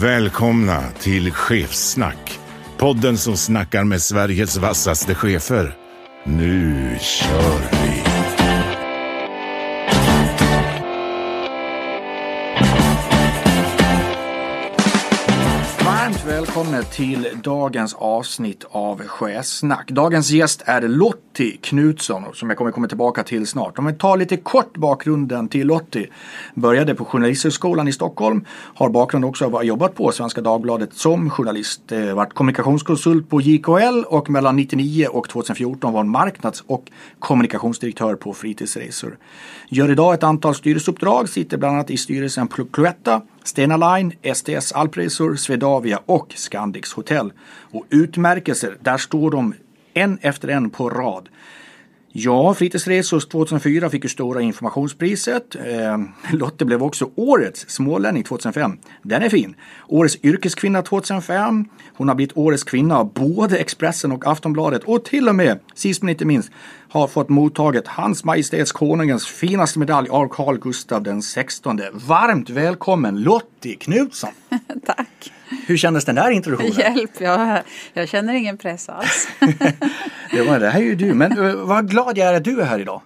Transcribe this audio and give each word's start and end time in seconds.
Välkomna 0.00 0.82
till 1.00 1.32
Chefssnack. 1.32 2.38
Podden 2.78 3.18
som 3.18 3.36
snackar 3.36 3.84
med 3.84 4.02
Sveriges 4.02 4.56
vassaste 4.56 5.14
chefer. 5.14 5.76
Nu 6.24 6.96
kör 7.00 7.58
vi! 7.72 7.83
Välkommen 16.54 16.72
välkomna 16.72 16.90
till 16.90 17.40
dagens 17.42 17.94
avsnitt 17.94 18.64
av 18.70 19.02
Sjösnack. 19.02 19.90
Dagens 19.90 20.30
gäst 20.30 20.62
är 20.66 20.82
Lottie 20.82 21.56
Knutsson 21.60 22.24
som 22.34 22.50
jag 22.50 22.58
kommer 22.58 22.70
komma 22.70 22.88
tillbaka 22.88 23.22
till 23.22 23.46
snart. 23.46 23.78
Om 23.78 23.86
vi 23.86 23.92
tar 23.92 24.16
lite 24.16 24.36
kort 24.36 24.76
bakgrunden 24.76 25.48
till 25.48 25.66
Lottie. 25.66 26.08
Började 26.54 26.94
på 26.94 27.04
Journalisthögskolan 27.04 27.88
i 27.88 27.92
Stockholm. 27.92 28.44
Har 28.74 28.88
bakgrund 28.88 29.24
också 29.24 29.44
av 29.44 29.54
att 29.54 29.60
ha 29.60 29.64
jobbat 29.64 29.94
på 29.94 30.12
Svenska 30.12 30.40
Dagbladet 30.40 30.94
som 30.94 31.30
journalist. 31.30 31.82
Vart 31.88 32.14
varit 32.14 32.34
kommunikationskonsult 32.34 33.30
på 33.30 33.40
JKL 33.40 34.04
och 34.06 34.30
mellan 34.30 34.58
1999 34.58 35.06
och 35.10 35.28
2014 35.28 35.92
var 35.92 36.04
marknads 36.04 36.64
och 36.66 36.84
kommunikationsdirektör 37.18 38.14
på 38.14 38.34
Fritidsresor. 38.34 39.18
Gör 39.68 39.90
idag 39.90 40.14
ett 40.14 40.22
antal 40.22 40.54
styrelseuppdrag, 40.54 41.28
sitter 41.28 41.56
bland 41.56 41.74
annat 41.74 41.90
i 41.90 41.96
styrelsen 41.96 42.48
på 42.48 42.64
Cloetta 42.64 43.22
Stena 43.44 43.96
Line, 43.96 44.12
STS 44.34 44.72
Alpresor, 44.72 45.36
Swedavia 45.36 46.00
och 46.06 46.32
Scandics 46.36 46.92
Hotel. 46.92 47.32
Och 47.46 47.86
utmärkelser, 47.90 48.76
där 48.80 48.98
står 48.98 49.30
de 49.30 49.54
en 49.94 50.18
efter 50.22 50.48
en 50.48 50.70
på 50.70 50.90
rad. 50.90 51.28
Ja, 52.16 52.54
Fritidsresor 52.54 53.20
2004 53.20 53.90
fick 53.90 54.04
ju 54.04 54.08
Stora 54.08 54.40
informationspriset. 54.40 55.56
Eh, 55.56 55.98
Lotte 56.32 56.64
blev 56.64 56.82
också 56.82 57.10
Årets 57.14 57.70
smålänning 57.70 58.22
2005. 58.22 58.78
Den 59.02 59.22
är 59.22 59.28
fin. 59.28 59.54
Årets 59.88 60.18
yrkeskvinna 60.22 60.82
2005. 60.82 61.64
Hon 61.94 62.08
har 62.08 62.14
blivit 62.14 62.36
Årets 62.36 62.64
kvinna 62.64 62.98
av 62.98 63.12
både 63.12 63.58
Expressen 63.58 64.12
och 64.12 64.26
Aftonbladet 64.26 64.84
och 64.84 65.04
till 65.04 65.28
och 65.28 65.34
med, 65.34 65.58
sist 65.74 66.02
men 66.02 66.08
inte 66.08 66.24
minst, 66.24 66.50
har 66.94 67.08
fått 67.08 67.28
mottaget 67.28 67.88
Hans 67.88 68.24
Majestäts 68.24 68.72
Konungens 68.72 69.26
finaste 69.26 69.78
medalj 69.78 70.08
av 70.08 70.28
Carl 70.28 70.58
Gustaf 70.58 71.02
den 71.02 71.22
16. 71.22 71.80
Varmt 71.92 72.50
välkommen 72.50 73.22
Lottie 73.22 73.74
Knutsson! 73.74 74.30
Tack! 74.86 75.32
Hur 75.66 75.76
kändes 75.76 76.04
den 76.04 76.14
där 76.14 76.30
introduktionen? 76.30 76.96
Hjälp, 76.96 77.10
jag, 77.20 77.62
jag 77.92 78.08
känner 78.08 78.34
ingen 78.34 78.56
press 78.56 78.88
alls. 78.88 79.28
det, 80.30 80.42
var, 80.42 80.60
det 80.60 80.70
här 80.70 80.80
är 80.80 80.84
ju 80.84 80.94
du, 80.94 81.14
men 81.14 81.38
uh, 81.38 81.54
vad 81.54 81.90
glad 81.90 82.18
jag 82.18 82.28
är 82.28 82.34
att 82.34 82.44
du 82.44 82.60
är 82.60 82.64
här 82.64 82.78
idag. 82.78 83.00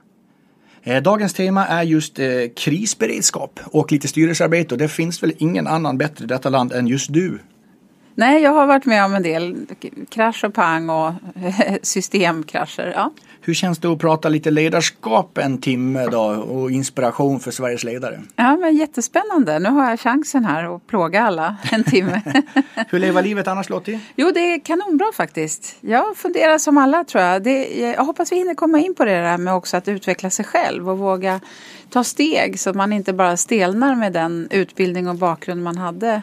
Eh, 0.83 1.03
dagens 1.03 1.35
tema 1.35 1.67
är 1.67 1.83
just 1.83 2.19
eh, 2.19 2.27
krisberedskap 2.57 3.61
och 3.65 3.93
lite 3.93 4.09
styrelsearbete 4.09 4.75
och 4.75 4.79
det 4.79 4.89
finns 4.89 5.23
väl 5.23 5.33
ingen 5.39 5.67
annan 5.67 5.99
bättre 5.99 6.25
i 6.25 6.29
detta 6.29 6.49
land 6.49 6.73
än 6.73 6.87
just 6.87 7.13
du. 7.13 7.39
Nej, 8.19 8.43
jag 8.43 8.51
har 8.51 8.67
varit 8.67 8.85
med 8.85 9.05
om 9.05 9.15
en 9.15 9.23
del 9.23 9.57
krasch 10.09 10.45
och 10.45 10.55
pang 10.55 10.91
och 10.91 11.13
systemkrascher. 11.83 12.93
Ja. 12.97 13.13
Hur 13.41 13.55
känns 13.55 13.79
det 13.79 13.89
att 13.89 13.99
prata 13.99 14.29
lite 14.29 14.51
ledarskap 14.51 15.39
en 15.39 15.61
timme 15.61 16.07
då 16.07 16.21
och 16.25 16.71
inspiration 16.71 17.41
för 17.41 17.51
Sveriges 17.51 17.85
ledare? 17.85 18.23
Ja, 18.37 18.57
men 18.57 18.77
jättespännande. 18.77 19.59
Nu 19.59 19.69
har 19.69 19.91
jag 19.91 20.01
chansen 20.01 20.45
här 20.45 20.77
att 20.77 20.87
plåga 20.87 21.23
alla 21.23 21.57
en 21.73 21.85
timme. 21.85 22.23
Hur 22.89 22.99
lever 22.99 23.23
livet 23.23 23.49
annars 23.49 23.69
Lottie? 23.69 24.01
Jo, 24.17 24.31
det 24.35 24.41
är 24.41 24.61
kanonbra 24.65 25.07
faktiskt. 25.15 25.77
Jag 25.81 26.17
funderar 26.17 26.59
som 26.59 26.79
alla 26.79 27.05
tror 27.05 27.25
jag. 27.25 27.43
Det, 27.43 27.81
jag 27.81 28.05
hoppas 28.05 28.33
vi 28.33 28.37
hinner 28.37 28.55
komma 28.55 28.79
in 28.79 28.95
på 28.95 29.05
det 29.05 29.21
där 29.21 29.39
med 29.39 29.55
också 29.55 29.77
att 29.77 29.89
utveckla 29.89 30.31
sig 30.31 30.45
själv 30.45 30.91
och 30.91 30.99
våga 30.99 31.41
ta 31.91 32.05
steg 32.05 32.61
så 32.61 32.71
att 32.71 32.77
man 32.77 32.93
inte 32.93 33.13
bara 33.13 33.37
stelnar 33.37 33.95
med 33.95 34.13
den 34.13 34.49
utbildning 34.51 35.09
och 35.09 35.17
bakgrund 35.17 35.63
man 35.63 35.79
hade 35.79 36.23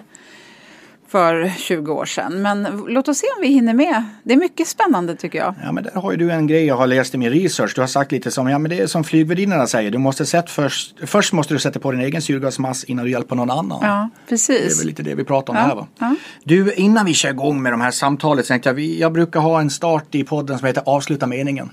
för 1.15 1.49
20 1.57 1.91
år 1.91 2.05
sedan. 2.05 2.41
Men 2.41 2.83
låt 2.87 3.07
oss 3.07 3.17
se 3.17 3.27
om 3.35 3.41
vi 3.41 3.47
hinner 3.47 3.73
med. 3.73 4.03
Det 4.23 4.33
är 4.33 4.37
mycket 4.37 4.67
spännande 4.67 5.15
tycker 5.15 5.39
jag. 5.39 5.55
Ja 5.63 5.71
men 5.71 5.83
där 5.83 5.91
har 5.91 6.11
ju 6.11 6.17
du 6.17 6.31
en 6.31 6.47
grej 6.47 6.65
jag 6.65 6.75
har 6.75 6.87
läst 6.87 7.15
i 7.15 7.17
min 7.17 7.29
research. 7.29 7.71
Du 7.75 7.81
har 7.81 7.87
sagt 7.87 8.11
lite 8.11 8.31
som, 8.31 8.49
ja 8.49 8.59
men 8.59 8.69
det 8.69 8.79
är 8.79 8.87
som 8.87 9.03
flygvärdinnorna 9.03 9.67
säger. 9.67 9.91
Du 9.91 9.97
måste 9.97 10.25
sätta 10.25 10.47
först, 10.47 10.95
först 11.07 11.33
måste 11.33 11.53
du 11.53 11.59
sätta 11.59 11.79
på 11.79 11.91
din 11.91 12.01
egen 12.01 12.21
syrgasmask 12.21 12.89
innan 12.89 13.05
du 13.05 13.11
hjälper 13.11 13.35
någon 13.35 13.51
annan. 13.51 13.79
Ja 13.81 14.09
precis. 14.29 14.57
Det 14.57 14.73
är 14.73 14.77
väl 14.77 14.87
lite 14.87 15.03
det 15.03 15.15
vi 15.15 15.23
pratar 15.23 15.53
om 15.53 15.57
ja, 15.59 15.65
här 15.65 15.75
va. 15.75 15.87
Ja. 15.99 16.15
Du 16.43 16.73
innan 16.73 17.05
vi 17.05 17.13
kör 17.13 17.29
igång 17.29 17.61
med 17.61 17.73
de 17.73 17.81
här 17.81 17.91
samtalet 17.91 18.45
tänkte 18.45 18.69
jag, 18.69 18.79
jag 18.79 19.13
brukar 19.13 19.39
ha 19.39 19.61
en 19.61 19.69
start 19.69 20.15
i 20.15 20.23
podden 20.23 20.57
som 20.57 20.67
heter 20.67 20.83
avsluta 20.85 21.27
meningen. 21.27 21.69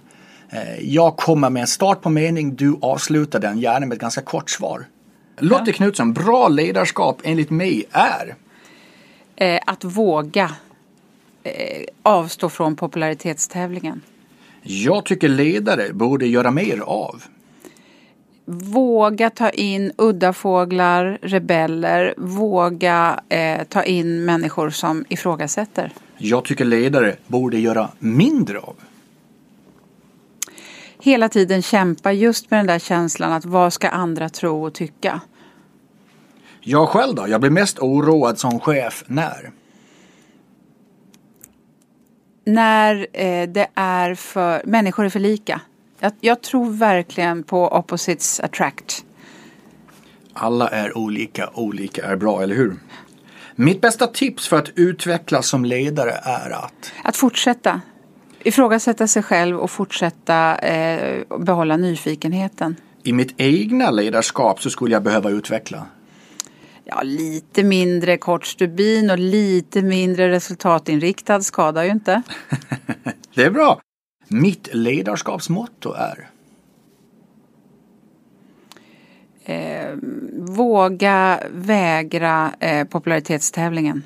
Eh, 0.51 0.81
jag 0.81 1.17
kommer 1.17 1.51
med 1.51 1.61
en 1.61 1.67
start 1.67 2.03
på 2.03 2.11
mening, 2.11 2.57
du 2.57 2.79
avslutar 2.83 3.41
den 3.41 3.59
gärna 3.59 3.87
med 3.87 3.95
ett 3.95 4.01
ganska 4.01 4.21
kort 4.21 4.51
svar. 4.51 4.87
Lotte 5.39 5.71
ja. 5.71 5.73
Knutsson, 5.73 6.13
bra 6.13 6.49
ledarskap 6.49 7.21
enligt 7.25 7.51
mig 7.51 7.85
är 7.93 8.35
eh, 9.37 9.61
att 9.67 9.85
våga 9.85 10.51
eh, 11.43 11.85
avstå 12.03 12.49
från 12.49 12.77
popularitetstävlingen. 12.77 14.01
Jag 14.63 15.05
tycker 15.05 15.29
ledare 15.29 15.93
borde 15.93 16.27
göra 16.27 16.51
mer 16.51 16.79
av. 16.79 17.23
Våga 18.45 19.31
ta 19.31 19.51
in 19.51 19.93
udda 19.99 20.33
fåglar, 20.33 21.19
rebeller, 21.23 22.15
våga 22.17 23.21
eh, 23.29 23.63
ta 23.65 23.85
in 23.85 24.25
människor 24.25 24.71
som 24.71 25.05
ifrågasätter. 25.09 25.93
Jag 26.19 26.45
tycker 26.45 26.65
ledare 26.65 27.17
borde 27.27 27.59
göra 27.59 27.91
mindre 27.99 28.59
av. 28.59 28.75
Hela 31.01 31.29
tiden 31.29 31.63
kämpa 31.63 32.13
just 32.13 32.51
med 32.51 32.59
den 32.59 32.67
där 32.67 32.79
känslan 32.79 33.33
att 33.33 33.45
vad 33.45 33.73
ska 33.73 33.89
andra 33.89 34.29
tro 34.29 34.65
och 34.65 34.73
tycka? 34.75 35.21
Jag 36.65 36.89
själv 36.89 37.15
då? 37.15 37.29
Jag 37.29 37.41
blir 37.41 37.51
mest 37.51 37.79
oroad 37.79 38.39
som 38.39 38.61
chef 38.61 39.05
när? 39.07 39.51
När 42.45 43.07
eh, 43.13 43.49
det 43.49 43.69
är 43.75 44.15
för, 44.15 44.63
människor 44.65 45.05
är 45.05 45.09
för 45.09 45.21
lika. 45.21 45.61
Jag, 45.99 46.13
jag 46.21 46.43
tror 46.43 46.71
verkligen 46.71 47.43
på 47.43 47.69
opposites 47.69 48.41
attract. 48.41 49.05
Alla 50.33 50.69
är 50.69 50.99
olika, 50.99 51.51
olika 51.55 52.05
är 52.05 52.17
bra, 52.17 52.43
eller 52.43 52.55
hur? 52.55 52.77
Mitt 53.55 53.81
bästa 53.81 54.07
tips 54.07 54.49
för 54.49 54.59
att 54.59 54.71
utvecklas 54.75 55.49
som 55.49 55.65
ledare 55.65 56.13
är 56.23 56.51
att? 56.51 56.93
Att 57.05 57.17
fortsätta. 57.17 57.81
Ifrågasätta 58.43 59.07
sig 59.07 59.23
själv 59.23 59.59
och 59.59 59.71
fortsätta 59.71 60.59
eh, 60.59 61.23
behålla 61.39 61.77
nyfikenheten. 61.77 62.77
I 63.03 63.13
mitt 63.13 63.35
egna 63.37 63.91
ledarskap 63.91 64.63
så 64.63 64.71
skulle 64.71 64.93
jag 64.93 65.03
behöva 65.03 65.31
utveckla 65.31 65.87
ja, 66.97 67.03
lite 67.03 67.63
mindre 67.63 68.17
kort 68.17 68.47
stubin 68.47 69.11
och 69.11 69.19
lite 69.19 69.83
mindre 69.83 70.31
resultatinriktad 70.31 71.41
skadar 71.43 71.85
ju 71.85 71.91
inte. 71.91 72.23
det 73.35 73.43
är 73.43 73.51
bra. 73.51 73.81
Mitt 74.29 74.69
ledarskapsmotto 74.75 75.93
är? 75.93 76.29
Eh, 79.45 79.97
våga 80.37 81.41
vägra 81.53 82.53
eh, 82.61 82.87
popularitetstävlingen. 82.87 84.03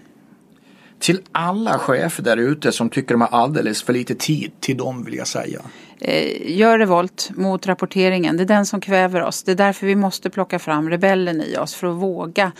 Till 0.98 1.20
alla 1.32 1.78
chefer 1.78 2.22
där 2.22 2.36
ute 2.36 2.72
som 2.72 2.90
tycker 2.90 3.14
de 3.14 3.20
har 3.20 3.28
alldeles 3.28 3.82
för 3.82 3.92
lite 3.92 4.14
tid, 4.14 4.52
till 4.60 4.76
dem 4.76 5.04
vill 5.04 5.14
jag 5.14 5.28
säga. 5.28 5.60
Eh, 6.00 6.56
gör 6.56 6.78
revolt 6.78 7.30
mot 7.34 7.66
rapporteringen. 7.66 8.36
Det 8.36 8.42
är 8.42 8.46
den 8.46 8.66
som 8.66 8.80
kväver 8.80 9.22
oss. 9.22 9.42
Det 9.42 9.52
är 9.52 9.56
därför 9.56 9.86
vi 9.86 9.96
måste 9.96 10.30
plocka 10.30 10.58
fram 10.58 10.90
rebellen 10.90 11.42
i 11.42 11.56
oss 11.56 11.74
för 11.74 11.86
att 11.86 11.96
våga 11.96 12.52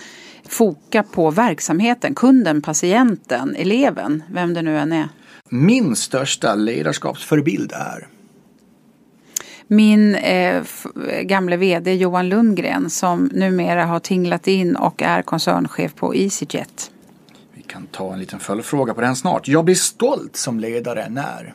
foka 0.48 1.02
på 1.02 1.30
verksamheten, 1.30 2.14
kunden, 2.14 2.62
patienten, 2.62 3.56
eleven, 3.56 4.22
vem 4.32 4.54
det 4.54 4.62
nu 4.62 4.78
än 4.78 4.92
är. 4.92 5.08
Min 5.48 5.96
största 5.96 6.54
ledarskapsförebild 6.54 7.72
är? 7.72 8.06
Min 9.68 10.14
eh, 10.14 10.62
gamle 11.22 11.56
VD 11.56 11.94
Johan 11.94 12.28
Lundgren 12.28 12.90
som 12.90 13.30
numera 13.32 13.84
har 13.84 14.00
tinglat 14.00 14.46
in 14.46 14.76
och 14.76 15.02
är 15.02 15.22
koncernchef 15.22 15.94
på 15.94 16.14
EasyJet. 16.14 16.90
Vi 17.54 17.62
kan 17.62 17.86
ta 17.86 18.12
en 18.12 18.18
liten 18.18 18.38
följdfråga 18.38 18.94
på 18.94 19.00
den 19.00 19.16
snart. 19.16 19.48
Jag 19.48 19.64
blir 19.64 19.74
stolt 19.74 20.36
som 20.36 20.60
ledare 20.60 21.08
när? 21.08 21.54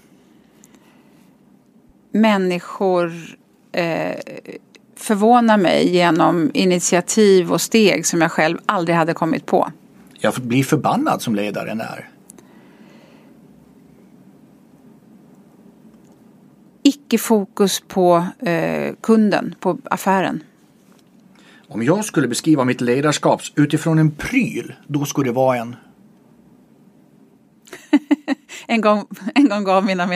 Människor 2.11 3.13
eh, 3.71 4.15
förvånar 4.95 5.57
mig 5.57 5.89
genom 5.89 6.51
initiativ 6.53 7.51
och 7.51 7.61
steg 7.61 8.05
som 8.05 8.21
jag 8.21 8.31
själv 8.31 8.57
aldrig 8.65 8.95
hade 8.95 9.13
kommit 9.13 9.45
på. 9.45 9.71
jag 10.19 10.33
blir 10.33 10.63
förbannad 10.63 11.21
som 11.21 11.35
ledaren 11.35 11.81
är? 11.81 12.09
Icke-fokus 16.83 17.83
på 17.87 18.25
eh, 18.39 18.95
kunden, 19.01 19.55
på 19.59 19.77
affären. 19.83 20.43
Om 21.67 21.83
jag 21.83 22.05
skulle 22.05 22.27
beskriva 22.27 22.65
mitt 22.65 22.81
ledarskap 22.81 23.41
utifrån 23.55 23.99
en 23.99 24.11
pryl, 24.11 24.73
då 24.87 25.05
skulle 25.05 25.29
det 25.29 25.33
vara 25.33 25.57
en 25.57 25.75
en, 28.71 28.81
gång, 28.81 29.05
en 29.35 29.49
gång 29.49 29.63
gav 29.63 29.85
mina 29.85 30.07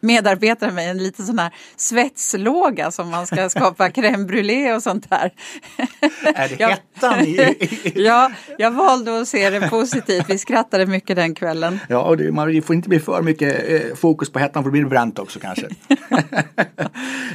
medarbetare 0.00 0.72
mig 0.72 0.86
en 0.88 0.98
liten 0.98 1.26
sån 1.26 1.38
här 1.38 1.54
svetslåga 1.76 2.90
som 2.90 3.10
man 3.10 3.26
ska 3.26 3.48
skapa 3.48 3.88
crème 3.90 4.26
brûlée 4.26 4.74
och 4.74 4.82
sånt 4.82 5.10
där. 5.10 5.32
Är 6.34 6.48
det 6.48 6.64
hettan 6.64 7.20
i... 7.20 7.92
ja, 7.94 8.30
jag 8.58 8.70
valde 8.70 9.20
att 9.20 9.28
se 9.28 9.50
det 9.50 9.68
positivt. 9.70 10.24
Vi 10.28 10.38
skrattade 10.38 10.86
mycket 10.86 11.16
den 11.16 11.34
kvällen. 11.34 11.78
Ja, 11.88 12.02
och 12.02 12.16
det, 12.16 12.32
man 12.32 12.62
får 12.62 12.76
inte 12.76 12.88
bli 12.88 13.00
för 13.00 13.22
mycket 13.22 13.68
eh, 13.68 13.94
fokus 13.96 14.30
på 14.32 14.38
hettan 14.38 14.62
för 14.62 14.68
då 14.68 14.72
blir 14.72 14.82
det 14.82 14.88
bränt 14.88 15.18
också 15.18 15.38
kanske. 15.38 15.68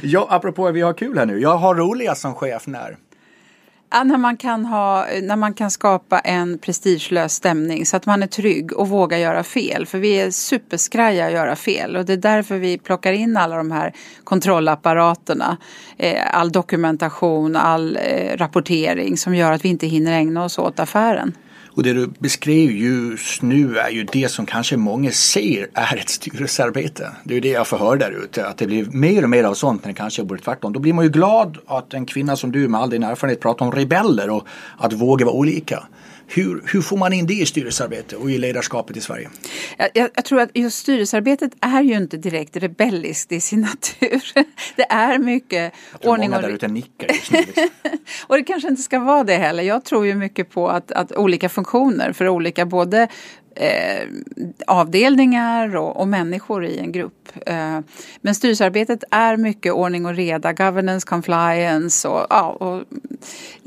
ja, 0.02 0.26
apropå 0.30 0.70
vi 0.70 0.80
har 0.80 0.92
kul 0.92 1.18
här 1.18 1.26
nu. 1.26 1.38
Jag 1.38 1.56
har 1.56 1.74
roligast 1.74 2.20
som 2.20 2.34
chef 2.34 2.66
när? 2.66 2.96
Ja, 3.94 4.04
när, 4.04 4.18
man 4.18 4.36
kan 4.36 4.64
ha, 4.64 5.06
när 5.22 5.36
man 5.36 5.54
kan 5.54 5.70
skapa 5.70 6.18
en 6.18 6.58
prestigelös 6.58 7.34
stämning 7.34 7.86
så 7.86 7.96
att 7.96 8.06
man 8.06 8.22
är 8.22 8.26
trygg 8.26 8.72
och 8.72 8.88
vågar 8.88 9.18
göra 9.18 9.42
fel. 9.42 9.86
För 9.86 9.98
vi 9.98 10.20
är 10.20 10.30
superskraja 10.30 11.26
att 11.26 11.32
göra 11.32 11.56
fel 11.56 11.96
och 11.96 12.04
det 12.04 12.12
är 12.12 12.16
därför 12.16 12.58
vi 12.58 12.78
plockar 12.78 13.12
in 13.12 13.36
alla 13.36 13.56
de 13.56 13.70
här 13.70 13.92
kontrollapparaterna. 14.24 15.56
Eh, 15.96 16.36
all 16.36 16.52
dokumentation, 16.52 17.56
all 17.56 17.96
eh, 18.02 18.36
rapportering 18.36 19.16
som 19.16 19.34
gör 19.34 19.52
att 19.52 19.64
vi 19.64 19.68
inte 19.68 19.86
hinner 19.86 20.12
ägna 20.12 20.44
oss 20.44 20.58
åt 20.58 20.80
affären. 20.80 21.32
Och 21.74 21.82
det 21.82 21.92
du 21.92 22.06
beskrev 22.18 22.70
just 22.70 23.42
nu 23.42 23.78
är 23.78 23.90
ju 23.90 24.04
det 24.04 24.28
som 24.28 24.46
kanske 24.46 24.76
många 24.76 25.10
ser 25.10 25.68
är 25.74 25.96
ett 25.96 26.08
styrelsearbete. 26.08 27.10
Det 27.24 27.32
är 27.32 27.34
ju 27.34 27.40
det 27.40 27.48
jag 27.48 27.66
får 27.66 27.78
höra 27.78 27.96
där 27.96 28.10
ute, 28.24 28.46
att 28.46 28.56
det 28.58 28.66
blir 28.66 28.84
mer 28.84 29.22
och 29.22 29.30
mer 29.30 29.44
av 29.44 29.54
sånt 29.54 29.84
när 29.84 29.92
det 29.92 29.98
kanske 29.98 30.24
borde 30.24 30.42
tvärtom. 30.42 30.72
Då 30.72 30.80
blir 30.80 30.92
man 30.92 31.04
ju 31.04 31.10
glad 31.10 31.58
att 31.66 31.94
en 31.94 32.06
kvinna 32.06 32.36
som 32.36 32.52
du 32.52 32.68
med 32.68 32.80
all 32.80 32.90
din 32.90 33.02
erfarenhet 33.02 33.40
pratar 33.40 33.66
om 33.66 33.72
rebeller 33.72 34.30
och 34.30 34.46
att 34.78 34.92
våga 34.92 35.24
vara 35.26 35.34
olika. 35.34 35.84
Hur, 36.34 36.62
hur 36.66 36.82
får 36.82 36.96
man 36.96 37.12
in 37.12 37.26
det 37.26 37.34
i 37.34 37.46
styrelsearbete 37.46 38.16
och 38.16 38.30
i 38.30 38.38
ledarskapet 38.38 38.96
i 38.96 39.00
Sverige? 39.00 39.30
Jag, 39.76 40.10
jag, 40.14 40.24
tror 40.24 40.40
att 40.40 40.50
just 40.54 40.78
styrelsearbetet 40.78 41.52
är 41.60 41.82
ju 41.82 41.96
inte 41.96 42.16
direkt 42.16 42.56
rebelliskt 42.56 43.32
i 43.32 43.40
sin 43.40 43.60
natur. 44.00 44.32
Det 44.76 44.86
är 44.90 45.18
mycket 45.18 45.74
jag 46.00 46.10
ordning 46.10 46.30
många 46.30 46.42
där 46.42 46.48
ute 46.48 46.68
nickar 46.68 47.08
just 47.08 47.32
nu. 47.32 47.38
Liksom. 47.38 47.68
och 48.26 48.36
det 48.36 48.42
kanske 48.42 48.68
inte 48.68 48.82
ska 48.82 48.98
vara 48.98 49.24
det 49.24 49.36
heller. 49.36 49.62
Jag 49.62 49.84
tror 49.84 50.06
ju 50.06 50.14
mycket 50.14 50.50
på 50.50 50.68
att, 50.68 50.92
att 50.92 51.12
olika 51.12 51.48
funktioner 51.48 52.12
för 52.12 52.28
olika 52.28 52.66
både 52.66 53.08
eh, 53.54 54.08
avdelningar 54.66 55.76
och, 55.76 56.00
och, 56.00 56.08
människor 56.08 56.64
i 56.64 56.78
en 56.78 56.92
grupp. 56.92 57.28
Eh, 57.46 57.78
men 58.20 58.34
styrelsearbetet 58.34 59.04
är 59.10 59.36
mycket 59.36 59.72
ordning 59.72 60.06
och 60.06 60.14
reda, 60.14 60.52
governance, 60.52 61.06
compliance 61.06 62.08
och, 62.08 62.26
ja, 62.30 62.50
och 62.50 62.82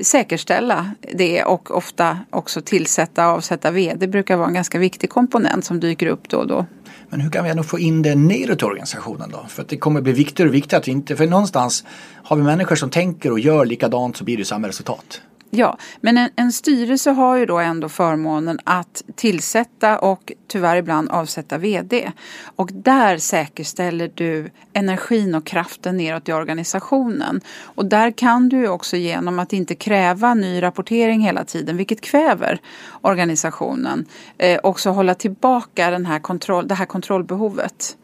säkerställa 0.00 0.90
det 1.14 1.44
och 1.44 1.70
ofta 1.76 2.18
också 2.30 2.60
tillsätta 2.60 3.28
och 3.28 3.32
avsätta 3.32 3.70
vd 3.70 4.06
brukar 4.06 4.36
vara 4.36 4.48
en 4.48 4.54
ganska 4.54 4.78
viktig 4.78 5.10
komponent 5.10 5.64
som 5.64 5.80
dyker 5.80 6.06
upp 6.06 6.28
då 6.28 6.36
och 6.36 6.46
då. 6.46 6.66
Men 7.08 7.20
hur 7.20 7.30
kan 7.30 7.44
vi 7.44 7.50
ändå 7.50 7.62
få 7.62 7.78
in 7.78 8.02
det 8.02 8.14
neråt 8.14 8.62
i 8.62 8.64
organisationen 8.64 9.30
då? 9.30 9.46
För 9.48 9.62
att 9.62 9.68
det 9.68 9.76
kommer 9.76 10.00
bli 10.00 10.12
viktigare 10.12 10.48
och 10.48 10.54
viktigare 10.54 10.80
att 10.80 10.88
inte, 10.88 11.16
för 11.16 11.26
någonstans 11.26 11.84
har 12.22 12.36
vi 12.36 12.42
människor 12.42 12.76
som 12.76 12.90
tänker 12.90 13.32
och 13.32 13.40
gör 13.40 13.64
likadant 13.64 14.16
så 14.16 14.24
blir 14.24 14.36
det 14.36 14.44
samma 14.44 14.68
resultat. 14.68 15.20
Ja, 15.50 15.78
men 16.00 16.18
en, 16.18 16.30
en, 16.36 16.52
styrelse 16.52 17.10
har 17.10 17.36
ju 17.36 17.46
då 17.46 17.58
ändå 17.58 17.88
förmånen 17.88 18.58
att 18.64 19.02
tillsätta 19.14 19.98
och 19.98 20.32
tyvärr 20.48 20.76
ibland 20.76 21.10
avsätta 21.10 21.58
VD. 21.58 22.12
Och 22.56 22.70
där 22.72 23.18
säkerställer 23.18 24.10
du 24.14 24.50
energin 24.72 25.34
och 25.34 25.46
kraften 25.46 25.96
neråt 25.96 26.28
i 26.28 26.32
organisationen. 26.32 27.40
Och 27.62 27.86
där 27.86 28.10
kan 28.10 28.48
du 28.48 28.56
ju 28.56 28.68
också 28.68 28.96
genom 28.96 29.38
att 29.38 29.52
inte 29.52 29.74
kräva 29.74 30.34
ny 30.34 30.62
rapportering 30.62 31.20
hela 31.20 31.44
tiden, 31.44 31.76
vilket 31.76 32.00
kväver 32.00 32.60
organisationen, 33.00 34.06
eh, 34.38 34.60
också 34.62 34.90
hålla 34.90 35.14
tillbaka 35.14 35.90
den 35.90 36.06
här 36.06 36.18
kontroll, 36.18 36.68
det 36.68 36.74
här 36.74 36.86
kontrollbehovet. 36.86 37.96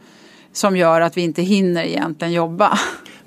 Som 0.53 0.77
gör 0.77 1.01
att 1.01 1.17
vi 1.17 1.23
inte 1.23 1.43
hinner 1.43 1.85
egentligen 1.85 2.33
jobba. 2.33 2.79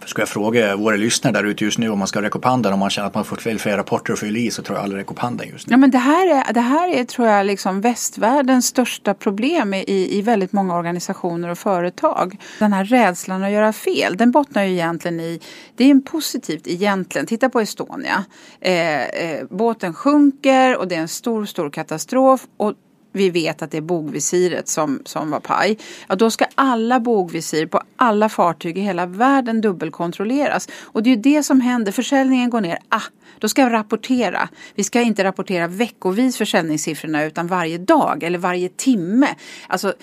Ska 0.05 0.21
jag 0.21 0.29
fråga 0.29 0.75
våra 0.75 0.95
lyssnare 0.95 1.33
där 1.33 1.43
ute 1.43 1.63
just 1.63 1.77
nu 1.77 1.89
om 1.89 1.99
man 1.99 2.07
ska 2.07 2.21
rekopanda 2.21 2.73
om 2.73 2.79
man 2.79 2.89
känner 2.89 3.07
att 3.07 3.15
man 3.15 3.25
fått 3.25 3.41
fel 3.41 3.59
fler 3.59 3.77
rapporter 3.77 4.13
att 4.13 4.19
fylla 4.19 4.39
i 4.39 4.51
så 4.51 4.63
tror 4.63 4.77
jag 4.77 4.83
aldrig 4.83 5.01
rekopanda 5.01 5.45
just 5.45 5.67
nu. 5.67 5.73
Ja 5.73 5.77
men 5.77 5.91
det 5.91 5.97
här 5.97 6.27
är, 6.27 6.53
det 6.53 6.59
här 6.59 6.89
är 6.89 7.03
tror 7.03 7.27
jag 7.27 7.45
liksom 7.45 7.81
västvärldens 7.81 8.65
största 8.65 9.13
problem 9.13 9.73
i, 9.73 10.17
i 10.17 10.21
väldigt 10.21 10.51
många 10.51 10.75
organisationer 10.75 11.49
och 11.49 11.57
företag. 11.57 12.37
Den 12.59 12.73
här 12.73 12.85
rädslan 12.85 13.43
att 13.43 13.51
göra 13.51 13.73
fel 13.73 14.17
den 14.17 14.31
bottnar 14.31 14.63
ju 14.63 14.71
egentligen 14.71 15.19
i, 15.19 15.39
det 15.75 15.83
är 15.83 15.91
en 15.91 16.01
positivt 16.01 16.67
egentligen, 16.67 17.27
titta 17.27 17.49
på 17.49 17.59
Estonia. 17.59 18.25
Eh, 18.61 19.03
eh, 19.05 19.45
båten 19.49 19.93
sjunker 19.93 20.77
och 20.77 20.87
det 20.87 20.95
är 20.95 20.99
en 20.99 21.07
stor 21.07 21.45
stor 21.45 21.69
katastrof 21.69 22.41
och 22.57 22.73
vi 23.15 23.29
vet 23.29 23.61
att 23.61 23.71
det 23.71 23.77
är 23.77 23.81
bogvisiret 23.81 24.67
som, 24.67 25.01
som 25.05 25.31
var 25.31 25.39
paj. 25.39 25.77
Ja, 26.07 26.15
då 26.15 26.31
ska 26.31 26.45
alla 26.55 26.99
bogvisir 26.99 27.65
på 27.65 27.81
alla 27.95 28.29
fartyg 28.29 28.77
i 28.77 28.81
hela 28.81 29.05
världen 29.05 29.61
dubbelkontrolleras. 29.61 30.69
Och 30.83 31.03
det 31.03 31.09
är 31.09 31.15
ju 31.15 31.21
det 31.21 31.43
som 31.43 31.61
händer. 31.61 31.91
Försäljningen 31.91 32.49
går 32.49 32.61
ner. 32.61 32.77
Ah, 32.89 33.01
då 33.39 33.49
ska 33.49 33.65
vi 33.65 33.71
rapportera. 33.71 34.49
Vi 34.75 34.83
ska 34.83 35.01
inte 35.01 35.23
rapportera 35.23 35.67
veckovis 35.67 36.37
försäljningssiffrorna 36.37 37.23
utan 37.23 37.47
varje 37.47 37.77
dag 37.77 38.23
eller 38.23 38.39
varje 38.39 38.69
timme. 38.69 39.27
Alltså, 39.67 39.93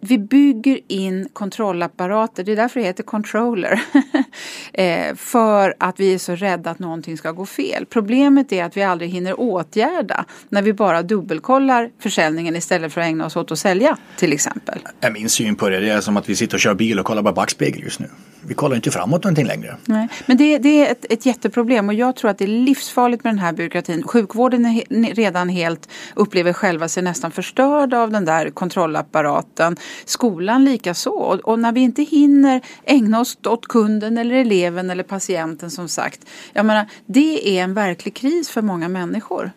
vi 0.00 0.18
bygger 0.18 0.80
in 0.88 1.28
kontrollapparater, 1.32 2.44
det 2.44 2.52
är 2.52 2.56
därför 2.56 2.80
det 2.80 2.86
heter 2.86 3.02
controller. 3.02 3.82
Eh, 4.72 5.14
för 5.14 5.74
att 5.78 6.00
vi 6.00 6.14
är 6.14 6.18
så 6.18 6.34
rädda 6.34 6.70
att 6.70 6.78
någonting 6.78 7.16
ska 7.16 7.32
gå 7.32 7.46
fel. 7.46 7.86
Problemet 7.86 8.52
är 8.52 8.64
att 8.64 8.76
vi 8.76 8.82
aldrig 8.82 9.10
hinner 9.10 9.40
åtgärda 9.40 10.24
när 10.48 10.62
vi 10.62 10.72
bara 10.72 11.02
dubbelkollar 11.02 11.90
försäljningen 11.98 12.56
istället 12.56 12.92
för 12.92 13.00
att 13.00 13.06
ägna 13.06 13.26
oss 13.26 13.36
åt 13.36 13.52
att 13.52 13.58
sälja 13.58 13.96
till 14.16 14.32
exempel. 14.32 14.78
Min 15.12 15.28
syn 15.28 15.56
på 15.56 15.68
det, 15.68 15.80
det 15.80 15.88
är 15.88 16.00
som 16.00 16.16
att 16.16 16.28
vi 16.28 16.36
sitter 16.36 16.56
och 16.56 16.60
kör 16.60 16.74
bil 16.74 16.98
och 16.98 17.06
kollar 17.06 17.22
bara 17.22 17.34
backspegel 17.34 17.82
just 17.82 18.00
nu. 18.00 18.06
Vi 18.46 18.54
kollar 18.54 18.76
inte 18.76 18.90
framåt 18.90 19.24
någonting 19.24 19.46
längre. 19.46 19.76
Nej, 19.84 20.08
men 20.26 20.36
det, 20.36 20.58
det 20.58 20.86
är 20.86 20.92
ett, 20.92 21.06
ett 21.10 21.26
jätteproblem 21.26 21.88
och 21.88 21.94
jag 21.94 22.16
tror 22.16 22.30
att 22.30 22.38
det 22.38 22.44
är 22.44 22.48
livsfarligt 22.48 23.24
med 23.24 23.32
den 23.32 23.38
här 23.38 23.52
byråkratin. 23.52 24.02
Sjukvården 24.02 24.66
är 24.66 25.14
redan 25.14 25.48
helt, 25.48 25.88
upplever 26.14 26.52
själva 26.52 26.88
sig 26.88 27.02
nästan 27.02 27.30
förstörd 27.30 27.94
av 27.94 28.10
den 28.10 28.24
där 28.24 28.50
kontrollapparaten. 28.50 29.76
Skolan 30.04 30.64
likaså. 30.64 31.10
Och, 31.10 31.40
och 31.40 31.58
när 31.58 31.72
vi 31.72 31.80
inte 31.80 32.02
hinner 32.02 32.60
ägna 32.84 33.20
oss 33.20 33.38
åt 33.46 33.68
kunden 33.68 34.18
eller 34.18 34.34
eleven 34.34 34.90
eller 34.90 35.02
patienten 35.02 35.70
som 35.70 35.88
sagt. 35.88 36.20
Jag 36.52 36.66
menar, 36.66 36.86
det 37.06 37.58
är 37.58 37.62
en 37.62 37.74
verklig 37.74 38.14
kris 38.14 38.50
för 38.50 38.62
många 38.62 38.88
människor. 38.88 39.52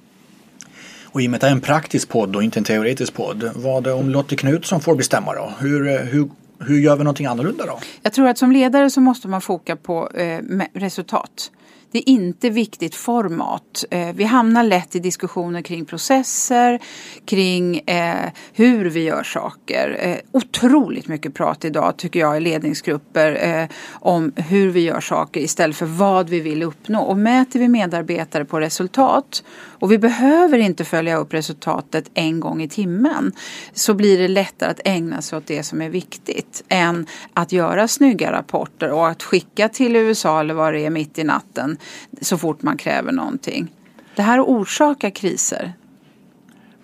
Och 1.14 1.22
i 1.22 1.28
och 1.28 1.32
med 1.32 1.38
att 1.38 1.42
det 1.42 1.48
är 1.48 1.52
en 1.52 1.62
praktisk 1.62 2.10
podd 2.10 2.36
och 2.36 2.44
inte 2.44 2.60
en 2.60 2.64
teoretisk 2.64 3.14
podd. 3.14 3.52
Vad 3.56 3.88
om 3.88 4.10
Lotte 4.10 4.36
Knutsson 4.36 4.82
får 4.82 4.96
bestämma 4.96 5.34
då? 5.34 5.54
Hur, 5.60 6.04
hur, 6.06 6.30
hur 6.60 6.80
gör 6.80 6.96
vi 6.96 7.04
någonting 7.04 7.26
annorlunda 7.26 7.66
då? 7.66 7.80
Jag 8.02 8.14
tror 8.14 8.28
att 8.28 8.38
som 8.38 8.52
ledare 8.52 8.90
så 8.90 9.02
måste 9.02 9.28
man 9.28 9.42
foka 9.42 9.76
på 9.76 10.10
eh, 10.10 10.40
resultat. 10.74 11.52
Det 11.94 12.00
är 12.00 12.10
inte 12.10 12.50
viktigt 12.50 12.96
format. 12.96 13.86
Eh, 13.92 14.14
vi 14.14 14.24
hamnar 14.24 14.64
lätt 14.64 14.96
i 14.96 15.00
diskussioner 15.00 15.62
kring 15.62 15.86
processer, 15.86 16.80
kring 17.26 17.78
eh, 17.78 18.30
hur 18.54 18.90
vi 18.90 19.04
gör 19.04 19.24
saker. 19.24 19.98
Eh, 20.00 20.18
otroligt 20.32 21.08
mycket 21.08 21.34
prat 21.34 21.66
idag 21.66 21.98
tycker 21.98 22.20
jag 22.20 22.38
i 22.38 22.40
ledningsgrupper 22.40 23.68
om 23.92 24.32
hur 24.36 24.70
vi 24.70 24.80
gör 24.80 25.02
saker 25.02 25.42
istället 25.42 25.76
för 25.76 25.86
vad 25.86 26.30
vi 26.30 26.40
vill 26.40 26.64
uppnå. 26.64 27.02
Och 27.02 27.18
mäter 27.18 27.60
vi 27.60 27.68
medarbetare 27.68 28.46
på 28.46 28.60
resultat 28.60 29.44
och 29.84 29.92
vi 29.92 29.98
behöver 29.98 30.58
inte 30.58 30.86
följa 30.86 31.18
upp 31.18 31.34
resultatet 31.34 32.10
en 32.14 32.40
gång 32.40 32.62
i 32.62 32.70
timmen 32.70 33.32
så 33.74 33.94
blir 33.94 34.18
det 34.18 34.28
lättare 34.28 34.70
att 34.72 34.80
ägna 34.86 35.22
sig 35.22 35.38
åt 35.38 35.48
det 35.48 35.64
som 35.64 35.82
är 35.82 35.90
viktigt 35.90 36.64
än 36.70 37.08
att 37.34 37.52
göra 37.52 37.88
snygga 37.88 38.32
rapporter 38.32 38.92
och 38.92 39.08
att 39.08 39.24
skicka 39.24 39.70
till 39.70 39.96
USA 39.96 40.40
eller 40.40 40.54
vad 40.54 40.74
det 40.74 40.86
är 40.86 40.90
mitt 40.90 41.20
i 41.20 41.24
natten 41.24 41.78
så 42.22 42.38
fort 42.38 42.62
man 42.62 42.78
kräver 42.78 43.12
någonting. 43.12 43.72
Det 44.16 44.22
här 44.22 44.42
orsakar 44.42 45.10
kriser. 45.10 45.74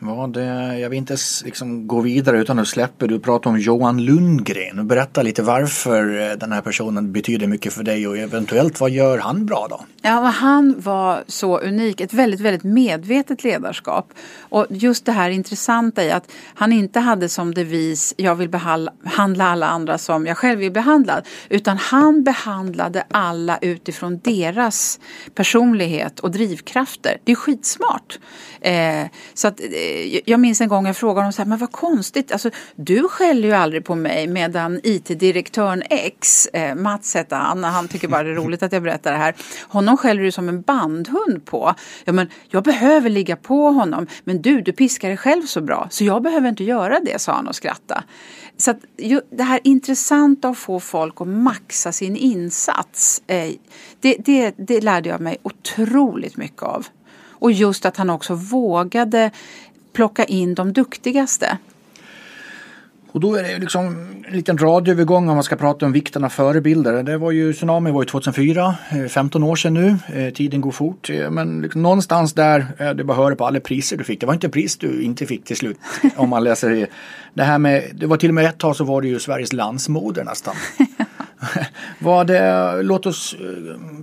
Vad, 0.02 0.38
jag 0.80 0.90
vill 0.90 0.98
inte 0.98 1.18
liksom 1.46 1.88
gå 1.88 2.02
vidare 2.02 2.42
utan 2.42 2.60
att 2.60 2.68
släppa. 2.68 3.08
Du 3.08 3.20
pratar 3.20 3.50
om 3.50 3.60
Johan 3.60 4.06
Lundgren. 4.06 4.88
Berätta 4.88 5.22
lite 5.22 5.44
varför 5.44 6.32
eh, 6.32 6.38
den 6.38 6.52
här 6.52 6.62
personen 6.62 7.12
betyder 7.12 7.48
mycket 7.48 7.74
för 7.74 7.84
dig 7.84 8.08
och 8.08 8.18
eventuellt 8.18 8.80
vad 8.80 8.90
gör 8.90 9.18
han 9.18 9.46
bra 9.46 9.68
då? 9.70 9.86
Ja, 10.02 10.10
han 10.10 10.76
var 10.80 11.24
så 11.28 11.60
unik. 11.60 12.02
Ett 12.02 12.14
väldigt, 12.14 12.40
väldigt 12.40 12.64
medvetet 12.64 13.44
ledarskap. 13.44 14.14
Och 14.40 14.66
just 14.70 15.06
det 15.06 15.12
här 15.12 15.30
intressanta 15.30 16.04
i 16.04 16.12
att 16.12 16.32
han 16.54 16.74
inte 16.74 17.00
hade 17.00 17.30
som 17.30 17.54
devis 17.54 18.14
jag 18.18 18.36
vill 18.36 18.50
behandla 18.50 19.46
alla 19.46 19.68
andra 19.68 19.98
som 19.98 20.26
jag 20.26 20.38
själv 20.38 20.60
vill 20.60 20.72
behandla. 20.72 21.22
Utan 21.50 21.78
han 21.78 22.24
behandlade 22.24 23.04
alla 23.12 23.58
utifrån 23.62 24.20
deras 24.24 25.00
personlighet 25.36 26.20
och 26.20 26.32
drivkrafter. 26.32 27.18
Det 27.24 27.32
är 27.32 27.36
skitsmart. 27.36 28.20
Eh, 28.62 29.06
så 29.34 29.48
att, 29.48 29.60
eh, 29.60 29.89
Eh, 29.90 30.20
jag 30.26 30.40
minns 30.40 30.62
en 30.62 30.70
gång 30.70 30.86
jag 30.86 30.98
frågade 30.98 31.20
honom 31.20 31.34
så 31.34 31.42
här, 31.42 31.50
men 31.50 31.58
vad 31.58 31.72
konstigt, 31.72 32.32
alltså, 32.32 32.50
du 32.76 33.08
skäller 33.08 33.48
ju 33.48 33.54
aldrig 33.54 33.86
på 33.86 33.96
mig 33.96 34.28
medan 34.28 34.80
IT-direktören 34.84 35.84
X, 35.90 36.48
eh, 36.48 36.76
Mats 36.76 37.14
hette 37.14 37.36
han, 37.36 37.64
han 37.64 37.88
tycker 37.88 38.08
bara 38.08 38.24
det 38.24 38.30
är 38.30 38.36
roligt 38.36 38.64
att 38.64 38.72
jag 38.72 38.84
berättar 38.84 39.12
det 39.12 39.18
här, 39.18 39.36
honom 39.68 39.98
skäller 39.98 40.22
du 40.22 40.32
som 40.32 40.50
en 40.50 40.62
bandhund 40.62 41.46
på. 41.46 41.76
Ja, 42.06 42.14
men 42.14 42.30
jag 42.48 42.64
behöver 42.64 43.10
ligga 43.10 43.36
på 43.36 43.70
honom, 43.70 44.08
men 44.24 44.42
du, 44.42 44.62
du 44.62 44.72
piskar 44.72 45.08
dig 45.08 45.18
själv 45.18 45.46
så 45.46 45.62
bra, 45.62 45.88
så 45.92 46.04
jag 46.04 46.22
behöver 46.22 46.50
inte 46.50 46.64
göra 46.64 47.00
det, 47.00 47.22
sa 47.22 47.34
han 47.34 47.48
och 47.48 47.56
skrattade. 47.56 48.04
Så 48.58 48.72
att, 48.72 48.78
ju, 48.98 49.22
det 49.32 49.44
här 49.44 49.60
intressanta 49.64 50.50
att 50.50 50.58
få 50.58 50.80
folk 50.80 51.22
att 51.22 51.28
maxa 51.28 51.92
sin 51.92 52.16
insats, 52.16 53.22
eh, 53.28 53.52
det, 54.00 54.16
det, 54.20 54.54
det 54.58 54.82
lärde 54.82 55.10
jag 55.10 55.22
mig 55.22 55.38
otroligt 55.44 56.38
mycket 56.38 56.64
av. 56.64 56.88
Och 57.40 57.52
just 57.52 57.86
att 57.86 57.98
han 57.98 58.10
också 58.10 58.34
vågade 58.34 59.32
plocka 60.00 60.24
in 60.26 60.56
de 60.56 60.74
duktigaste. 60.74 61.58
Och 63.12 63.20
då 63.20 63.36
är 63.36 63.44
det 63.44 63.58
liksom 63.58 63.86
en 64.28 64.34
liten 64.34 64.58
radioövergång 64.58 65.30
om 65.30 65.36
man 65.36 65.44
ska 65.44 65.56
prata 65.56 65.86
om 65.86 65.92
vikten 65.92 66.24
av 66.24 66.30
förebilder. 66.30 67.04
Det 67.04 67.18
var 67.18 67.32
ju, 67.32 67.54
tsunami 67.54 67.92
var 67.92 68.02
ju 68.02 68.06
2004, 68.06 68.76
15 69.10 69.44
eh, 69.44 69.50
år 69.50 69.56
sedan 69.56 69.74
nu. 69.74 69.98
Eh, 70.14 70.34
tiden 70.34 70.62
går 70.62 70.72
fort. 70.72 71.10
Eh, 71.10 71.30
men 71.32 71.62
liksom 71.62 71.82
någonstans 71.82 72.34
där, 72.34 72.94
det 72.94 73.04
bara 73.04 73.18
höra 73.18 73.36
på 73.36 73.46
alla 73.46 73.60
priser 73.60 73.98
du 73.98 74.04
fick. 74.04 74.20
Det 74.20 74.26
var 74.26 74.34
inte 74.34 74.50
pris 74.50 74.78
du 74.78 75.02
inte 75.02 75.26
fick 75.26 75.46
till 75.46 75.56
slut. 75.56 75.78
om 76.16 76.30
man 76.30 76.44
läser 76.44 76.70
det. 76.70 76.88
Det 77.34 77.44
här 77.44 77.58
med, 77.58 77.84
det 77.94 78.06
var 78.06 78.18
till 78.18 78.30
och 78.30 78.36
med 78.36 78.46
ett 78.46 78.58
tag 78.58 78.76
så 78.76 78.84
var 78.84 79.02
det 79.02 79.08
ju 79.08 79.20
Sveriges 79.20 79.54
landsmoder 79.54 80.24
nästan. 80.24 80.56
Det, 82.28 82.84
låt 82.84 83.06
oss 83.06 83.36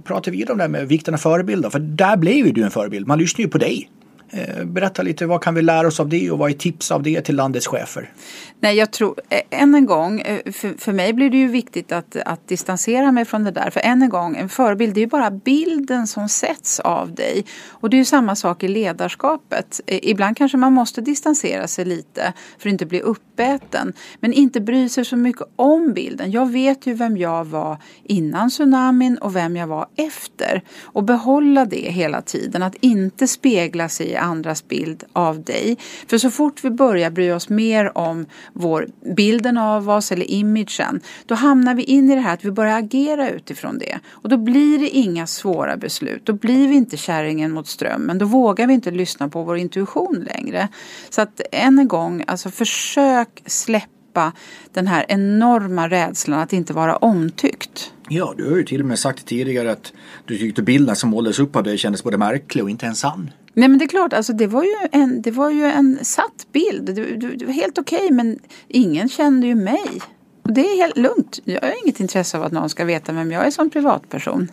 prata 0.04 0.30
vidare 0.30 0.52
om 0.52 0.58
det 0.58 0.64
här 0.64 0.68
med 0.68 0.88
vikten 0.88 1.14
av 1.14 1.18
förebilder. 1.18 1.70
För 1.70 1.78
där 1.78 2.16
blev 2.16 2.46
ju 2.46 2.52
du 2.52 2.62
en 2.62 2.70
förebild. 2.70 3.06
Man 3.06 3.18
lyssnar 3.18 3.42
ju 3.42 3.48
på 3.48 3.58
dig. 3.58 3.88
Eh, 4.30 4.64
berätta 4.64 5.02
lite, 5.02 5.26
vad 5.26 5.42
kan 5.42 5.54
vi 5.54 5.62
lära 5.62 5.86
oss 5.86 6.00
av 6.00 6.08
det 6.08 6.30
och 6.30 6.38
vad 6.38 6.50
är 6.50 6.54
tips 6.54 6.90
av 6.90 7.02
det 7.02 7.20
till 7.20 7.36
landets 7.36 7.66
chefer? 7.66 8.12
Nej, 8.60 8.76
jag 8.76 8.90
tror, 8.90 9.20
eh, 9.28 9.62
än 9.62 9.74
en 9.74 9.86
gång, 9.86 10.20
eh, 10.20 10.52
för, 10.52 10.80
för 10.80 10.92
mig 10.92 11.12
blir 11.12 11.30
det 11.30 11.36
ju 11.36 11.48
viktigt 11.48 11.92
att, 11.92 12.16
att 12.16 12.48
distansera 12.48 13.12
mig 13.12 13.24
från 13.24 13.44
det 13.44 13.50
där. 13.50 13.70
För 13.70 13.80
än 13.80 14.02
en 14.02 14.08
gång, 14.08 14.36
en 14.36 14.48
förebild, 14.48 14.94
det 14.94 15.00
är 15.00 15.02
ju 15.02 15.08
bara 15.08 15.30
bilden 15.30 16.06
som 16.06 16.28
sätts 16.28 16.80
av 16.80 17.14
dig. 17.14 17.44
Och 17.68 17.90
det 17.90 17.96
är 17.96 17.98
ju 17.98 18.04
samma 18.04 18.36
sak 18.36 18.62
i 18.62 18.68
ledarskapet. 18.68 19.80
Ibland 19.86 20.36
kanske 20.36 20.58
man 20.58 20.72
måste 20.72 21.00
distansera 21.00 21.68
sig 21.68 21.84
lite 21.84 22.32
för 22.58 22.68
att 22.68 22.72
inte 22.72 22.86
bli 22.86 23.02
uppäten. 23.36 23.92
Men 24.20 24.32
inte 24.32 24.60
bryr 24.60 24.88
sig 24.88 25.04
så 25.04 25.16
mycket 25.16 25.46
om 25.56 25.92
bilden. 25.92 26.30
Jag 26.30 26.52
vet 26.52 26.86
ju 26.86 26.94
vem 26.94 27.16
jag 27.16 27.44
var 27.44 27.78
innan 28.04 28.50
tsunamin 28.50 29.18
och 29.18 29.36
vem 29.36 29.56
jag 29.56 29.66
var 29.66 29.86
efter. 29.96 30.62
Och 30.82 31.04
behålla 31.04 31.64
det 31.64 31.90
hela 31.90 32.22
tiden, 32.22 32.62
att 32.62 32.74
inte 32.80 33.28
spegla 33.28 33.88
sig 33.88 34.06
i 34.06 34.16
andras 34.16 34.68
bild 34.68 35.04
av 35.12 35.42
dig. 35.42 35.76
För 36.06 36.18
så 36.18 36.30
fort 36.30 36.64
vi 36.64 36.70
börjar 36.70 37.10
bry 37.10 37.32
oss 37.32 37.48
mer 37.48 37.98
om 37.98 38.26
vår 38.52 38.88
bilden 39.16 39.58
av 39.58 39.90
oss 39.90 40.12
eller 40.12 40.30
imagen, 40.30 41.00
då 41.26 41.34
hamnar 41.34 41.74
vi 41.74 41.82
in 41.82 42.10
i 42.10 42.14
det 42.14 42.20
här 42.20 42.34
att 42.34 42.44
vi 42.44 42.50
börjar 42.50 42.78
agera 42.78 43.30
utifrån 43.30 43.78
det. 43.78 43.98
Och 44.08 44.28
då 44.28 44.36
blir 44.36 44.78
det 44.78 44.88
inga 44.88 45.26
svåra 45.26 45.76
beslut. 45.76 46.26
Då 46.26 46.32
blir 46.32 46.68
vi 46.68 46.74
inte 46.74 46.96
kärringen 46.96 47.52
mot 47.52 47.66
strömmen. 47.66 48.18
Då 48.18 48.26
vågar 48.26 48.66
vi 48.66 48.74
inte 48.74 48.90
lyssna 48.90 49.28
på 49.28 49.42
vår 49.42 49.56
intuition 49.56 50.26
längre. 50.34 50.68
Så 51.10 51.22
att 51.22 51.40
än 51.52 51.78
en 51.78 51.88
gång, 51.88 52.24
alltså 52.26 52.50
försök 52.50 53.25
släppa 53.46 54.32
den 54.72 54.86
här 54.86 55.04
enorma 55.08 55.88
rädslan 55.88 56.40
att 56.40 56.52
inte 56.52 56.72
vara 56.72 56.96
omtyckt. 56.96 57.92
Ja, 58.08 58.34
du 58.36 58.50
har 58.50 58.56
ju 58.56 58.64
till 58.64 58.80
och 58.80 58.86
med 58.86 58.98
sagt 58.98 59.26
tidigare 59.26 59.72
att 59.72 59.92
du 60.24 60.38
tyckte 60.38 60.62
bilden 60.62 60.96
som 60.96 61.10
målades 61.10 61.38
upp 61.38 61.56
av 61.56 61.62
dig 61.62 61.78
kändes 61.78 62.04
både 62.04 62.18
märklig 62.18 62.64
och 62.64 62.70
inte 62.70 62.86
ens 62.86 62.98
sann. 62.98 63.30
Nej 63.54 63.68
men 63.68 63.78
det 63.78 63.84
är 63.84 63.88
klart, 63.88 64.12
alltså, 64.12 64.32
det, 64.32 64.46
var 64.46 64.62
ju 64.62 64.74
en, 64.92 65.22
det 65.22 65.30
var 65.30 65.50
ju 65.50 65.64
en 65.64 65.98
satt 66.02 66.46
bild. 66.52 66.86
Det, 66.86 66.92
det, 66.92 67.36
det 67.36 67.46
var 67.46 67.52
helt 67.52 67.78
okej 67.78 67.98
okay, 67.98 68.10
men 68.10 68.38
ingen 68.68 69.08
kände 69.08 69.46
ju 69.46 69.54
mig. 69.54 70.00
Och 70.42 70.52
det 70.52 70.60
är 70.60 70.76
helt 70.76 70.96
lugnt. 70.96 71.40
Jag 71.44 71.60
har 71.60 71.84
inget 71.84 72.00
intresse 72.00 72.38
av 72.38 72.44
att 72.44 72.52
någon 72.52 72.70
ska 72.70 72.84
veta 72.84 73.12
vem 73.12 73.32
jag 73.32 73.46
är 73.46 73.50
som 73.50 73.70
privatperson. 73.70 74.48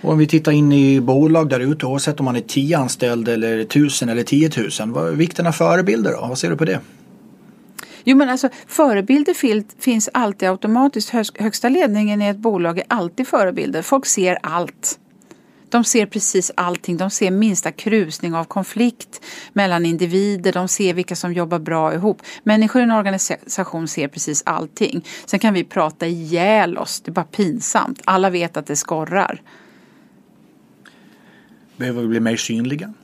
Och 0.00 0.12
om 0.12 0.18
vi 0.18 0.26
tittar 0.26 0.52
in 0.52 0.72
i 0.72 1.00
bolag 1.00 1.48
där 1.48 1.60
ute, 1.60 1.86
oavsett 1.86 2.20
om 2.20 2.24
man 2.24 2.36
är 2.36 2.40
tio 2.40 2.78
anställda 2.78 3.32
eller 3.32 3.64
tusen 3.64 4.08
eller 4.08 4.22
tiotusen. 4.22 4.92
Vad 4.92 5.08
är 5.08 5.12
vikten 5.12 5.46
av 5.46 5.52
förebilder 5.52 6.12
då? 6.12 6.26
Vad 6.28 6.38
ser 6.38 6.50
du 6.50 6.56
på 6.56 6.64
det? 6.64 6.80
Jo 8.08 8.16
men 8.16 8.28
alltså 8.28 8.48
förebilder 8.66 9.34
finns 9.80 10.08
alltid 10.12 10.48
automatiskt. 10.48 11.10
Högsta 11.38 11.68
ledningen 11.68 12.22
i 12.22 12.28
ett 12.28 12.36
bolag 12.36 12.78
är 12.78 12.84
alltid 12.88 13.28
förebilder. 13.28 13.82
Folk 13.82 14.06
ser 14.06 14.38
allt. 14.42 14.98
De 15.68 15.84
ser 15.84 16.06
precis 16.06 16.50
allting. 16.54 16.96
De 16.96 17.10
ser 17.10 17.30
minsta 17.30 17.72
krusning 17.72 18.34
av 18.34 18.44
konflikt 18.44 19.24
mellan 19.52 19.86
individer. 19.86 20.52
De 20.52 20.68
ser 20.68 20.94
vilka 20.94 21.16
som 21.16 21.32
jobbar 21.32 21.58
bra 21.58 21.94
ihop. 21.94 22.22
Människor 22.42 22.80
i 22.80 22.84
en 22.84 22.90
organisation 22.90 23.88
ser 23.88 24.08
precis 24.08 24.42
allting. 24.46 25.04
Sen 25.26 25.40
kan 25.40 25.54
vi 25.54 25.64
prata 25.64 26.06
ihjäl 26.06 26.78
oss. 26.78 27.00
Det 27.00 27.10
är 27.10 27.12
bara 27.12 27.24
pinsamt. 27.24 28.00
Alla 28.04 28.30
vet 28.30 28.56
att 28.56 28.66
det 28.66 28.76
skorrar. 28.76 29.42
Behöver 31.76 32.02
vi 32.02 32.08
bli 32.08 32.20
mer 32.20 32.36
synliga? 32.36 32.94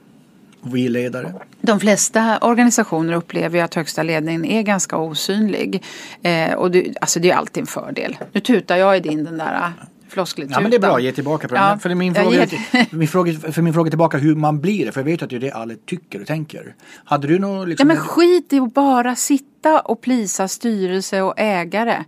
Vi 0.73 0.89
ledare? 0.89 1.33
De 1.61 1.81
flesta 1.81 2.39
organisationer 2.39 3.13
upplever 3.13 3.59
ju 3.59 3.65
att 3.65 3.75
högsta 3.75 4.03
ledningen 4.03 4.45
är 4.45 4.63
ganska 4.63 4.97
osynlig. 4.97 5.83
Eh, 6.23 6.53
och 6.53 6.71
det, 6.71 6.95
alltså 7.01 7.21
det 7.21 7.31
är 7.31 7.35
alltid 7.35 7.61
en 7.61 7.67
fördel. 7.67 8.17
Nu 8.33 8.41
tutar 8.41 8.77
jag 8.77 8.97
i 8.97 9.01
din 9.01 9.25
den 9.25 9.39
där 9.39 9.73
floskelig 10.09 10.49
Ja 10.51 10.61
men 10.61 10.71
det 10.71 10.77
är 10.77 10.81
bra, 10.81 11.01
ge 11.01 11.13
tillbaka 11.13 11.49
på 11.49 11.55
ja. 11.55 11.79
För 11.83 11.95
min 11.95 12.15
fråga, 12.15 12.47
min 12.91 13.09
fråga, 13.09 13.33
för 13.53 13.63
min 13.63 13.75
fråga 13.75 13.91
tillbaka 13.91 14.19
hur 14.19 14.35
man 14.35 14.61
blir 14.61 14.87
det, 14.87 14.93
för 14.93 15.01
jag 15.01 15.05
vet 15.05 15.23
att 15.23 15.31
det 15.31 15.37
är 15.37 15.41
det 15.41 15.51
alla 15.51 15.75
tycker 15.87 16.21
och 16.21 16.27
tänker. 16.27 16.75
Hade 17.05 17.29
du 17.29 17.39
något 17.39 17.69
liksom... 17.69 17.91
Ja 17.91 17.95
men 17.95 18.05
skit 18.05 18.53
i 18.53 18.59
att 18.59 18.75
bara 18.75 19.17
sitta 19.17 19.81
och 19.81 20.01
plisa 20.01 20.49
styrelse 20.49 21.23
och 21.23 21.35
ägare. 21.37 22.05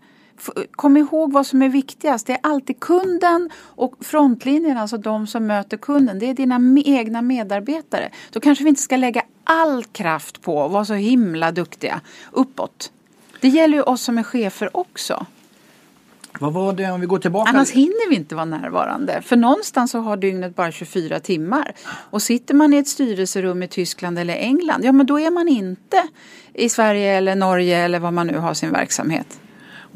Kom 0.70 0.96
ihåg 0.96 1.32
vad 1.32 1.46
som 1.46 1.62
är 1.62 1.68
viktigast. 1.68 2.26
Det 2.26 2.32
är 2.32 2.38
alltid 2.42 2.80
kunden 2.80 3.50
och 3.56 3.94
frontlinjen, 4.00 4.78
alltså 4.78 4.96
de 4.96 5.26
som 5.26 5.46
möter 5.46 5.76
kunden. 5.76 6.18
Det 6.18 6.30
är 6.30 6.34
dina 6.34 6.60
egna 6.84 7.22
medarbetare. 7.22 8.10
Då 8.30 8.40
kanske 8.40 8.64
vi 8.64 8.68
inte 8.70 8.82
ska 8.82 8.96
lägga 8.96 9.22
all 9.44 9.84
kraft 9.84 10.42
på 10.42 10.64
att 10.64 10.70
vara 10.70 10.84
så 10.84 10.94
himla 10.94 11.52
duktiga 11.52 12.00
uppåt. 12.32 12.92
Det 13.40 13.48
gäller 13.48 13.76
ju 13.76 13.82
oss 13.82 14.02
som 14.02 14.18
är 14.18 14.22
chefer 14.22 14.76
också. 14.76 15.26
Vad 16.40 16.52
var 16.52 16.72
det 16.72 16.90
om 16.90 17.00
vi 17.00 17.06
går 17.06 17.18
tillbaka? 17.18 17.50
Annars 17.50 17.70
hinner 17.70 18.10
vi 18.10 18.16
inte 18.16 18.34
vara 18.34 18.44
närvarande. 18.44 19.22
För 19.22 19.36
någonstans 19.36 19.90
så 19.90 19.98
har 19.98 20.16
dygnet 20.16 20.56
bara 20.56 20.72
24 20.72 21.20
timmar. 21.20 21.72
Och 21.88 22.22
sitter 22.22 22.54
man 22.54 22.74
i 22.74 22.76
ett 22.76 22.88
styrelserum 22.88 23.62
i 23.62 23.68
Tyskland 23.68 24.18
eller 24.18 24.34
England, 24.34 24.84
ja 24.84 24.92
men 24.92 25.06
då 25.06 25.20
är 25.20 25.30
man 25.30 25.48
inte 25.48 26.02
i 26.54 26.68
Sverige 26.68 27.16
eller 27.16 27.34
Norge 27.34 27.78
eller 27.78 27.98
var 27.98 28.10
man 28.10 28.26
nu 28.26 28.38
har 28.38 28.54
sin 28.54 28.72
verksamhet. 28.72 29.40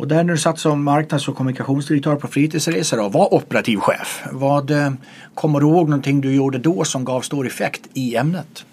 Och 0.00 0.08
där 0.08 0.24
när 0.24 0.32
du 0.32 0.38
satt 0.38 0.58
som 0.58 0.84
marknads 0.84 1.28
och 1.28 1.36
kommunikationsdirektör 1.36 2.16
på 2.16 2.28
fritidsresor 2.28 3.04
och 3.04 3.12
var 3.12 3.34
operativ 3.34 3.76
chef. 3.76 4.22
Vad, 4.32 4.70
eh, 4.70 4.92
kommer 5.34 5.60
du 5.60 5.66
ihåg 5.66 5.88
någonting 5.88 6.20
du 6.20 6.34
gjorde 6.34 6.58
då 6.58 6.84
som 6.84 7.04
gav 7.04 7.20
stor 7.20 7.46
effekt 7.46 7.88
i 7.94 8.16
ämnet? 8.16 8.64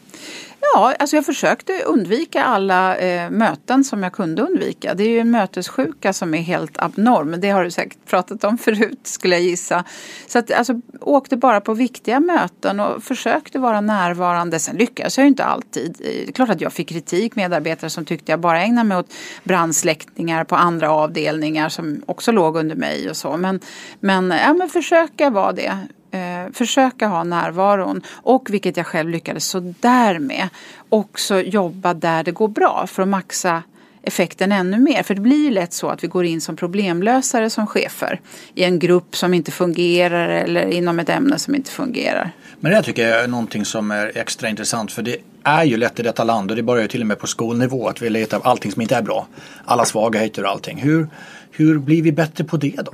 Ja, 0.74 0.93
alltså 1.00 1.15
jag 1.15 1.25
försökte 1.25 1.74
undvika 1.86 2.43
alla 2.43 2.97
eh, 2.97 3.29
möten 3.29 3.83
som 3.83 4.03
jag 4.03 4.13
kunde 4.13 4.41
undvika. 4.41 4.93
Det 4.93 5.03
är 5.03 5.09
ju 5.09 5.19
en 5.19 5.31
mötessjuka 5.31 6.13
som 6.13 6.33
är 6.33 6.41
helt 6.41 6.77
abnorm. 6.77 7.36
Det 7.41 7.50
har 7.50 7.63
du 7.63 7.71
säkert 7.71 8.05
pratat 8.05 8.43
om 8.43 8.57
förut 8.67 9.00
skulle 9.03 9.36
jag 9.36 9.43
gissa. 9.43 9.83
Så 10.27 10.39
att 10.39 10.51
alltså 10.51 10.81
åkte 11.01 11.38
bara 11.38 11.62
på 11.62 11.74
viktiga 11.74 12.19
möten 12.19 12.79
och 12.79 13.03
försökte 13.03 13.59
vara 13.59 13.81
närvarande. 13.81 14.59
Sen 14.59 14.75
lyckades 14.75 15.17
jag 15.17 15.24
ju 15.24 15.27
inte 15.27 15.43
alltid. 15.43 15.97
Eh, 16.00 16.05
det 16.05 16.27
är 16.27 16.31
klart 16.31 16.50
att 16.50 16.62
jag 16.62 16.74
fick 16.74 16.89
kritik, 16.89 17.36
medarbetare 17.36 17.89
som 17.89 18.05
tyckte 18.05 18.31
jag 18.31 18.39
bara 18.39 18.62
ägnade 18.62 18.88
mig 18.88 18.97
åt 18.97 19.13
brandsläckningar 19.43 20.43
på 20.43 20.55
andra 20.55 20.91
avdelningar 20.91 21.69
som 21.69 22.01
också 22.05 22.31
låg 22.31 22.57
under 22.57 22.75
mig 22.75 23.09
och 23.09 23.17
så. 23.17 23.38
Men, 23.38 23.59
men, 24.00 24.31
ja, 24.31 24.53
men 24.53 24.69
försöka 24.69 25.29
vara 25.29 25.51
det 25.51 25.77
eh, 26.17 26.51
försöka 26.53 27.07
ha 27.07 27.24
närvaron 27.24 28.01
och 28.12 28.50
vilket 28.50 28.77
jag 28.77 28.86
själv 28.86 29.09
lyckades 29.09 29.45
sådär 29.45 30.19
med 30.19 30.50
också 30.89 31.41
jobba 31.41 31.93
där 31.93 32.24
det 32.24 32.31
går 32.31 32.47
bra 32.47 32.86
för 32.88 33.01
att 33.01 33.07
maxa 33.07 33.63
effekten 34.07 34.51
ännu 34.51 34.79
mer. 34.79 35.03
För 35.03 35.15
det 35.15 35.21
blir 35.21 35.43
ju 35.43 35.51
lätt 35.51 35.74
så 35.74 35.89
att 35.89 36.03
vi 36.03 36.07
går 36.07 36.25
in 36.25 36.41
som 36.41 36.55
problemlösare 36.55 37.50
som 37.50 37.67
chefer 37.67 38.21
i 38.55 38.63
en 38.63 38.79
grupp 38.79 39.15
som 39.15 39.33
inte 39.33 39.51
fungerar 39.51 40.29
eller 40.29 40.65
inom 40.65 41.00
ett 41.00 41.09
ämne 41.09 41.39
som 41.39 41.55
inte 41.55 41.71
fungerar. 41.71 42.31
Men 42.59 42.71
det 42.71 42.83
tycker 42.83 43.09
jag 43.09 43.24
är 43.24 43.27
någonting 43.27 43.65
som 43.65 43.91
är 43.91 44.17
extra 44.17 44.50
intressant 44.50 44.91
för 44.91 45.01
det 45.01 45.17
är 45.43 45.63
ju 45.63 45.77
lätt 45.77 46.00
i 46.00 46.03
detta 46.03 46.24
land 46.24 46.51
och 46.51 46.57
det 46.57 46.63
börjar 46.63 46.81
ju 46.81 46.88
till 46.88 47.01
och 47.01 47.07
med 47.07 47.19
på 47.19 47.27
skolnivå 47.27 47.88
att 47.88 48.01
vi 48.01 48.09
letar 48.09 48.41
allting 48.43 48.71
som 48.71 48.81
inte 48.81 48.95
är 48.95 49.01
bra. 49.01 49.27
Alla 49.65 49.86
svagheter 49.86 50.43
och 50.43 50.50
allting. 50.50 50.77
Hur, 50.77 51.07
hur 51.51 51.79
blir 51.79 52.01
vi 52.01 52.12
bättre 52.12 52.43
på 52.43 52.57
det 52.57 52.75
då? 52.86 52.93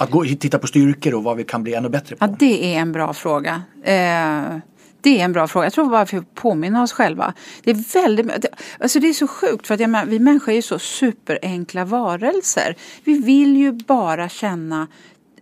Att 0.00 0.10
gå 0.10 0.24
titta 0.24 0.58
på 0.58 0.66
styrkor 0.66 1.14
och 1.14 1.22
vad 1.22 1.36
vi 1.36 1.44
kan 1.44 1.62
bli 1.62 1.74
ännu 1.74 1.88
bättre 1.88 2.16
på? 2.16 2.24
Ja, 2.24 2.36
det 2.38 2.74
är 2.74 2.80
en 2.80 2.92
bra 2.92 3.14
fråga. 3.14 3.62
Eh, 3.82 4.58
det 5.00 5.20
är 5.20 5.24
en 5.24 5.32
bra 5.32 5.48
fråga. 5.48 5.66
Jag 5.66 5.72
tror 5.72 5.90
bara 5.90 6.04
vi 6.04 6.10
får 6.10 6.24
påminna 6.34 6.82
oss 6.82 6.92
själva. 6.92 7.34
Det 7.64 7.70
är 7.70 8.02
väldigt, 8.02 8.46
alltså 8.78 9.00
det 9.00 9.08
är 9.08 9.12
så 9.12 9.26
sjukt 9.26 9.66
för 9.66 9.74
att 9.74 9.80
menar, 9.80 10.06
vi 10.06 10.18
människor 10.18 10.52
är 10.52 10.56
ju 10.56 10.62
så 10.62 10.78
superenkla 10.78 11.84
varelser. 11.84 12.76
Vi 13.04 13.18
vill 13.18 13.56
ju 13.56 13.72
bara 13.72 14.28
känna, 14.28 14.86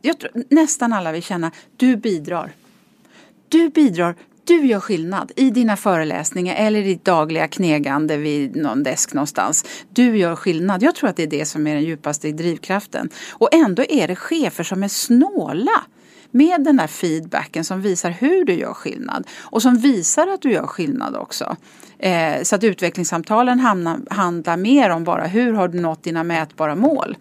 jag 0.03 0.19
tror, 0.19 0.31
nästan 0.50 0.93
alla 0.93 1.12
vill 1.12 1.23
känna, 1.23 1.50
du 1.77 1.97
bidrar. 1.97 2.53
Du 3.49 3.69
bidrar, 3.69 4.15
du 4.49 4.67
gör 4.67 4.81
skillnad 4.81 5.33
i 5.37 5.50
dina 5.50 5.76
föreläsningar 5.76 6.55
eller 6.55 6.81
i 6.81 6.83
ditt 6.83 7.05
dagliga 7.05 7.49
knegande 7.49 8.17
vid 8.17 8.57
någon 8.57 8.83
desk 8.83 9.14
någonstans. 9.14 9.64
Du 9.90 10.17
gör 10.17 10.37
skillnad. 10.37 10.83
Jag 10.83 10.95
tror 10.95 11.11
att 11.11 11.17
det 11.17 11.23
är 11.23 11.26
det 11.26 11.45
som 11.45 11.67
är 11.67 11.75
den 11.75 11.85
djupaste 11.85 12.33
drivkraften. 12.33 13.11
Och 13.33 13.55
ändå 13.55 13.85
är 13.88 14.09
det 14.09 14.17
chefer 14.17 14.64
som 14.64 14.83
är 14.83 14.88
snåla 14.88 15.83
med 16.31 16.64
den 16.64 16.76
där 16.76 16.87
feedbacken 16.87 17.64
som 17.64 17.83
visar 17.83 18.11
hur 18.11 18.45
du 18.45 18.52
gör 18.52 18.75
skillnad 18.75 19.26
och 19.40 19.62
som 19.62 19.78
visar 19.78 20.26
att 20.26 20.43
du 20.43 20.52
gör 20.52 20.67
skillnad 20.67 21.17
också. 21.17 21.57
Eh, 21.99 22.43
så 22.43 22.57
att 22.57 22.64
utvecklingssamtalen 22.64 23.61
hamnar, 23.61 24.00
handlar 24.11 24.57
mer 24.57 24.90
om 24.90 25.05
bara 25.05 25.26
hur 25.26 25.52
har 25.52 25.69
du 25.69 25.81
nått 25.81 26.02
dina 26.02 26.25
mätbara 26.25 26.75
mål 26.75 27.17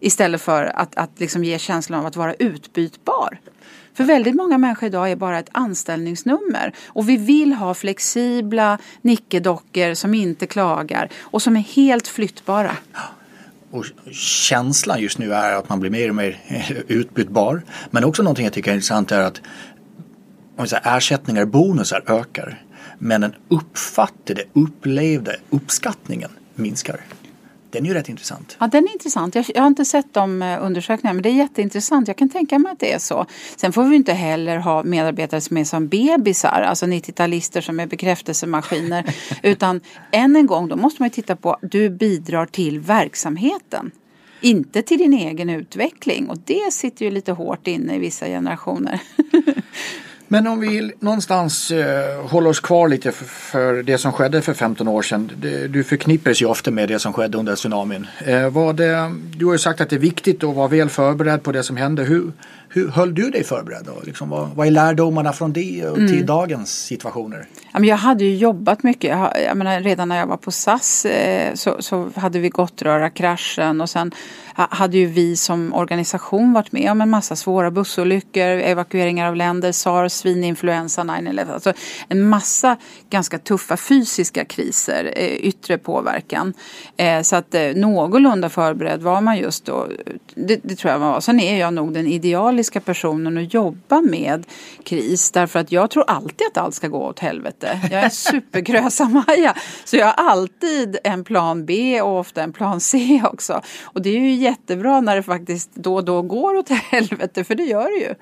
istället 0.00 0.42
för 0.42 0.64
att, 0.64 0.96
att 0.96 1.10
liksom 1.20 1.44
ge 1.44 1.58
känslan 1.58 2.00
av 2.00 2.06
att 2.06 2.16
vara 2.16 2.34
utbytbar. 2.34 3.40
För 3.98 4.04
väldigt 4.04 4.34
många 4.34 4.58
människor 4.58 4.86
idag 4.86 5.10
är 5.10 5.16
bara 5.16 5.38
ett 5.38 5.48
anställningsnummer. 5.52 6.72
Och 6.86 7.08
vi 7.08 7.16
vill 7.16 7.52
ha 7.52 7.74
flexibla 7.74 8.78
nickedockor 9.02 9.94
som 9.94 10.14
inte 10.14 10.46
klagar 10.46 11.08
och 11.20 11.42
som 11.42 11.56
är 11.56 11.60
helt 11.60 12.08
flyttbara. 12.08 12.76
Och 13.70 13.84
känslan 14.12 15.00
just 15.00 15.18
nu 15.18 15.34
är 15.34 15.52
att 15.52 15.68
man 15.68 15.80
blir 15.80 15.90
mer 15.90 16.08
och 16.08 16.14
mer 16.14 16.40
utbytbar. 16.88 17.62
Men 17.90 18.04
också 18.04 18.22
någonting 18.22 18.44
jag 18.44 18.52
tycker 18.52 18.70
är 18.70 18.74
intressant 18.74 19.12
är 19.12 19.20
att 19.20 19.40
om 20.56 20.66
säger, 20.66 20.96
ersättningar, 20.96 21.44
bonusar 21.44 22.02
ökar. 22.06 22.62
Men 22.98 23.20
den 23.20 23.34
uppfattade, 23.48 24.44
upplevde 24.52 25.36
uppskattningen 25.50 26.30
minskar. 26.54 27.00
Den 27.70 27.84
är 27.84 27.88
ju 27.88 27.94
rätt 27.94 28.08
intressant. 28.08 28.56
Ja, 28.60 28.66
den 28.66 28.84
är 28.84 28.92
intressant. 28.92 29.34
Jag, 29.34 29.44
jag, 29.54 29.62
har 29.62 29.66
inte 29.66 29.84
sett 29.84 30.14
de 30.14 30.42
eh, 30.42 30.64
undersökningarna 30.64 31.14
men 31.14 31.22
det 31.22 31.28
är 31.28 31.34
jätteintressant. 31.34 32.08
Jag 32.08 32.16
kan 32.16 32.28
tänka 32.28 32.58
mig 32.58 32.72
att 32.72 32.80
det 32.80 32.92
är 32.92 32.98
så. 32.98 33.26
Sen 33.56 33.72
får 33.72 33.84
vi 33.84 33.96
inte 33.96 34.12
heller 34.12 34.56
ha 34.56 34.82
medarbetare 34.82 35.40
som 35.40 35.56
är 35.56 35.64
som 35.64 35.88
bebisar, 35.88 36.62
alltså 36.62 36.86
90-talister 36.86 37.60
som 37.60 37.80
är 37.80 37.86
bekräftelsemaskiner. 37.86 39.14
utan 39.42 39.80
än 40.12 40.36
en 40.36 40.46
gång, 40.46 40.68
då 40.68 40.76
måste 40.76 41.02
man 41.02 41.10
titta 41.10 41.36
på 41.36 41.56
du 41.62 41.90
bidrar 41.90 42.46
till 42.46 42.80
verksamheten. 42.80 43.90
Inte 44.40 44.82
till 44.82 44.98
din 44.98 45.14
egen 45.14 45.50
utveckling 45.50 46.28
och 46.28 46.38
det 46.44 46.72
sitter 46.72 47.04
ju 47.04 47.10
lite 47.10 47.32
hårt 47.32 47.66
inne 47.66 47.94
i 47.94 47.98
vissa 47.98 48.26
generationer. 48.26 49.00
Men 50.28 50.46
om 50.46 50.60
vi 50.60 50.92
någonstans 51.00 51.70
eh, 51.70 52.26
håller 52.26 52.50
oss 52.50 52.60
kvar 52.60 52.88
lite 52.88 53.12
för, 53.12 53.24
för, 53.24 53.82
det 53.82 53.98
som 53.98 54.12
skedde 54.12 54.42
för 54.42 54.54
15 54.54 54.88
år 54.88 55.02
sedan. 55.02 55.30
Det, 55.36 55.68
du 55.68 55.84
förknippades 55.84 56.42
ju 56.42 56.46
ofta 56.46 56.70
med 56.70 56.88
det 56.88 56.98
som 56.98 57.12
skedde 57.12 57.38
under 57.38 57.56
tsunamin. 57.56 58.06
Eh, 58.24 58.48
var 58.50 58.72
det, 58.72 59.12
du 59.36 59.46
har 59.46 59.52
ju 59.52 59.58
sagt 59.58 59.80
att 59.80 59.90
det 59.90 59.96
är 59.96 60.00
viktigt 60.00 60.44
att 60.44 60.54
vara 60.54 60.68
väl 60.68 60.88
förberedd 60.88 61.42
på 61.42 61.52
det 61.52 61.62
som 61.62 61.76
hände. 61.76 62.02
Hur, 62.02 62.32
hur 62.68 62.88
höll 62.88 63.14
du 63.14 63.30
dig 63.30 63.44
förberedd? 63.44 63.82
Då? 63.86 64.02
Liksom, 64.04 64.28
vad, 64.28 64.48
vad 64.54 64.66
är 64.66 64.70
lärdomarna 64.70 65.32
från 65.32 65.52
det 65.52 65.88
och 65.88 65.96
till 65.96 66.12
mm. 66.12 66.26
dagens 66.26 66.84
situationer? 66.84 67.46
Jag 67.84 67.96
hade 67.96 68.24
ju 68.24 68.36
jobbat 68.36 68.82
mycket. 68.82 69.18
Jag, 69.44 69.56
menar, 69.56 69.80
redan 69.80 70.08
när 70.08 70.18
jag 70.18 70.26
var 70.26 70.36
på 70.36 70.50
SAS 70.50 71.04
eh, 71.04 71.54
så, 71.54 71.76
så 71.82 72.10
hade 72.16 72.38
vi 72.38 72.48
Gottröra-kraschen 72.48 73.80
och 73.80 73.90
sen 73.90 74.12
hade 74.54 74.98
ju 74.98 75.06
vi 75.06 75.36
som 75.36 75.74
organisation 75.74 76.52
varit 76.52 76.72
med 76.72 76.90
om 76.90 77.00
en 77.00 77.10
massa 77.10 77.36
svåra 77.36 77.70
bussolyckor, 77.70 78.42
evakueringar 78.42 79.28
av 79.28 79.36
länder, 79.36 79.72
sars, 79.72 80.12
svininfluensa, 80.12 81.02
9-11. 81.02 81.54
Alltså 81.54 81.72
en 82.08 82.28
massa 82.28 82.76
ganska 83.10 83.38
tuffa 83.38 83.76
fysiska 83.76 84.44
kriser, 84.44 85.12
eh, 85.16 85.26
yttre 85.26 85.78
påverkan. 85.78 86.54
Eh, 86.96 87.22
så 87.22 87.36
att 87.36 87.54
någorlunda 87.74 88.48
förberedd 88.48 89.02
var 89.02 89.20
man 89.20 89.38
just 89.38 89.64
då. 89.64 89.86
Det, 90.34 90.60
det 90.62 90.76
tror 90.76 90.92
jag 90.92 91.00
man 91.00 91.12
var. 91.12 91.20
Sen 91.20 91.40
är 91.40 91.60
jag 91.60 91.74
nog 91.74 91.94
den 91.94 92.06
idealiska 92.06 92.80
personen 92.80 93.38
att 93.38 93.54
jobba 93.54 94.00
med 94.00 94.46
kris 94.84 95.30
därför 95.30 95.58
att 95.58 95.72
jag 95.72 95.90
tror 95.90 96.04
alltid 96.06 96.46
att 96.46 96.56
allt 96.56 96.74
ska 96.74 96.88
gå 96.88 97.06
åt 97.06 97.18
helvete. 97.18 97.67
Jag 97.82 97.92
är 97.92 98.04
en 98.04 98.10
supergrösa-Maja 98.10 99.54
så 99.84 99.96
jag 99.96 100.06
har 100.06 100.12
alltid 100.12 100.98
en 101.04 101.24
plan 101.24 101.66
B 101.66 102.02
och 102.02 102.18
ofta 102.18 102.42
en 102.42 102.52
plan 102.52 102.80
C 102.80 103.22
också. 103.24 103.62
Och 103.82 104.02
det 104.02 104.10
är 104.10 104.20
ju 104.20 104.34
jättebra 104.34 105.00
när 105.00 105.16
det 105.16 105.22
faktiskt 105.22 105.74
då 105.74 105.94
och 105.94 106.04
då 106.04 106.22
går 106.22 106.56
åt 106.56 106.68
helvete, 106.90 107.44
för 107.44 107.54
det 107.54 107.64
gör 107.64 108.00
det 108.00 108.06
ju. 108.06 108.14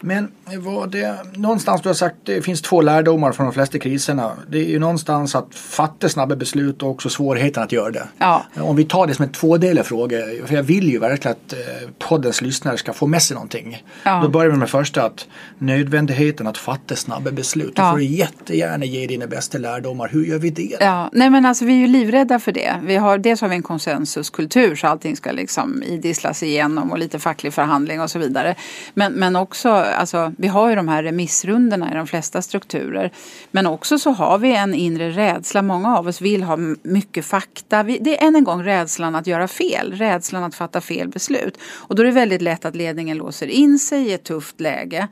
Men 0.00 0.28
var 0.58 0.86
det 0.86 1.16
någonstans 1.36 1.82
du 1.82 1.88
har 1.88 1.94
sagt 1.94 2.16
det 2.24 2.42
finns 2.42 2.62
två 2.62 2.80
lärdomar 2.80 3.32
från 3.32 3.46
de 3.46 3.52
flesta 3.52 3.78
kriserna. 3.78 4.32
Det 4.48 4.58
är 4.58 4.64
ju 4.64 4.78
någonstans 4.78 5.34
att 5.34 5.54
fatta 5.54 6.08
snabba 6.08 6.36
beslut 6.36 6.82
och 6.82 6.90
också 6.90 7.08
svårigheten 7.08 7.62
att 7.62 7.72
göra 7.72 7.90
det. 7.90 8.08
Ja. 8.18 8.44
Om 8.60 8.76
vi 8.76 8.84
tar 8.84 9.06
det 9.06 9.14
som 9.14 9.24
en 9.24 9.32
tvådelig 9.32 9.86
fråga, 9.86 10.18
för 10.46 10.54
jag 10.54 10.62
vill 10.62 10.88
ju 10.88 10.98
verkligen 10.98 11.36
att 11.36 11.52
eh, 11.52 11.58
poddens 11.98 12.42
lyssnare 12.42 12.76
ska 12.76 12.92
få 12.92 13.06
med 13.06 13.22
sig 13.22 13.34
någonting. 13.34 13.84
Ja. 14.02 14.20
Då 14.22 14.28
börjar 14.28 14.50
vi 14.50 14.56
med 14.56 14.70
första 14.70 15.02
att 15.02 15.26
nödvändigheten 15.58 16.46
att 16.46 16.58
fatta 16.58 16.96
snabba 16.96 17.30
beslut. 17.30 17.72
Ja. 17.76 17.84
Du 17.84 17.90
får 17.90 18.02
jättegärna 18.02 18.84
ge 18.84 19.06
dina 19.06 19.26
bästa 19.26 19.58
lärdomar. 19.58 20.08
Hur 20.08 20.24
gör 20.24 20.38
vi 20.38 20.50
det? 20.50 20.76
Ja, 20.80 21.10
nej 21.12 21.30
men 21.30 21.46
alltså 21.46 21.64
vi 21.64 21.72
är 21.72 21.78
ju 21.78 21.86
livrädda 21.86 22.38
för 22.38 22.52
det. 22.52 22.74
Vi 22.82 22.96
har, 22.96 23.18
dels 23.18 23.40
har 23.40 23.48
vi 23.48 23.54
en 23.54 23.62
konsensuskultur 23.62 24.76
så 24.76 24.86
allting 24.86 25.16
ska 25.16 25.32
liksom 25.32 25.82
idisslas 25.82 26.42
igenom 26.42 26.92
och 26.92 26.98
lite 26.98 27.18
facklig 27.18 27.52
förhandling 27.52 28.00
och 28.00 28.10
så 28.10 28.18
vidare. 28.18 28.54
Men, 28.94 29.12
men 29.12 29.36
också 29.36 29.84
alltså, 29.94 30.32
vi 30.38 30.48
har 30.48 30.68
ju 30.68 30.74
de 30.74 30.88
här 30.88 31.02
remissrundorna 31.02 31.92
i 31.92 31.94
de 31.94 32.06
flesta 32.06 32.42
strukturer. 32.42 33.12
Men 33.50 33.66
också 33.66 33.98
så 33.98 34.10
har 34.10 34.38
vi 34.38 34.54
en 34.54 34.74
inre 34.74 35.10
rädsla. 35.10 35.62
Många 35.62 35.98
av 35.98 36.08
oss 36.08 36.20
vill 36.20 36.42
ha 36.42 36.56
mycket 36.82 37.24
fakta. 37.24 37.82
det 37.82 38.22
är 38.22 38.26
än 38.26 38.36
en 38.36 38.44
gång 38.44 38.64
rädslan 38.64 39.14
att 39.14 39.26
göra 39.26 39.48
fel, 39.48 39.92
rädslan 39.92 40.44
att 40.44 40.54
fatta 40.54 40.80
fel 40.80 41.08
beslut. 41.08 41.58
Och 41.62 41.94
då 41.94 42.02
är 42.02 42.06
det 42.06 42.12
väldigt 42.12 42.42
lätt 42.42 42.64
att 42.64 42.76
ledningen 42.76 43.16
låser 43.16 43.46
in 43.46 43.78
sig 43.78 44.06
i 44.08 44.12
ett 44.12 44.24
tufft 44.24 44.60
läge 44.60 45.08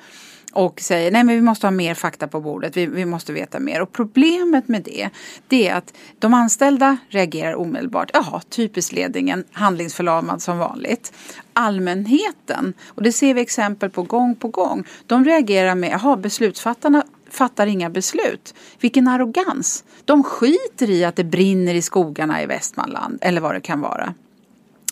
och 0.57 0.81
säger 0.81 1.11
nej 1.11 1.25
men 1.25 1.35
vi 1.35 1.40
måste 1.40 1.66
ha 1.66 1.71
mer 1.71 1.95
fakta 1.95 2.29
på 2.29 2.40
bordet, 2.40 2.77
vi, 2.77 2.87
vi 2.87 3.05
måste 3.05 3.33
veta 3.33 3.61
mer. 3.61 3.83
Och 3.83 3.92
problemet 3.92 4.69
med 4.69 4.83
det, 4.83 5.11
det 5.49 5.69
är 5.69 5.75
att 5.75 5.95
de 6.19 6.35
anställda 6.35 6.97
reagerar 7.09 7.55
omedelbart. 7.55 8.11
Jaha, 8.12 8.40
typiskt 8.49 8.92
ledningen, 8.92 9.45
handlingsförlamad 9.53 10.42
som 10.42 10.59
vanligt. 10.59 11.12
Allmänheten, 11.53 12.75
och 12.87 13.03
det 13.03 13.12
ser 13.12 13.35
vi 13.35 13.40
exempel 13.40 13.90
på 13.90 14.03
gång 14.03 14.35
på 14.35 14.49
gång, 14.49 14.85
de 15.07 15.25
reagerar 15.25 15.75
med, 15.75 15.90
jaha 15.90 16.16
beslutsfattarna 16.16 17.05
fattar 17.31 17.66
inga 17.66 17.90
beslut. 17.90 18.55
Vilken 18.81 19.09
arrogans! 19.09 19.85
De 20.05 20.23
skiter 20.25 20.90
i 20.90 21.05
att 21.05 21.16
det 21.16 21.25
brinner 21.25 21.75
i 21.75 21.83
skogarna 21.83 22.42
i 22.42 22.47
Västmanland 22.47 23.19
eller 23.21 23.40
vad 23.40 23.55
det 23.55 23.61
kan 23.61 23.81
vara. 23.81 24.14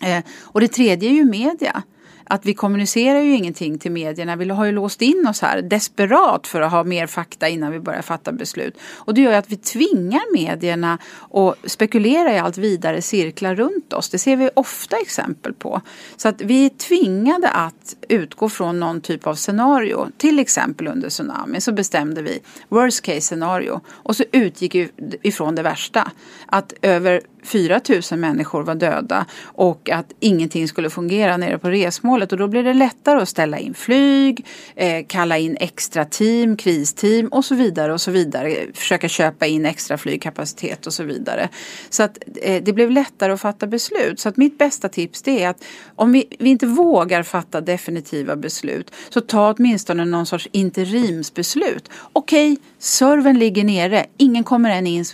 Eh, 0.03 0.25
och 0.43 0.61
det 0.61 0.69
tredje 0.69 1.11
är 1.11 1.15
ju 1.15 1.25
media 1.25 1.83
att 2.27 2.47
vi 2.47 2.55
kommunicerar 2.55 3.21
ju 3.21 3.37
ingenting 3.37 3.79
till 3.79 3.93
medierna. 3.93 4.37
Vi 4.37 4.49
har 4.49 4.65
ju 4.65 4.73
låst 4.73 5.03
in 5.03 5.27
oss 5.29 5.41
här 5.43 5.63
desperat 5.63 6.47
för 6.47 6.61
att 6.61 6.71
ha 6.71 6.85
mer 6.85 7.07
fakta 7.07 7.49
innan 7.49 7.73
vi 7.73 7.81
börjar 7.81 8.03
fatta 8.03 8.33
beslut. 8.33 8.79
Och 8.95 9.15
det 9.15 9.21
gör 9.21 9.31
ju 9.31 9.37
att 9.37 9.53
vi 9.53 9.57
tvingar 9.57 10.33
medierna 10.33 10.99
att 11.31 11.71
spekulera 11.71 12.35
i 12.35 12.39
allt 12.39 12.59
vidare 12.59 13.03
cirklar 13.03 13.55
runt 13.55 13.93
oss. 13.93 14.11
Det 14.11 14.19
ser 14.19 14.37
vi 14.37 14.51
ofta 14.55 14.97
exempel 14.97 15.53
på. 15.55 15.81
Så 16.17 16.29
att 16.29 16.41
vi 16.41 16.67
är 16.67 16.71
tvingade 16.71 17.49
att 17.49 17.97
utgå 18.09 18.49
från 18.49 18.81
någon 18.81 19.01
typ 19.01 19.27
av 19.27 19.35
scenario. 19.35 20.09
Till 20.17 20.39
exempel 20.39 20.89
under 20.89 21.09
tsunamin 21.09 21.61
så 21.61 21.73
bestämde 21.73 22.23
vi 22.23 22.41
worst 22.69 23.03
case 23.03 23.21
scenario 23.21 23.81
och 23.89 24.17
så 24.17 24.25
utgick 24.33 24.75
vi 24.75 24.91
ifrån 25.23 25.55
det 25.55 25.63
värsta. 25.63 26.11
Att 26.47 26.73
över 26.83 27.21
4 27.45 27.81
000 28.11 28.21
människor 28.21 28.63
var 28.63 28.75
döda 28.75 29.27
och 29.43 29.91
att 29.91 30.13
ingenting 30.21 30.69
skulle 30.69 30.91
fungera 30.91 31.37
nere 31.37 31.59
på 31.59 31.69
resmålet. 31.71 32.33
Och 32.33 32.39
då 32.39 32.49
blir 32.49 32.63
det 32.63 32.75
lättare 32.75 33.23
att 33.23 33.29
ställa 33.29 33.59
in 33.59 33.75
flyg, 33.75 34.47
eh, 34.77 35.07
kalla 35.07 35.39
in 35.39 35.57
extra 35.61 36.05
team, 36.05 36.57
kristeam 36.57 37.29
och 37.29 37.45
så 37.45 37.55
vidare 37.55 37.93
och 37.93 38.01
så 38.01 38.11
vidare. 38.11 38.57
Försöka 38.75 39.09
köpa 39.09 39.47
in 39.47 39.67
extra 39.67 39.99
flygkapacitet 39.99 40.87
och 40.87 40.93
så 40.93 41.05
vidare. 41.05 41.49
Så 41.91 42.03
att 42.03 42.19
eh, 42.43 42.63
det 42.63 42.73
blev 42.73 42.91
lättare 42.91 43.33
att 43.33 43.41
fatta 43.41 43.67
beslut. 43.67 44.21
Så 44.21 44.29
att 44.29 44.37
mitt 44.37 44.59
bästa 44.59 44.89
tips 44.89 45.23
det 45.23 45.43
är 45.43 45.49
att 45.49 45.65
om 45.97 46.13
vi, 46.13 46.37
vi 46.39 46.51
inte 46.51 46.67
vågar 46.67 47.23
fatta 47.23 47.61
definitiva 47.61 48.37
beslut 48.37 48.91
så 49.09 49.21
ta 49.21 49.55
åtminstone 49.59 50.05
någon 50.05 50.27
sorts 50.27 50.49
interimsbeslut. 50.53 51.91
Okej, 52.13 52.53
okay, 52.53 52.65
servern 52.79 53.39
ligger 53.39 53.65
nere, 53.65 54.07
ingen 54.17 54.45
kommer 54.45 54.71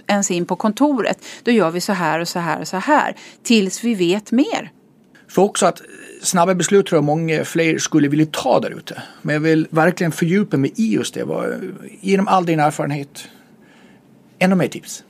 ens 0.07 0.31
in 0.31 0.47
på 0.47 0.57
kontoret. 0.57 1.25
Då 1.43 1.51
gör 1.51 1.71
vi 1.71 1.81
så 1.81 1.93
här 1.93 2.20
här 2.21 2.23
och 2.23 2.29
så 2.29 2.39
här 2.39 2.61
och 2.61 2.69
så 2.69 2.77
här. 2.77 3.17
Tills 3.43 3.85
vi 3.85 3.95
vet 3.95 4.33
mer. 4.33 4.73
För 5.29 5.43
också 5.43 5.67
att 5.67 5.81
eh, 5.81 5.87
snabba 6.23 6.55
beslut 6.55 6.87
tror 6.87 6.97
jag 6.97 7.05
många 7.05 7.45
fler 7.45 7.79
skulle 7.79 8.09
vilja 8.09 8.27
ta 8.33 8.61
där 8.61 8.71
ute. 8.71 9.03
Men 9.23 9.33
jag 9.33 9.41
vill 9.41 9.67
verkligen 9.71 10.13
fördjupa 10.13 10.57
mig 10.57 10.73
i 10.77 10.95
just 10.95 11.15
det. 11.15 11.25
Genom 12.01 12.29
all 12.29 12.47
din 12.47 12.61
erfarenhet. 12.61 13.29
Ännu 14.39 14.55
mer 14.55 14.69
tips. 14.69 15.05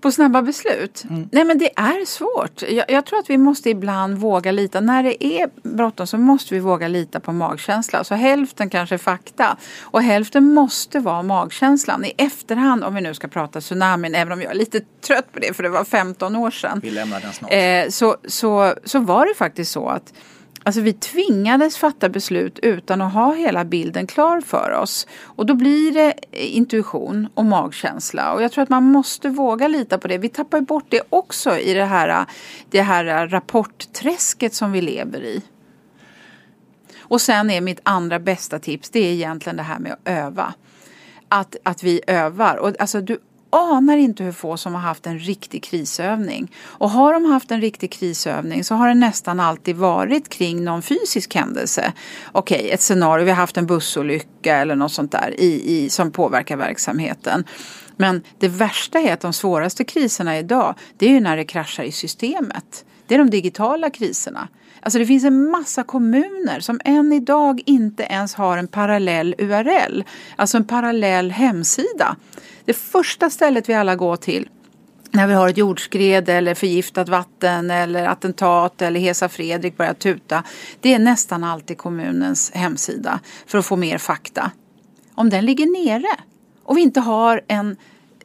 På 0.00 0.12
snabba 0.12 0.42
beslut? 0.42 1.04
Mm. 1.10 1.28
Nej 1.32 1.44
men 1.44 1.58
det 1.58 1.70
är 1.76 2.04
svårt. 2.04 2.62
Jag, 2.62 2.90
jag, 2.90 3.06
tror 3.06 3.18
att 3.18 3.30
vi 3.30 3.38
måste 3.38 3.70
ibland 3.70 4.18
våga 4.18 4.52
lita. 4.52 4.80
När 4.80 5.02
det 5.02 5.24
är 5.24 5.50
bråttom 5.62 6.06
så 6.06 6.18
måste 6.18 6.54
vi 6.54 6.60
våga 6.60 6.88
lita 6.88 7.20
på 7.20 7.32
magkänsla. 7.32 8.04
Så 8.04 8.14
hälften 8.14 8.70
kanske 8.70 8.94
är 8.94 8.98
fakta. 8.98 9.56
Och 9.80 10.02
hälften 10.02 10.54
måste 10.54 10.98
vara 10.98 11.22
magkänslan. 11.22 12.04
I 12.04 12.12
efterhand, 12.16 12.84
om 12.84 12.94
vi 12.94 13.00
nu 13.00 13.14
ska 13.14 13.28
prata 13.28 13.60
tsunamin, 13.60 14.14
även 14.14 14.32
om 14.32 14.42
jag 14.42 14.50
är 14.50 14.54
lite 14.54 14.80
trött 15.06 15.32
på 15.32 15.38
det 15.38 15.56
för 15.56 15.62
det 15.62 15.68
var 15.68 15.84
15 15.84 16.36
år 16.36 16.50
sedan. 16.50 16.80
Vi 16.82 16.90
lämnar 16.90 17.20
den 17.20 17.32
snart. 17.32 17.52
Eh, 17.52 17.88
så, 17.88 18.16
så, 18.28 18.74
så 18.84 18.98
var 18.98 19.26
det 19.26 19.34
faktiskt 19.34 19.72
så 19.72 19.88
att 19.88 20.12
Alltså 20.66 20.80
vi 20.80 20.92
tvingades 20.92 21.76
fatta 21.76 22.08
beslut 22.08 22.58
utan 22.58 23.02
att 23.02 23.12
ha 23.12 23.34
hela 23.34 23.64
bilden 23.64 24.06
klar 24.06 24.40
för 24.40 24.70
oss. 24.70 25.06
Och 25.22 25.46
då 25.46 25.54
blir 25.54 25.92
det 25.92 26.14
intuition 26.32 27.28
och 27.34 27.44
magkänsla. 27.44 28.32
Och 28.32 28.42
jag 28.42 28.52
tror 28.52 28.62
att 28.62 28.68
man 28.68 28.84
måste 28.84 29.28
våga 29.28 29.68
lita 29.68 29.98
på 29.98 30.08
det. 30.08 30.18
Vi 30.18 30.28
tappar 30.28 30.60
bort 30.60 30.84
det 30.88 31.02
också 31.10 31.58
i 31.58 31.74
det 31.74 31.84
här, 31.84 32.26
det 32.70 32.82
här 32.82 33.28
rapportträsket 33.28 34.54
som 34.54 34.72
vi 34.72 34.80
lever 34.80 35.20
i. 35.20 35.42
Och 36.98 37.20
sen 37.20 37.50
är 37.50 37.60
mitt 37.60 37.80
andra 37.82 38.18
bästa 38.18 38.58
tips, 38.58 38.90
det 38.90 39.00
är 39.00 39.12
egentligen 39.12 39.56
det 39.56 39.62
här 39.62 39.78
med 39.78 39.92
att 39.92 40.00
öva. 40.04 40.54
Att, 41.28 41.56
att 41.62 41.82
vi 41.82 42.00
övar. 42.06 42.56
Och 42.56 42.80
alltså 42.80 43.00
du 43.00 43.18
anar 43.58 43.96
inte 43.96 44.24
hur 44.24 44.32
få 44.32 44.56
som 44.56 44.74
har 44.74 44.80
haft 44.80 45.06
en 45.06 45.18
riktig 45.18 45.64
krisövning. 45.64 46.52
Och 46.64 46.90
har 46.90 47.12
de 47.12 47.24
haft 47.24 47.50
en 47.50 47.60
riktig 47.60 47.92
krisövning 47.92 48.64
så 48.64 48.74
har 48.74 48.88
det 48.88 48.94
nästan 48.94 49.40
alltid 49.40 49.76
varit 49.76 50.28
kring 50.28 50.64
någon 50.64 50.82
fysisk 50.82 51.34
händelse. 51.34 51.92
Okej, 52.32 52.58
okay, 52.58 52.70
ett 52.70 52.80
scenario, 52.80 53.24
vi 53.24 53.30
har 53.30 53.36
haft 53.36 53.56
en 53.56 53.66
bussolycka 53.66 54.56
eller 54.56 54.74
något 54.76 54.92
sånt 54.92 55.12
där 55.12 55.40
i, 55.40 55.76
i, 55.76 55.90
som 55.90 56.10
påverkar 56.10 56.56
verksamheten. 56.56 57.44
Men 57.96 58.22
det 58.38 58.48
värsta 58.48 58.98
är 58.98 59.12
att 59.12 59.20
de 59.20 59.32
svåraste 59.32 59.84
kriserna 59.84 60.38
idag, 60.38 60.74
det 60.98 61.06
är 61.06 61.10
ju 61.10 61.20
när 61.20 61.36
det 61.36 61.44
kraschar 61.44 61.84
i 61.84 61.92
systemet. 61.92 62.84
Det 63.06 63.14
är 63.14 63.18
de 63.18 63.30
digitala 63.30 63.90
kriserna. 63.90 64.48
Alltså 64.86 64.98
det 64.98 65.06
finns 65.06 65.24
en 65.24 65.50
massa 65.50 65.82
kommuner 65.82 66.60
som 66.60 66.80
än 66.84 67.12
idag 67.12 67.62
inte 67.66 68.02
ens 68.02 68.34
har 68.34 68.58
en 68.58 68.68
parallell 68.68 69.34
URL. 69.38 70.04
Alltså 70.36 70.56
en 70.56 70.64
parallell 70.64 71.30
hemsida. 71.30 72.16
Det 72.64 72.72
första 72.72 73.30
stället 73.30 73.68
vi 73.68 73.74
alla 73.74 73.96
går 73.96 74.16
till 74.16 74.48
när 75.10 75.26
vi 75.26 75.34
har 75.34 75.48
ett 75.48 75.56
jordskred 75.56 76.28
eller 76.28 76.54
förgiftat 76.54 77.08
vatten 77.08 77.70
eller 77.70 78.06
attentat 78.06 78.82
eller 78.82 79.00
Hesa 79.00 79.28
Fredrik 79.28 79.76
börjar 79.76 79.94
tuta. 79.94 80.42
Det 80.80 80.94
är 80.94 80.98
nästan 80.98 81.44
alltid 81.44 81.78
kommunens 81.78 82.50
hemsida 82.54 83.20
för 83.46 83.58
att 83.58 83.66
få 83.66 83.76
mer 83.76 83.98
fakta. 83.98 84.50
Om 85.14 85.30
den 85.30 85.44
ligger 85.44 85.84
nere 85.84 86.16
och 86.62 86.76
vi 86.76 86.80
inte 86.80 87.00
har 87.00 87.40
en 87.48 87.76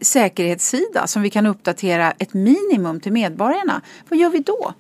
säkerhetssida 0.02 1.08
som 1.08 1.22
vi 1.22 1.30
kan 1.30 1.46
uppdatera 1.46 2.12
ett 2.12 2.34
minimum 2.34 3.00
till 3.00 3.12
medborgarna, 3.12 3.82
vad 4.10 4.20
gör 4.20 4.30
vi 4.30 4.40
då? 4.40 4.74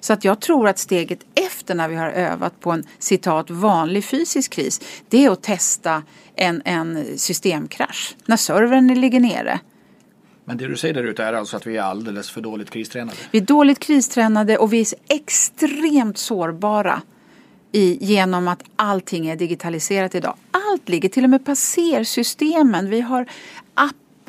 Så 0.00 0.12
att 0.12 0.24
jag 0.24 0.40
tror 0.40 0.68
att 0.68 0.78
steget 0.78 1.20
efter 1.34 1.74
när 1.74 1.88
vi 1.88 1.96
har 1.96 2.10
övat 2.10 2.60
på 2.60 2.70
en 2.70 2.84
citat 2.98 3.50
vanlig 3.50 4.04
fysisk 4.04 4.52
kris, 4.52 4.80
det 5.08 5.24
är 5.24 5.30
att 5.30 5.42
testa 5.42 6.02
en, 6.34 6.62
en 6.64 7.18
systemkrasch 7.18 8.16
när 8.26 8.36
servern 8.36 9.00
ligger 9.00 9.20
nere. 9.20 9.60
Men 10.44 10.56
det 10.56 10.66
du 10.66 10.76
säger 10.76 10.94
där 10.94 11.04
ute 11.04 11.24
är 11.24 11.32
alltså 11.32 11.56
att 11.56 11.66
vi 11.66 11.76
är 11.76 11.82
alldeles 11.82 12.30
för 12.30 12.40
dåligt 12.40 12.70
kristränade? 12.70 13.16
Vi 13.30 13.38
är 13.38 13.44
dåligt 13.44 13.78
kristränade 13.78 14.58
och 14.58 14.72
vi 14.72 14.80
är 14.80 14.86
extremt 15.08 16.18
sårbara 16.18 17.02
i, 17.72 18.04
genom 18.04 18.48
att 18.48 18.62
allting 18.76 19.26
är 19.26 19.36
digitaliserat 19.36 20.14
idag. 20.14 20.34
Allt 20.72 20.88
ligger, 20.88 21.08
till 21.08 21.24
och 21.24 21.30
med 21.30 21.44
passersystemen. 21.44 22.90
Vi 22.90 23.00
har 23.00 23.26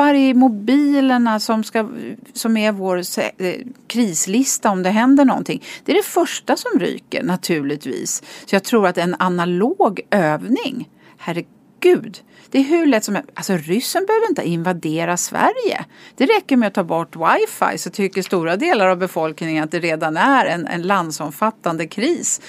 appar 0.01 0.13
i 0.13 0.33
mobilerna 0.33 1.39
som, 1.39 1.63
ska, 1.63 1.89
som 2.33 2.57
är 2.57 2.71
vår 2.71 2.97
eh, 2.97 3.55
krislista 3.87 4.69
om 4.69 4.83
det 4.83 4.89
händer 4.89 5.25
någonting. 5.25 5.63
Det 5.85 5.91
är 5.91 5.95
det 5.95 6.03
första 6.03 6.55
som 6.55 6.79
ryker 6.79 7.23
naturligtvis. 7.23 8.23
Så 8.45 8.55
jag 8.55 8.63
tror 8.63 8.87
att 8.87 8.97
en 8.97 9.15
analog 9.19 9.99
övning, 10.11 10.89
herregud, 11.17 12.19
det 12.49 12.59
är 12.59 12.63
hur 12.63 12.85
lätt 12.85 13.03
som 13.03 13.15
helst. 13.15 13.29
Alltså 13.33 13.57
ryssen 13.57 14.05
behöver 14.05 14.29
inte 14.29 14.47
invadera 14.47 15.17
Sverige. 15.17 15.85
Det 16.15 16.25
räcker 16.25 16.57
med 16.57 16.67
att 16.67 16.73
ta 16.73 16.83
bort 16.83 17.15
wifi 17.15 17.77
så 17.77 17.89
tycker 17.89 18.21
stora 18.21 18.55
delar 18.55 18.87
av 18.87 18.97
befolkningen 18.97 19.63
att 19.63 19.71
det 19.71 19.79
redan 19.79 20.17
är 20.17 20.45
en, 20.45 20.67
en 20.67 20.81
landsomfattande 20.81 21.87
kris. 21.87 22.41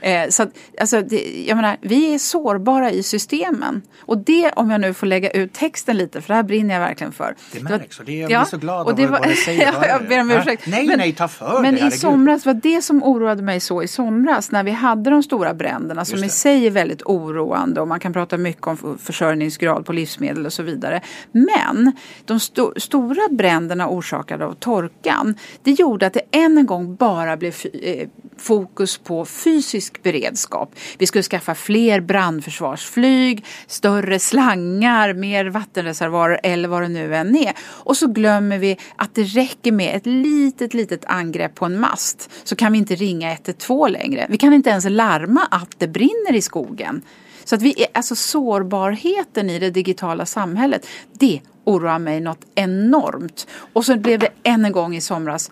Eh, 0.00 0.28
så 0.28 0.42
att, 0.42 0.48
alltså, 0.80 1.02
det, 1.02 1.44
jag 1.48 1.56
menar, 1.56 1.76
vi 1.80 2.14
är 2.14 2.18
sårbara 2.18 2.90
i 2.90 3.02
systemen. 3.02 3.82
Och 3.98 4.18
det, 4.18 4.50
om 4.56 4.70
jag 4.70 4.80
nu 4.80 4.94
får 4.94 5.06
lägga 5.06 5.30
ut 5.30 5.52
texten 5.52 5.96
lite, 5.96 6.20
för 6.20 6.28
det 6.28 6.34
här 6.34 6.42
brinner 6.42 6.74
jag 6.74 6.80
verkligen 6.80 7.12
för. 7.12 7.34
Det 7.52 7.62
märks 7.62 7.98
och 7.98 8.04
det, 8.04 8.12
jag 8.12 8.28
blir 8.28 8.44
så 8.44 8.56
glad 8.56 8.88
av 8.88 9.10
vad 9.10 9.28
du 9.28 9.36
säger. 9.36 9.62
ja, 9.80 9.86
jag 9.86 10.08
ber 10.08 10.20
om 10.20 10.30
ursäkt. 10.30 10.66
Nej, 10.66 10.86
men, 10.86 10.98
nej, 10.98 11.12
ta 11.12 11.28
för 11.28 11.62
Men 11.62 11.74
det, 11.74 11.86
i 11.86 11.90
somras 11.90 12.46
var 12.46 12.54
det 12.54 12.82
som 12.82 13.02
oroade 13.02 13.42
mig 13.42 13.60
så 13.60 13.82
i 13.82 13.88
somras 13.88 14.50
när 14.50 14.62
vi 14.62 14.70
hade 14.70 15.10
de 15.10 15.22
stora 15.22 15.54
bränderna 15.54 16.04
som 16.04 16.24
i 16.24 16.28
sig 16.28 16.66
är 16.66 16.70
väldigt 16.70 17.02
oroande 17.02 17.80
och 17.80 17.88
man 17.88 18.00
kan 18.00 18.12
prata 18.12 18.36
mycket 18.36 18.66
om 18.66 18.98
försörjningsgrad 19.02 19.86
på 19.86 19.92
livsmedel 19.92 20.46
och 20.46 20.52
så 20.52 20.62
vidare. 20.62 21.00
Men 21.32 21.92
de 22.24 22.40
sto 22.40 22.72
stora 22.76 23.28
bränderna 23.30 23.88
orsakade 23.88 24.44
av 24.44 24.54
torkan 24.54 25.34
det 25.62 25.72
gjorde 25.72 26.06
att 26.06 26.12
det 26.12 26.22
än 26.30 26.58
en 26.58 26.66
gång 26.66 26.96
bara 26.96 27.36
blev 27.36 27.54
eh, 27.82 28.08
fokus 28.36 28.98
på 28.98 29.24
fysisk 29.24 29.85
beredskap. 30.02 30.74
Vi 30.98 31.06
skulle 31.06 31.22
skaffa 31.22 31.54
fler 31.54 32.00
brandförsvarsflyg, 32.00 33.44
större 33.66 34.18
slangar, 34.18 35.14
mer 35.14 35.44
vattenreservoarer 35.46 36.40
eller 36.42 36.68
vad 36.68 36.82
det 36.82 36.88
nu 36.88 37.16
än 37.16 37.36
är. 37.36 37.52
Och 37.60 37.96
så 37.96 38.06
glömmer 38.06 38.58
vi 38.58 38.78
att 38.96 39.14
det 39.14 39.22
räcker 39.22 39.72
med 39.72 39.96
ett 39.96 40.06
litet, 40.06 40.74
litet 40.74 41.04
angrepp 41.04 41.54
på 41.54 41.64
en 41.64 41.80
mast 41.80 42.30
så 42.44 42.56
kan 42.56 42.72
vi 42.72 42.78
inte 42.78 42.94
ringa 42.94 43.32
112 43.32 43.92
längre. 43.92 44.26
Vi 44.28 44.36
kan 44.36 44.52
inte 44.52 44.70
ens 44.70 44.84
larma 44.88 45.48
att 45.50 45.74
det 45.78 45.88
brinner 45.88 46.34
i 46.34 46.42
skogen. 46.42 47.02
Så 47.44 47.54
att 47.54 47.62
vi 47.62 47.82
är, 47.82 47.86
alltså 47.92 48.16
sårbarheten 48.16 49.50
i 49.50 49.58
det 49.58 49.70
digitala 49.70 50.26
samhället, 50.26 50.86
det 51.12 51.40
oroar 51.64 51.98
mig 51.98 52.20
något 52.20 52.46
enormt. 52.54 53.46
Och 53.72 53.84
så 53.84 53.96
blev 53.96 54.18
det 54.18 54.28
än 54.42 54.64
en 54.64 54.72
gång 54.72 54.96
i 54.96 55.00
somras 55.00 55.50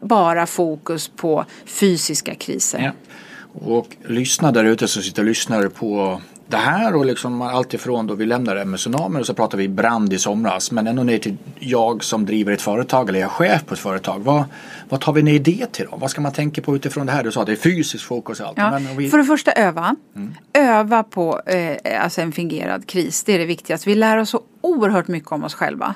bara 0.00 0.46
fokus 0.46 1.08
på 1.08 1.44
fysiska 1.66 2.34
kriser. 2.34 2.78
Ja. 2.78 2.92
Och 3.64 3.96
lyssna 4.08 4.52
där 4.52 4.64
ute 4.64 4.88
som 4.88 5.02
sitter 5.02 5.22
och 5.22 5.28
lyssnar 5.28 5.68
på 5.68 6.20
det 6.48 6.56
här 6.56 6.94
och 6.94 7.06
liksom 7.06 7.42
allt 7.42 7.74
ifrån 7.74 8.06
då 8.06 8.14
vi 8.14 8.26
lämnar 8.26 8.54
det 8.54 8.64
med 8.64 8.78
tsunamin 8.78 9.20
och 9.20 9.26
så 9.26 9.34
pratar 9.34 9.58
vi 9.58 9.68
brand 9.68 10.12
i 10.12 10.18
somras 10.18 10.70
men 10.70 10.86
ändå 10.86 11.02
ner 11.02 11.18
till 11.18 11.36
jag 11.58 12.04
som 12.04 12.26
driver 12.26 12.52
ett 12.52 12.62
företag 12.62 13.08
eller 13.08 13.18
jag 13.18 13.26
är 13.26 13.30
chef 13.30 13.66
på 13.66 13.74
ett 13.74 13.80
företag. 13.80 14.20
Vad, 14.20 14.44
vad 14.88 15.00
tar 15.00 15.12
vi 15.12 15.22
ner 15.22 15.38
det 15.38 15.72
till 15.72 15.86
då? 15.90 15.96
Vad 15.96 16.10
ska 16.10 16.20
man 16.20 16.32
tänka 16.32 16.62
på 16.62 16.76
utifrån 16.76 17.06
det 17.06 17.12
här? 17.12 17.24
Du 17.24 17.32
sa 17.32 17.40
att 17.40 17.46
det 17.46 17.52
är 17.52 17.56
fysiskt 17.56 18.04
fokus 18.04 18.40
och 18.40 18.46
allt. 18.46 18.58
Ja, 18.58 18.80
vi... 18.96 19.10
För 19.10 19.18
det 19.18 19.24
första 19.24 19.52
öva. 19.52 19.96
Mm. 20.16 20.34
Öva 20.52 21.02
på 21.02 21.40
eh, 21.46 22.04
alltså 22.04 22.20
en 22.20 22.32
fingerad 22.32 22.86
kris. 22.86 23.24
Det 23.24 23.32
är 23.32 23.38
det 23.38 23.46
viktigaste. 23.46 23.88
Vi 23.88 23.94
lär 23.94 24.16
oss 24.16 24.30
så 24.30 24.40
oerhört 24.66 25.08
mycket 25.08 25.32
om 25.32 25.44
oss 25.44 25.54
själva. 25.54 25.94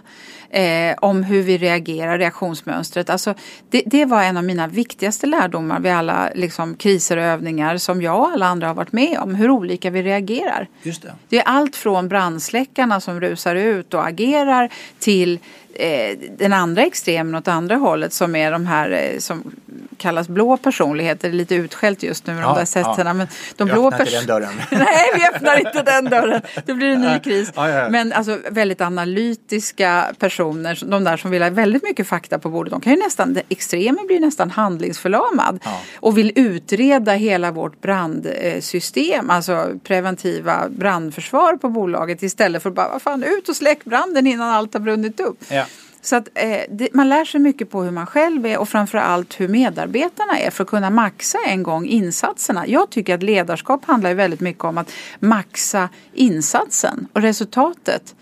Eh, 0.51 0.95
om 1.01 1.23
hur 1.23 1.43
vi 1.43 1.59
reagerar, 1.59 2.19
reaktionsmönstret. 2.19 3.11
Alltså, 3.11 3.35
det, 3.71 3.83
det, 3.87 4.05
var 4.05 4.23
en 4.23 4.37
av 4.37 4.45
mina 4.45 4.67
viktigaste 4.67 5.27
lärdomar 5.27 5.81
vid 5.81 5.93
alla 5.93 6.31
liksom, 6.35 6.75
kriser 6.75 7.17
och 7.17 7.23
övningar 7.23 7.77
som 7.77 8.03
jag 8.03 8.21
och 8.21 8.31
alla 8.31 8.47
andra 8.47 8.67
har 8.67 8.75
varit 8.75 8.93
med 8.93 9.19
om. 9.19 9.35
Hur 9.35 9.51
olika 9.51 9.91
vi 9.91 10.03
reagerar. 10.03 10.69
Just 10.83 11.03
det. 11.03 11.15
det 11.29 11.39
är 11.39 11.43
allt 11.43 11.77
från 11.77 12.09
brandsläckarna 12.09 13.01
som 13.01 13.21
rusar 13.21 13.55
ut 13.55 13.95
och 13.95 14.07
agerar 14.07 14.73
till 14.99 15.39
eh, 15.81 16.19
den 16.39 16.53
andra 16.53 16.83
extremen 16.83 17.35
åt 17.35 17.49
andra 17.49 17.77
hållet 17.77 18.13
som 18.13 18.37
är 18.37 18.53
de 18.53 18.67
här 18.67 18.91
eh, 18.91 19.19
som 19.19 19.53
kallas 20.01 20.29
blå 20.29 20.57
personligheter. 20.57 21.29
Det 21.29 21.35
är 21.35 21.37
lite 21.37 21.55
utskällt 21.55 22.03
just 22.03 22.27
nu 22.27 22.35
med 22.35 22.43
ja, 22.43 22.49
de 22.49 22.59
där 22.59 22.65
sätten. 22.65 23.07
Ja. 23.07 23.15
Men 23.15 23.29
de 23.57 23.69
blå 23.69 23.89
öppnar 23.89 24.01
inte 24.01 24.17
den 24.17 24.27
dörren. 24.27 24.53
Nej, 24.71 25.11
vi 25.15 25.29
öppnar 25.29 25.59
inte 25.59 25.83
den 25.83 26.05
dörren. 26.05 26.43
Det 26.67 26.75
blir 26.75 26.89
en 26.89 27.01
ny 27.01 27.19
kris. 27.19 27.53
Ja, 27.55 27.89
men 27.91 28.13
alltså 28.13 28.39
väldigt 28.51 28.81
analytiska 28.81 30.07
personer, 30.19 30.79
de 30.87 31.05
där 31.05 31.17
som 31.17 31.31
vill 31.31 31.43
ha 31.43 31.51
väldigt 31.51 31.83
mycket 31.83 32.07
fakta 32.07 32.39
på 32.39 32.49
bordet, 32.49 32.71
de 32.71 32.81
kan 32.81 32.93
ju 32.93 32.99
nästan, 32.99 33.39
extremen 33.49 34.07
blir 34.07 34.21
nästan 34.21 34.51
handlingsförlamad 34.51 35.61
och 35.95 36.19
vill 36.19 36.33
utreda 36.35 37.13
hela 37.13 37.51
vårt 37.51 37.81
brandsystem, 37.81 39.31
alltså 39.31 39.79
preventiva 39.85 40.69
brandförsvar 40.69 41.57
på 41.57 41.69
bolaget 41.69 42.23
istället 42.23 42.63
för 42.63 42.71
bara, 42.71 42.89
vad 42.89 43.03
fan, 43.03 43.23
ut 43.23 43.49
och 43.49 43.57
släck 43.57 43.85
branden 43.85 44.27
innan 44.27 44.49
allt 44.49 44.75
har 44.75 44.81
brunnit 44.81 45.21
upp. 45.21 45.39
Ja. 45.49 45.65
Så 46.03 46.17
att, 46.17 46.29
eh, 46.35 46.61
det, 46.71 46.89
man 46.95 47.09
lär 47.09 47.25
sig 47.25 47.41
mycket 47.41 47.71
på 47.71 47.83
hur 47.83 47.91
man 47.91 48.07
själv 48.07 48.47
är 48.47 48.59
och 48.59 48.69
framförallt 48.69 49.41
hur 49.41 49.49
medarbetarna 49.49 50.39
är 50.39 50.51
för 50.51 50.65
att 50.65 50.71
kunna 50.71 50.91
maxa 50.91 51.39
en 51.47 51.63
gång 51.63 51.87
insatserna. 51.87 52.67
Jag 52.67 52.91
tycker 52.91 53.15
att 53.15 53.23
ledarskap 53.23 53.85
handlar 53.85 54.15
väldigt 54.15 54.41
mycket 54.41 54.65
om 54.65 54.79
att 54.79 54.93
maxa 55.19 55.89
insatsen 56.15 57.09
och 57.13 57.23
resultatet. 57.23 58.15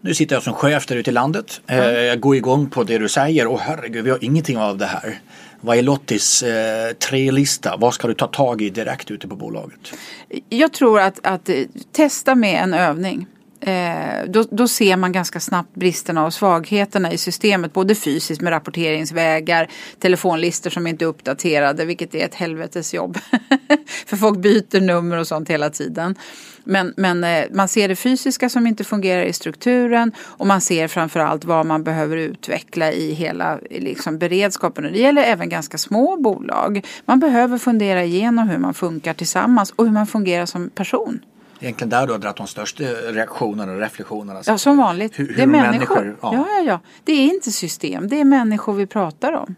Nu 0.00 0.14
sitter 0.14 0.36
jag 0.36 0.42
som 0.42 0.54
chef 0.54 0.86
där 0.86 0.96
ute 0.96 1.10
i 1.10 1.12
landet. 1.12 1.60
Mm. 1.66 2.06
Jag 2.06 2.20
går 2.20 2.36
igång 2.36 2.70
på 2.70 2.84
det 2.84 2.98
du 2.98 3.08
säger 3.08 3.46
och 3.46 3.60
herregud 3.60 4.04
vi 4.04 4.10
har 4.10 4.24
ingenting 4.24 4.58
av 4.58 4.78
det 4.78 4.86
här. 4.86 5.20
Vad 5.60 5.78
är 5.78 5.82
Lottis 5.82 6.42
eh, 6.42 6.92
tre-lista? 6.92 7.76
Vad 7.76 7.94
ska 7.94 8.08
du 8.08 8.14
ta 8.14 8.26
tag 8.26 8.62
i 8.62 8.70
direkt 8.70 9.10
ute 9.10 9.28
på 9.28 9.36
bolaget? 9.36 9.92
Jag 10.48 10.72
tror 10.72 11.00
att, 11.00 11.26
att 11.26 11.50
testa 11.92 12.34
med 12.34 12.62
en 12.62 12.74
övning. 12.74 13.26
Eh, 13.62 14.24
då, 14.28 14.44
då, 14.50 14.68
ser 14.68 14.96
man 14.96 15.12
ganska 15.12 15.40
snabbt 15.40 15.74
bristerna 15.74 16.26
och 16.26 16.34
svagheterna 16.34 17.12
i 17.12 17.18
systemet. 17.18 17.72
Både 17.72 17.94
fysiskt 17.94 18.42
med 18.42 18.50
rapporteringsvägar, 18.50 19.68
telefonlistor 19.98 20.70
som 20.70 20.86
inte 20.86 21.04
är 21.04 21.06
uppdaterade, 21.06 21.84
vilket 21.84 22.14
är 22.14 22.24
ett 22.24 22.34
helvetes 22.34 22.94
jobb. 22.94 23.18
För 24.06 24.16
folk 24.16 24.38
byter 24.38 24.80
nummer 24.80 25.16
och 25.16 25.26
sånt 25.26 25.50
hela 25.50 25.70
tiden. 25.70 26.14
Men, 26.64 26.94
men 26.96 27.24
eh, 27.24 27.44
man 27.50 27.68
ser 27.68 27.88
det 27.88 27.96
fysiska 27.96 28.48
som 28.48 28.66
inte 28.66 28.84
fungerar 28.84 29.22
i 29.22 29.32
strukturen 29.32 30.12
och 30.18 30.46
man 30.46 30.60
ser 30.60 30.88
framförallt 30.88 31.44
vad 31.44 31.66
man 31.66 31.84
behöver 31.84 32.16
utveckla 32.16 32.92
i 32.92 33.12
hela 33.12 33.58
liksom, 33.70 34.18
beredskapen. 34.18 34.84
Och 34.84 34.92
det 34.92 34.98
gäller 34.98 35.22
även 35.22 35.48
ganska 35.48 35.78
små 35.78 36.16
bolag. 36.16 36.86
Man 37.04 37.20
behöver 37.20 37.58
fundera 37.58 38.04
igenom 38.04 38.48
hur 38.48 38.58
man 38.58 38.74
funkar 38.74 39.14
tillsammans 39.14 39.72
och 39.76 39.84
hur 39.84 39.92
man 39.92 40.06
fungerar 40.06 40.46
som 40.46 40.70
person 40.70 41.20
egentligen 41.62 41.88
där 41.90 42.06
du 42.06 42.12
har 42.12 42.18
dragit 42.18 42.36
de 42.36 42.46
största 42.46 42.84
reaktionerna 42.84 43.72
och 43.72 43.78
reflektionerna. 43.78 44.42
Ja, 44.46 44.58
som 44.58 44.76
vanligt. 44.76 45.18
Hur, 45.18 45.36
det 45.36 45.42
är 45.42 45.46
människor. 45.46 45.94
människor 45.94 46.16
ja. 46.22 46.34
ja. 46.34 46.46
Ja, 46.48 46.64
ja, 46.66 46.80
Det 47.04 47.12
är 47.12 47.24
inte 47.24 47.52
system, 47.52 48.08
det 48.08 48.20
är 48.20 48.24
människor 48.24 48.72
vi 48.72 48.86
pratar 48.86 49.32
om. 49.32 49.54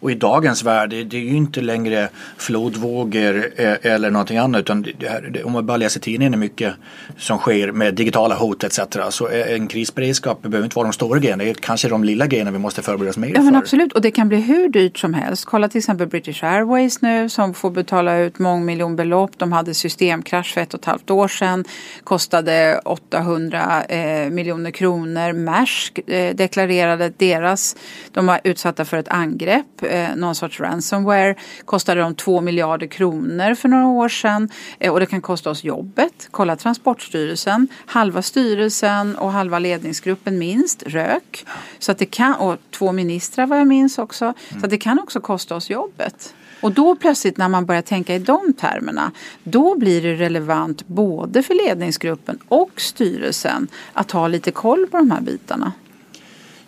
Och 0.00 0.10
i 0.10 0.14
dagens 0.14 0.62
värld, 0.62 0.90
det 0.90 1.14
är 1.14 1.20
ju 1.20 1.36
inte 1.36 1.60
längre 1.60 2.08
flodvågor 2.36 3.50
eh, 3.56 3.76
eller 3.82 4.10
någonting 4.10 4.38
annat 4.38 4.60
utan 4.60 4.86
här, 5.00 5.42
om 5.44 5.52
man 5.52 5.66
bara 5.66 5.76
läser 5.76 6.00
tidningen 6.00 6.38
mycket 6.38 6.74
som 7.18 7.38
sker 7.38 7.72
med 7.72 7.94
digitala 7.94 8.34
hot 8.34 8.64
etc. 8.64 8.80
Så 9.10 9.28
en 9.28 9.66
krisberedskap 9.66 10.42
behöver 10.42 10.64
inte 10.64 10.76
vara 10.76 10.86
de 10.86 10.92
stora 10.92 11.18
grejerna, 11.18 11.44
det 11.44 11.50
är 11.50 11.54
kanske 11.54 11.88
de 11.88 12.04
lilla 12.04 12.26
grejerna 12.26 12.50
vi 12.50 12.58
måste 12.58 12.82
förbereda 12.82 13.10
oss 13.10 13.16
mer 13.16 13.32
ja, 13.34 13.42
men 13.42 13.56
Absolut, 13.56 13.92
och 13.92 14.00
det 14.00 14.10
kan 14.10 14.28
bli 14.28 14.40
hur 14.40 14.68
dyrt 14.68 14.98
som 14.98 15.14
helst. 15.14 15.44
Kolla 15.44 15.68
till 15.68 15.78
exempel 15.78 16.06
British 16.06 16.44
Airways 16.44 17.02
nu 17.02 17.28
som 17.28 17.54
får 17.54 17.70
betala 17.70 18.18
ut 18.18 18.38
mångmiljonbelopp. 18.38 19.38
De 19.38 19.52
hade 19.52 19.74
systemkrasch 19.74 20.54
för 20.54 20.60
ett 20.60 20.74
och 20.74 20.80
ett 20.80 20.86
halvt 20.86 21.10
år 21.10 21.28
sedan. 21.28 21.64
Kostade 22.04 22.80
800 22.84 23.82
eh, 23.82 24.30
miljoner 24.30 24.70
kronor. 24.70 25.32
Maersk 25.32 25.98
eh, 26.06 26.34
deklarerade 26.34 27.04
att 27.04 27.18
deras, 27.18 27.76
de 28.12 28.26
var 28.26 28.40
utsatta 28.44 28.84
för 28.84 28.96
ett 28.96 29.08
angrepp 29.08 29.82
eh, 29.90 30.16
någon 30.16 30.34
sorts 30.34 30.60
ransomware. 30.60 31.34
Kostade 31.64 32.00
dem 32.00 32.14
2 32.14 32.40
miljarder 32.40 32.86
kronor 32.86 33.54
för 33.54 33.68
några 33.68 33.86
år 33.86 34.08
sedan. 34.08 34.48
Eh, 34.78 34.92
och 34.92 35.00
det 35.00 35.06
kan 35.06 35.20
kosta 35.20 35.50
oss 35.50 35.64
jobbet. 35.64 36.28
Kolla 36.30 36.56
Transportstyrelsen. 36.56 37.68
Halva 37.86 38.22
styrelsen 38.22 39.16
och 39.16 39.32
halva 39.32 39.58
ledningsgruppen 39.58 40.38
minst 40.38 40.82
rök. 40.86 41.46
Så 41.78 41.92
att 41.92 41.98
det 41.98 42.06
kan, 42.06 42.34
och 42.34 42.56
två 42.70 42.92
ministrar 42.92 43.46
vad 43.46 43.60
jag 43.60 43.66
minns 43.66 43.98
också. 43.98 44.24
Mm. 44.24 44.60
Så 44.60 44.66
att 44.66 44.70
det 44.70 44.78
kan 44.78 44.98
också 44.98 45.20
kosta 45.20 45.56
oss 45.56 45.70
jobbet. 45.70 46.34
Och 46.60 46.72
då 46.72 46.96
plötsligt 46.96 47.36
när 47.36 47.48
man 47.48 47.66
börjar 47.66 47.82
tänka 47.82 48.14
i 48.14 48.18
de 48.18 48.52
termerna 48.52 49.12
då 49.42 49.78
blir 49.78 50.02
det 50.02 50.14
relevant 50.14 50.86
både 50.86 51.42
för 51.42 51.54
ledningsgruppen 51.54 52.38
och 52.48 52.70
styrelsen 52.76 53.68
att 53.92 54.10
ha 54.10 54.28
lite 54.28 54.50
koll 54.50 54.86
på 54.86 54.96
de 54.96 55.10
här 55.10 55.20
bitarna. 55.20 55.72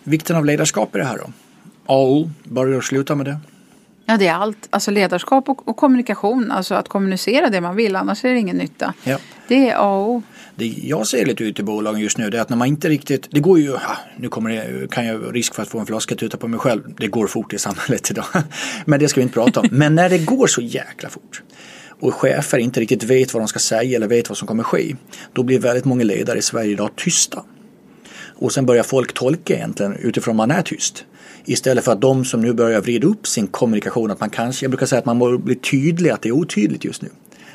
Vikten 0.03 0.35
av 0.35 0.45
ledarskap 0.45 0.95
i 0.95 0.97
det 0.97 1.05
här 1.05 1.17
då? 1.17 1.31
AO, 1.85 2.29
börjar 2.43 2.81
sluta 2.81 3.15
med 3.15 3.25
det? 3.25 3.37
Ja 4.05 4.17
det 4.17 4.27
är 4.27 4.33
allt, 4.33 4.67
alltså 4.69 4.91
ledarskap 4.91 5.49
och, 5.49 5.67
och, 5.67 5.77
kommunikation, 5.77 6.51
alltså 6.51 6.75
att 6.75 6.87
kommunicera 6.87 7.49
det 7.49 7.61
man 7.61 7.75
vill 7.75 7.95
annars 7.95 8.25
är 8.25 8.33
det 8.33 8.39
ingen 8.39 8.57
nytta. 8.57 8.93
Ja. 9.03 9.17
Det 9.47 9.69
är 9.69 9.75
AO. 9.75 10.21
Det 10.55 10.65
jag 10.65 11.07
ser 11.07 11.25
lite 11.25 11.43
ut 11.43 11.59
i 11.59 11.63
bolagen 11.63 12.01
just 12.01 12.17
nu 12.17 12.29
det 12.29 12.37
är 12.37 12.41
att 12.41 12.49
när 12.49 12.57
man 12.57 12.67
inte 12.67 12.89
riktigt, 12.89 13.27
det 13.31 13.39
går 13.39 13.59
ju, 13.59 13.65
ja, 13.65 13.97
nu 14.17 14.29
kommer 14.29 14.49
det, 14.49 14.91
kan 14.91 15.05
jag 15.05 15.35
risk 15.35 15.55
för 15.55 15.61
att 15.61 15.69
få 15.69 15.79
en 15.79 15.85
flasketuta 15.85 16.37
på 16.37 16.47
mig 16.47 16.59
själv, 16.59 16.81
det 16.97 17.07
går 17.07 17.27
fort 17.27 17.53
i 17.53 17.57
samhället 17.57 18.11
idag. 18.11 18.25
Men 18.85 18.99
det 18.99 19.07
ska 19.07 19.19
vi 19.19 19.23
inte 19.23 19.33
prata 19.33 19.59
om. 19.59 19.67
Men 19.71 19.95
när 19.95 20.09
det 20.09 20.17
går 20.17 20.47
så 20.47 20.61
jäkla 20.61 21.09
fort 21.09 21.41
och 21.99 22.13
chefer 22.13 22.57
inte 22.57 22.79
riktigt 22.79 23.03
vet 23.03 23.33
vad 23.33 23.41
de 23.41 23.47
ska 23.47 23.59
säga 23.59 23.95
eller 23.95 24.07
vet 24.07 24.29
vad 24.29 24.37
som 24.37 24.47
kommer 24.47 24.63
ske, 24.63 24.95
då 25.33 25.43
blir 25.43 25.59
väldigt 25.59 25.85
många 25.85 26.03
ledare 26.03 26.39
i 26.39 26.41
Sverige 26.41 26.71
idag 26.71 26.89
tysta. 26.95 27.43
Och 28.43 28.51
sen 28.51 28.65
börjar 28.65 28.83
folk 28.83 29.13
tolka 29.13 29.55
egentligen 29.55 29.95
utifrån 29.95 30.35
man 30.35 30.51
är 30.51 30.61
tyst. 30.61 31.05
Istället 31.45 31.83
för 31.83 31.91
att 31.91 32.01
de 32.01 32.25
som 32.25 32.41
nu 32.41 32.53
börjar 32.53 32.81
vrida 32.81 33.07
upp 33.07 33.27
sin 33.27 33.47
kommunikation, 33.47 34.11
att 34.11 34.19
man 34.19 34.29
kanske, 34.29 34.65
jag 34.65 34.71
brukar 34.71 34.85
säga 34.85 34.99
att 34.99 35.05
man 35.05 35.17
måste 35.17 35.43
bli 35.43 35.55
tydlig 35.55 36.09
att 36.09 36.21
det 36.21 36.29
är 36.29 36.33
otydligt 36.33 36.85
just 36.85 37.01
nu. 37.01 37.09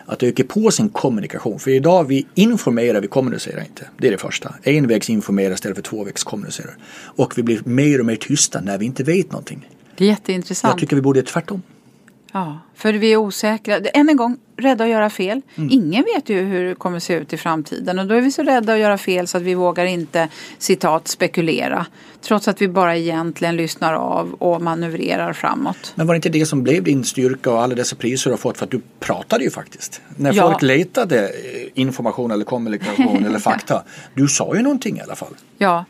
Att 0.07 0.23
öka 0.23 0.45
på 0.45 0.71
sin 0.71 0.89
kommunikation. 0.89 1.59
För 1.59 1.71
idag 1.71 2.05
vi 2.05 2.27
informerar, 2.35 3.01
vi 3.01 3.09
kommunicerar 3.09 3.61
inte. 3.61 3.89
Det 3.99 4.07
är 4.07 4.11
det 4.11 4.19
första. 4.19 4.55
Envägsinformerar 4.63 5.55
istället 5.55 5.77
för 5.77 5.83
tvåvägskommunicerar. 5.83 6.77
Och 6.93 7.39
vi 7.39 7.43
blir 7.43 7.61
mer 7.65 8.01
och 8.01 8.07
mer 8.07 8.17
tysta 8.17 8.61
när 8.61 8.79
vi 8.79 8.87
inte 8.87 9.05
vet 9.05 9.33
någonting. 9.33 9.69
Det 9.97 10.05
är 10.05 10.09
jätteintressant. 10.09 10.73
Jag 10.73 10.81
tycker 10.81 10.97
vi 10.97 11.03
borde 11.03 11.19
göra 11.19 11.27
tvärtom. 11.27 11.63
Ja, 12.33 12.59
för 12.75 12.93
vi 12.93 13.13
är 13.13 13.17
osäkra. 13.17 13.77
Än 13.77 14.09
en 14.09 14.17
gång, 14.17 14.37
rädda 14.57 14.85
att 14.85 14.91
göra 14.91 15.11
fel. 15.11 15.43
Mm. 15.55 15.71
Ingen 15.73 16.05
vet 16.05 16.29
ju 16.29 16.43
hur 16.43 16.69
det 16.69 16.75
kommer 16.75 16.99
se 16.99 17.15
ut 17.15 17.33
i 17.33 17.37
framtiden 17.37 17.99
och 17.99 18.07
då 18.07 18.15
är 18.15 18.21
vi 18.21 18.31
så 18.31 18.43
rädda 18.43 18.73
att 18.73 18.79
göra 18.79 18.99
fel 18.99 19.27
så 19.27 19.37
att 19.37 19.43
vi 19.43 19.55
vågar 19.55 19.85
inte 19.85 20.29
citat 20.59 21.09
spekulera. 21.09 21.87
Trots 22.21 22.49
att 22.49 22.63
vi 22.63 22.69
bara 22.69 22.97
egentligen 22.97 23.57
lyssnar 23.57 23.95
av 23.95 24.33
och 24.33 24.63
manövrerar 24.63 25.33
framåt. 25.33 25.93
Men 25.95 26.07
var 26.07 26.15
det 26.15 26.17
inte 26.17 26.29
det 26.29 26.47
som 26.47 26.63
blev 26.63 26.83
din 26.83 27.05
styrka 27.05 27.53
och 27.53 27.63
alla 27.63 27.75
dessa 27.75 27.97
priser 27.97 28.31
du 28.31 28.33
har 28.33 28.39
fått 28.39 28.59
för 28.59 28.65
att 28.65 28.71
du 28.71 28.81
pratade 29.01 29.45
ju 29.45 29.51
faktiskt. 29.51 30.01
När 30.17 30.33
ja. 30.33 30.43
folk 30.43 30.63
letade 30.63 31.31
information 31.75 32.31
eller 32.31 32.45
kommunikation 32.45 33.25
eller 33.27 33.39
fakta. 33.39 33.83
Du 34.15 34.29
sa 34.29 34.57
ju 34.57 34.63
någonting 34.63 34.99
i 34.99 35.01
alla 35.01 35.17
fall. 35.17 35.35
Ja, 35.59 35.85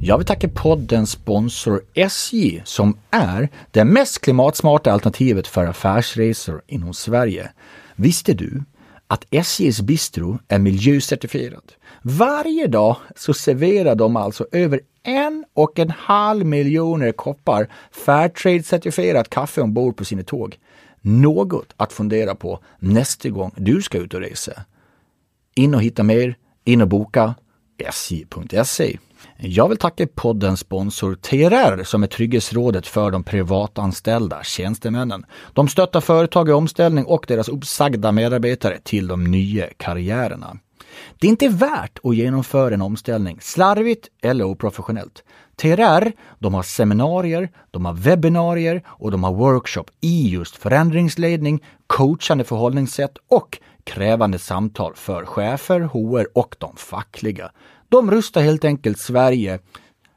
Jag 0.00 0.18
vill 0.18 0.26
tacka 0.26 0.48
poddens 0.48 1.10
sponsor 1.10 1.82
SJ 1.94 2.62
som 2.64 2.98
är 3.10 3.48
det 3.70 3.84
mest 3.84 4.20
klimatsmarta 4.20 4.92
alternativet 4.92 5.46
för 5.46 5.66
affärsresor 5.66 6.62
inom 6.66 6.94
Sverige. 6.94 7.50
Visste 7.96 8.34
du 8.34 8.62
att 9.06 9.26
SJs 9.30 9.80
bistro 9.80 10.38
är 10.48 10.58
miljöcertifierad? 10.58 11.72
Varje 12.02 12.66
dag 12.66 12.96
så 13.16 13.34
serverar 13.34 13.94
de 13.94 14.16
alltså 14.16 14.46
över 14.52 14.80
en 15.02 15.44
och 15.54 15.78
en 15.78 15.90
halv 15.90 16.46
miljoner 16.46 17.12
koppar 17.12 17.68
Fairtrade-certifierat 17.90 19.28
kaffe 19.28 19.60
ombord 19.60 19.96
på 19.96 20.04
sina 20.04 20.22
tåg. 20.22 20.58
Något 21.00 21.74
att 21.76 21.92
fundera 21.92 22.34
på 22.34 22.60
nästa 22.78 23.28
gång 23.28 23.50
du 23.56 23.82
ska 23.82 23.98
ut 23.98 24.14
och 24.14 24.20
resa. 24.20 24.64
In 25.54 25.74
och 25.74 25.82
hitta 25.82 26.02
mer, 26.02 26.36
in 26.64 26.82
och 26.82 26.88
boka 26.88 27.34
sj.se. 27.78 28.98
Jag 29.36 29.68
vill 29.68 29.78
tacka 29.78 30.06
poddens 30.14 30.60
sponsor 30.60 31.14
TRR 31.14 31.84
som 31.84 32.02
är 32.02 32.06
trygghetsrådet 32.06 32.86
för 32.86 33.10
de 33.10 33.24
privatanställda 33.24 34.42
tjänstemännen. 34.42 35.26
De 35.52 35.68
stöttar 35.68 36.00
företag 36.00 36.48
i 36.48 36.52
omställning 36.52 37.04
och 37.04 37.24
deras 37.28 37.48
uppsagda 37.48 38.12
medarbetare 38.12 38.78
till 38.84 39.06
de 39.06 39.24
nya 39.24 39.66
karriärerna. 39.76 40.56
Det 41.18 41.26
är 41.26 41.30
inte 41.30 41.48
värt 41.48 41.98
att 42.02 42.16
genomföra 42.16 42.74
en 42.74 42.82
omställning 42.82 43.38
slarvigt 43.40 44.08
eller 44.22 44.44
oprofessionellt. 44.44 45.24
TRR, 45.56 46.12
de 46.38 46.54
har 46.54 46.62
seminarier, 46.62 47.50
de 47.70 47.84
har 47.84 47.92
webbinarier 47.92 48.82
och 48.86 49.10
de 49.10 49.24
har 49.24 49.32
workshop 49.32 49.84
i 50.00 50.28
just 50.28 50.56
förändringsledning, 50.56 51.64
coachande 51.86 52.44
förhållningssätt 52.44 53.18
och 53.28 53.58
krävande 53.84 54.38
samtal 54.38 54.92
för 54.94 55.24
chefer, 55.24 55.80
HR 55.80 56.26
och 56.34 56.56
de 56.58 56.76
fackliga. 56.76 57.50
De 57.90 58.10
rustar 58.10 58.40
helt 58.40 58.64
enkelt 58.64 58.98
Sverige 58.98 59.58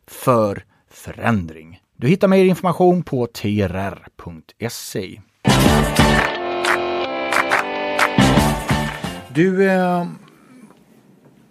för 0.07 0.63
förändring. 0.89 1.79
Du 1.97 2.07
hittar 2.07 2.27
mer 2.27 2.45
information 2.45 3.03
på 3.03 3.27
trr.se. 3.27 5.21
Du, 9.33 9.69
eh, 9.69 10.05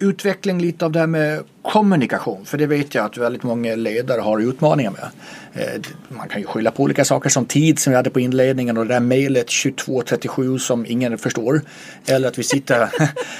utveckling 0.01 0.61
lite 0.61 0.85
av 0.85 0.91
det 0.91 0.99
här 0.99 1.07
med 1.07 1.43
kommunikation. 1.61 2.45
För 2.45 2.57
det 2.57 2.67
vet 2.67 2.95
jag 2.95 3.05
att 3.05 3.17
väldigt 3.17 3.43
många 3.43 3.75
ledare 3.75 4.21
har 4.21 4.39
utmaningar 4.39 4.91
med. 4.91 5.09
Eh, 5.53 5.81
man 6.09 6.27
kan 6.27 6.41
ju 6.41 6.47
skylla 6.47 6.71
på 6.71 6.83
olika 6.83 7.05
saker 7.05 7.29
som 7.29 7.45
tid 7.45 7.79
som 7.79 7.91
vi 7.91 7.97
hade 7.97 8.09
på 8.09 8.19
inledningen 8.19 8.77
och 8.77 8.85
det 8.85 8.93
där 8.93 8.99
mejlet 8.99 9.47
2237 9.47 10.59
som 10.59 10.85
ingen 10.85 11.17
förstår. 11.17 11.61
Eller 12.05 12.27
att 12.27 12.37
vi 12.37 12.43
sitter, 12.43 12.89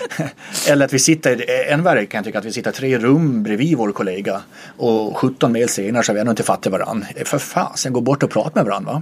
eller 0.69 0.85
att 0.85 0.93
vi 0.93 0.99
sitter, 0.99 1.31
eh, 1.31 1.73
än 1.73 1.83
värre 1.83 2.05
kan 2.05 2.17
jag 2.17 2.25
tycka 2.25 2.39
att 2.39 2.45
vi 2.45 2.51
sitter 2.51 2.71
tre 2.71 2.97
rum 2.97 3.43
bredvid 3.43 3.77
vår 3.77 3.91
kollega 3.91 4.41
och 4.77 5.17
17 5.17 5.51
mejl 5.51 5.69
senare 5.69 6.03
så 6.03 6.11
har 6.11 6.13
vi 6.15 6.21
ännu 6.21 6.29
inte 6.31 6.43
fattat 6.43 6.71
varandra. 6.71 7.07
Eh, 7.15 7.23
för 7.23 7.37
fasen, 7.37 7.93
gå 7.93 8.01
bort 8.01 8.23
och 8.23 8.29
prata 8.29 8.51
med 8.55 8.65
varandra. 8.65 8.91
Va? 8.91 9.01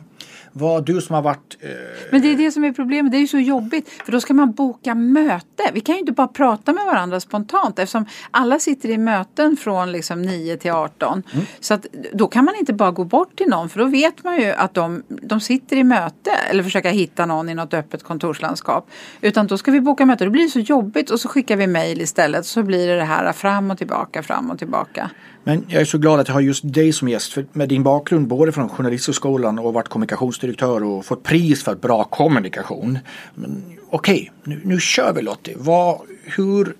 Vad 0.52 0.86
du 0.86 1.02
som 1.02 1.16
har 1.16 1.22
varit... 1.22 1.58
Eh... 1.60 1.70
Men 2.12 2.22
det 2.22 2.32
är 2.32 2.36
det 2.36 2.52
som 2.52 2.64
är 2.64 2.74
problemet. 2.74 3.12
Det 3.12 3.18
är 3.18 3.22
ju 3.22 3.28
så 3.28 3.40
jobbigt. 3.40 3.90
För 4.06 4.12
då 4.12 4.22
ska 4.22 4.34
man 4.34 4.52
boka 4.52 4.96
möte. 4.96 5.72
Vi 5.74 5.82
kan 5.82 5.96
ju 5.96 6.00
inte 6.00 6.12
bara 6.12 6.28
prata 6.28 6.74
med 6.74 6.86
varandra 6.86 7.20
spontant 7.20 7.80
eftersom 7.80 8.06
alla 8.32 8.60
sitter 8.60 8.90
i 8.90 8.98
möten 8.98 9.58
från 9.58 9.92
liksom 9.92 10.22
9 10.22 10.58
till 10.58 10.72
18. 10.72 11.24
Mm. 11.34 11.46
Så 11.60 11.74
att 11.74 11.86
då 12.14 12.28
kan 12.28 12.46
man 12.46 12.56
inte 12.56 12.74
bara 12.74 12.92
gå 12.92 13.04
bort 13.04 13.36
till 13.36 13.48
någon 13.48 13.70
för 13.70 13.80
då 13.80 13.86
vet 13.86 14.24
man 14.24 14.38
ju 14.38 14.52
att 14.52 14.74
de, 14.74 15.04
de 15.08 15.40
sitter 15.40 15.78
i 15.78 15.84
möte 15.84 16.32
eller 16.50 16.64
försöka 16.64 16.90
hitta 16.90 17.26
någon 17.26 17.50
i 17.50 17.56
något 17.56 17.74
öppet 17.74 18.04
kontorslandskap. 18.04 18.90
Utan 19.22 19.48
då 19.48 19.58
ska 19.58 19.72
vi 19.72 19.82
boka 19.82 20.06
möte. 20.06 20.26
Då 20.26 20.32
blir 20.32 20.44
det 20.44 20.50
så 20.50 20.60
jobbigt 20.60 21.10
och 21.10 21.20
så 21.20 21.28
skickar 21.28 21.56
vi 21.56 21.68
mejl 21.68 22.02
istället. 22.02 22.46
Så 22.46 22.64
blir 22.64 22.88
det 22.88 22.96
det 22.96 23.04
här 23.04 23.34
fram 23.34 23.72
och 23.72 23.78
tillbaka, 23.78 24.24
fram 24.24 24.52
och 24.52 24.60
tillbaka. 24.60 25.10
Men 25.50 25.66
jag 25.68 25.82
är 25.82 25.86
så 25.86 25.98
glad 25.98 26.20
att 26.20 26.28
jag 26.28 26.36
har 26.36 26.42
just 26.42 26.74
dig 26.74 26.94
som 26.94 27.10
gäst. 27.10 27.34
För 27.34 27.46
med 27.54 27.70
din 27.70 27.84
bakgrund 27.84 28.28
både 28.28 28.52
från 28.52 28.70
Journalisthögskolan 28.70 29.60
och 29.60 29.74
varit 29.74 29.88
kommunikationsdirektör 29.88 30.84
och 30.84 31.06
fått 31.06 31.24
pris 31.24 31.64
för 31.64 31.76
bra 31.76 32.04
kommunikation. 32.04 33.00
Okej, 33.90 34.32
okay, 34.44 34.56
nu, 34.56 34.62
nu 34.64 34.80
kör 34.80 35.14
vi 35.14 35.22
Lottie. 35.22 35.56
Vad, 35.58 36.00
hur 36.24 36.76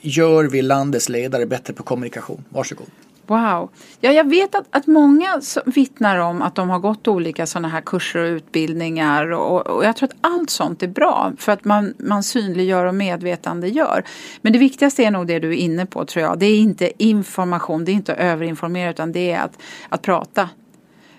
gör 0.00 0.44
vi 0.44 0.62
landets 0.62 1.08
ledare 1.08 1.46
bättre 1.46 1.72
på 1.74 1.82
kommunikation? 1.82 2.44
Varsågod. 2.48 2.86
Wow. 3.26 3.70
Ja, 4.00 4.12
jag 4.12 4.28
vet 4.28 4.54
att, 4.54 4.66
att 4.70 4.86
många 4.86 5.40
vittnar 5.64 6.18
om 6.18 6.42
att 6.42 6.54
de 6.54 6.70
har 6.70 6.78
gått 6.78 7.08
olika 7.08 7.46
sådana 7.46 7.68
här 7.68 7.80
kurser 7.80 8.20
och 8.20 8.26
utbildningar 8.36 9.32
och, 9.32 9.66
och, 9.66 9.84
jag 9.84 9.96
tror 9.96 10.08
att 10.08 10.16
allt 10.20 10.50
sånt 10.50 10.82
är 10.82 10.88
bra 10.88 11.32
för 11.38 11.52
att 11.52 11.64
man, 11.64 11.94
man 11.98 12.22
synliggör 12.22 12.84
och 12.84 12.94
medvetande 12.94 13.68
gör. 13.68 14.04
Men 14.40 14.52
det 14.52 14.58
viktigaste 14.58 15.04
är 15.04 15.10
nog 15.10 15.26
det 15.26 15.38
du 15.38 15.48
är 15.48 15.56
inne 15.56 15.86
på 15.86 16.04
tror 16.04 16.24
jag. 16.24 16.38
Det 16.38 16.46
är 16.46 16.58
inte 16.58 17.04
information, 17.04 17.84
det 17.84 17.92
är 17.92 17.94
inte 17.94 18.12
att 18.12 18.18
överinformera 18.18 18.90
utan 18.90 19.12
det 19.12 19.32
är 19.32 19.40
att, 19.40 19.58
att 19.88 20.02
prata. 20.02 20.48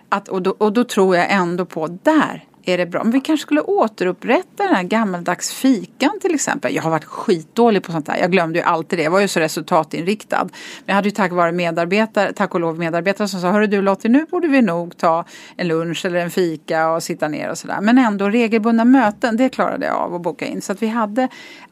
Att, 0.09 0.27
och, 0.27 0.41
då, 0.41 0.55
och 0.57 0.73
då 0.73 0.83
tror 0.83 1.15
jag 1.15 1.31
ändå 1.31 1.65
på, 1.65 1.87
där 1.87 2.43
är 2.65 2.77
det 2.77 2.85
bra. 2.85 3.03
Men 3.03 3.11
vi 3.11 3.21
kanske 3.21 3.41
skulle 3.41 3.61
återupprätta 3.61 4.63
den 4.63 4.75
här 4.75 4.83
gammaldags 4.83 5.53
fikan 5.53 6.19
till 6.21 6.35
exempel. 6.35 6.75
Jag 6.75 6.83
har 6.83 6.89
varit 6.91 7.05
skitdålig 7.05 7.83
på 7.83 7.91
sånt 7.91 8.05
där. 8.05 8.17
Jag 8.17 8.31
glömde 8.31 8.59
ju 8.59 8.65
alltid 8.65 8.99
det. 8.99 9.03
Jag 9.03 9.11
var 9.11 9.19
ju 9.19 9.27
så 9.27 9.39
resultatinriktad. 9.39 10.43
Men 10.43 10.51
jag 10.85 10.95
hade 10.95 11.07
ju 11.07 11.15
tack 11.15 11.31
vare 11.31 11.51
medarbetare, 11.51 12.33
tack 12.33 12.53
och 12.53 12.59
lov 12.59 12.79
medarbetare 12.79 13.27
som 13.27 13.41
sa 13.41 13.51
Hörru 13.51 13.67
du 13.67 13.81
Lottie 13.81 14.11
nu 14.11 14.25
borde 14.25 14.47
vi 14.47 14.61
nog 14.61 14.97
ta 14.97 15.25
en 15.55 15.67
lunch 15.67 16.05
eller 16.05 16.19
en 16.19 16.31
fika 16.31 16.89
och 16.89 17.03
sitta 17.03 17.27
ner 17.27 17.49
och 17.49 17.57
sådär. 17.57 17.81
Men 17.81 17.97
ändå 17.97 18.29
regelbundna 18.29 18.85
möten 18.85 19.37
det 19.37 19.49
klarade 19.49 19.85
jag 19.85 19.95
av 19.95 20.15
att 20.15 20.21
boka 20.21 20.45
in. 20.45 20.61
Så 20.61 20.71
att 20.71 20.81
vi 20.81 20.87
hade 20.87 21.27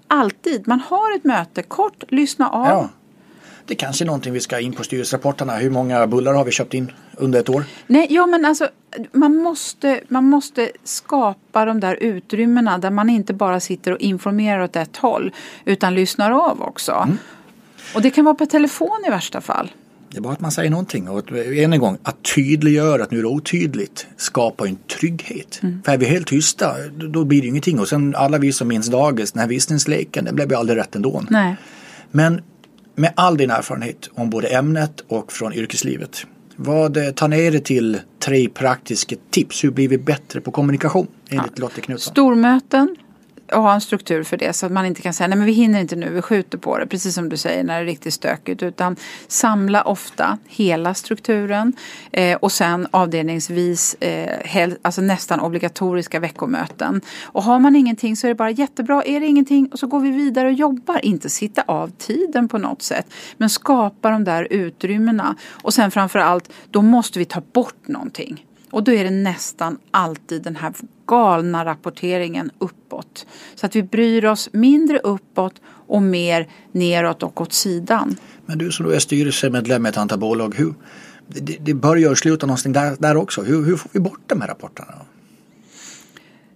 alltid, 0.08 0.68
man 0.68 0.80
har 0.80 1.16
ett 1.16 1.24
möte, 1.24 1.64
kort, 1.64 2.04
lyssna 2.10 2.50
av. 2.50 2.68
Ja. 2.68 2.90
Det 3.72 3.76
kanske 3.76 4.04
är 4.04 4.06
någonting 4.06 4.34
vi 4.34 4.40
ska 4.40 4.60
in 4.60 4.74
på 4.74 4.84
styrelserapporterna. 4.84 5.56
Hur 5.56 5.70
många 5.70 6.08
bullar 6.08 6.34
har 6.34 6.46
vi 6.46 6.52
köpt 6.52 6.74
in 6.74 6.92
under 7.18 7.40
ett 7.40 7.50
år? 7.50 7.64
Nej, 7.88 8.08
ja 8.10 8.26
men 8.26 8.46
alltså 8.46 8.70
man 9.12 9.36
måste, 9.36 10.02
man 10.08 10.24
måste 10.24 10.72
skapa 10.84 11.66
de 11.66 11.80
där 11.80 11.96
utrymmena 11.96 12.78
där 12.78 12.90
man 12.90 13.10
inte 13.10 13.34
bara 13.34 13.60
sitter 13.60 13.92
och 13.92 14.00
informerar 14.00 14.60
åt 14.60 14.76
ett 14.76 14.98
håll 14.98 15.32
utan 15.66 15.96
lyssnar 15.96 16.32
av 16.32 16.62
också. 16.62 16.92
Mm. 16.92 17.18
Och 17.96 18.02
det 18.02 18.10
kan 18.10 18.26
vara 18.26 18.36
på 18.36 18.46
telefon 18.46 19.04
i 19.08 19.10
värsta 19.10 19.42
fall. 19.42 19.72
Det 20.10 20.18
är 20.18 20.22
bara 20.22 20.34
att 20.34 20.42
man 20.42 20.52
säger 20.52 20.70
någonting 20.70 21.10
och 21.10 21.32
än 21.32 21.74
en 21.74 21.80
gång 21.80 21.98
att 22.04 22.24
tydliggöra 22.36 23.04
att 23.04 23.12
nu 23.12 23.18
är 23.18 23.22
det 23.22 23.28
otydligt 23.28 24.08
skapar 24.18 24.66
en 24.66 24.78
trygghet. 25.00 25.60
Mm. 25.64 25.82
För 25.86 25.92
är 25.92 25.98
vi 25.98 26.06
helt 26.06 26.28
tysta 26.28 26.76
då 26.90 27.26
blir 27.26 27.42
det 27.42 27.48
ingenting 27.48 27.80
och 27.80 27.88
sen 27.88 28.16
alla 28.16 28.38
vi 28.38 28.54
som 28.54 28.68
minns 28.68 28.88
dagis, 28.88 29.32
den 29.32 29.40
här 29.40 29.48
visningsleken, 29.48 30.26
det 30.26 30.34
blev 30.34 30.50
ju 30.50 30.56
aldrig 30.56 30.80
rätt 30.80 30.96
ändå. 30.96 31.24
Nej. 31.30 31.56
Men 32.12 32.42
med 32.96 33.14
all 33.16 33.38
din 33.38 33.52
erfarenhet 33.52 34.10
om 34.14 34.30
både 34.30 34.48
ämnet 34.48 35.04
och 35.08 35.32
från 35.32 35.54
yrkeslivet. 35.54 36.26
Vad 36.56 37.16
tar 37.16 37.28
ni 37.28 37.40
er 37.40 37.60
till 37.60 38.00
tre 38.20 38.50
praktiska 38.50 39.16
tips? 39.30 39.64
Hur 39.64 39.72
blir 39.72 39.88
vi 39.88 39.98
bättre 39.98 40.42
på 40.42 40.52
kommunikation 40.52 41.08
enligt 41.30 41.52
ja. 41.56 41.62
Lotte 41.62 41.82
Knutsson? 41.82 42.12
Stormöten, 42.12 42.96
och 43.54 43.62
ha 43.62 43.74
en 43.74 43.82
struktur 43.82 44.24
för 44.24 44.38
det 44.38 44.54
så 44.54 44.66
att 44.66 44.72
man 44.72 44.86
inte 44.86 45.02
kan 45.02 45.14
säga 45.14 45.28
nej 45.28 45.38
men 45.38 45.46
vi 45.46 45.52
hinner 45.52 45.82
inte 45.82 45.96
nu, 45.96 46.10
vi 46.10 46.22
skjuter 46.22 46.58
på 46.58 46.78
det. 46.78 46.88
Precis 46.88 47.16
som 47.16 47.30
du 47.30 47.38
säger 47.38 47.64
när 47.64 47.76
det 47.76 47.82
är 47.82 47.86
riktigt 47.86 48.14
stökigt. 48.14 48.64
Utan 48.64 48.96
samla 49.28 49.82
ofta 49.82 50.38
hela 50.48 50.94
strukturen 50.94 51.74
eh, 52.12 52.38
och 52.38 52.52
sen 52.52 52.88
avdelningsvis 52.92 53.96
eh, 54.00 54.38
hel, 54.46 54.78
alltså 54.82 55.02
nästan 55.02 55.40
obligatoriska 55.40 56.20
veckomöten. 56.20 57.02
Och 57.24 57.44
har 57.44 57.60
man 57.60 57.76
ingenting 57.76 58.16
så 58.16 58.28
är 58.28 58.30
det 58.30 58.36
bara 58.36 58.52
jättebra. 58.52 59.04
Är 59.04 59.20
det 59.20 59.26
ingenting 59.26 59.70
och 59.72 59.80
så 59.80 59.88
går 59.88 60.00
vi 60.00 60.12
vidare 60.12 60.48
och 60.48 60.54
jobbar. 60.54 61.06
Inte 61.06 61.30
sitta 61.30 61.62
av 61.62 61.92
tiden 61.98 62.48
på 62.48 62.58
något 62.58 62.82
sätt. 62.82 63.06
Men 63.38 63.50
skapa 63.50 64.10
de 64.10 64.24
där 64.24 64.48
utrymmena. 64.50 65.36
Och 65.50 65.74
sen 65.74 65.92
framför 65.92 66.20
allt, 66.20 66.52
då 66.70 66.82
måste 66.82 67.20
vi 67.20 67.26
ta 67.26 67.42
bort 67.54 67.88
någonting. 67.88 68.46
Och 68.72 68.84
då 68.84 68.92
är 68.92 69.04
det 69.04 69.10
nästan 69.10 69.78
alltid 69.92 70.42
den 70.42 70.56
här 70.56 70.74
galna 71.06 71.66
rapporteringen 71.66 72.52
uppåt. 72.60 73.26
Så 73.56 73.66
att 73.66 73.76
vi 73.76 73.84
bryr 73.84 74.26
oss 74.26 74.50
mindre 74.54 75.00
uppåt 75.00 75.54
och 75.88 76.02
mer 76.02 76.48
neråt 76.72 77.24
och 77.24 77.42
åt 77.42 77.54
sidan. 77.54 78.16
Men 78.46 78.58
du 78.58 78.72
som 78.72 78.86
då 78.86 78.92
är 78.92 79.00
styrelsemedlem 79.00 79.86
i 79.86 79.90
ett 79.90 79.98
antal 79.98 80.20
bolag, 80.20 80.56
hur, 80.56 80.74
det, 81.28 81.58
det 81.60 81.74
börjar 81.74 82.12
och 82.12 82.18
slutar 82.18 82.48
någonstans 82.48 82.74
där, 82.74 82.96
där 83.00 83.18
också. 83.18 83.42
Hur, 83.42 83.66
hur 83.66 83.78
får 83.78 83.90
vi 83.94 84.00
bort 84.00 84.22
de 84.28 84.42
här 84.42 84.48
rapporterna? 84.48 84.94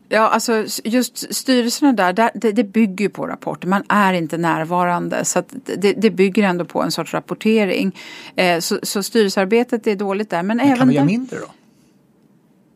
Ja, 0.10 0.30
alltså 0.30 0.66
just 0.84 1.36
styrelserna 1.36 1.94
där, 1.94 2.14
där 2.14 2.32
det, 2.36 2.52
det, 2.52 2.64
bygger 2.64 3.10
på 3.10 3.28
rapporter. 3.28 3.68
Man 3.68 3.84
är 3.90 4.14
inte 4.14 4.38
närvarande 4.38 5.26
så 5.26 5.44
det, 5.78 5.94
det, 5.94 6.10
bygger 6.10 6.44
ändå 6.44 6.66
på 6.66 6.82
en 6.82 6.92
sorts 6.92 7.14
rapportering. 7.14 7.98
Eh, 8.36 8.60
så, 8.60 8.80
så 8.84 9.04
styrelsearbetet 9.04 9.88
är 9.88 9.96
dåligt 9.96 10.30
där. 10.30 10.44
Men, 10.44 10.58
men 10.58 10.66
även 10.66 10.78
kan 10.78 10.88
vi 10.88 10.94
göra 10.94 11.06
mindre 11.06 11.40
då? 11.40 11.46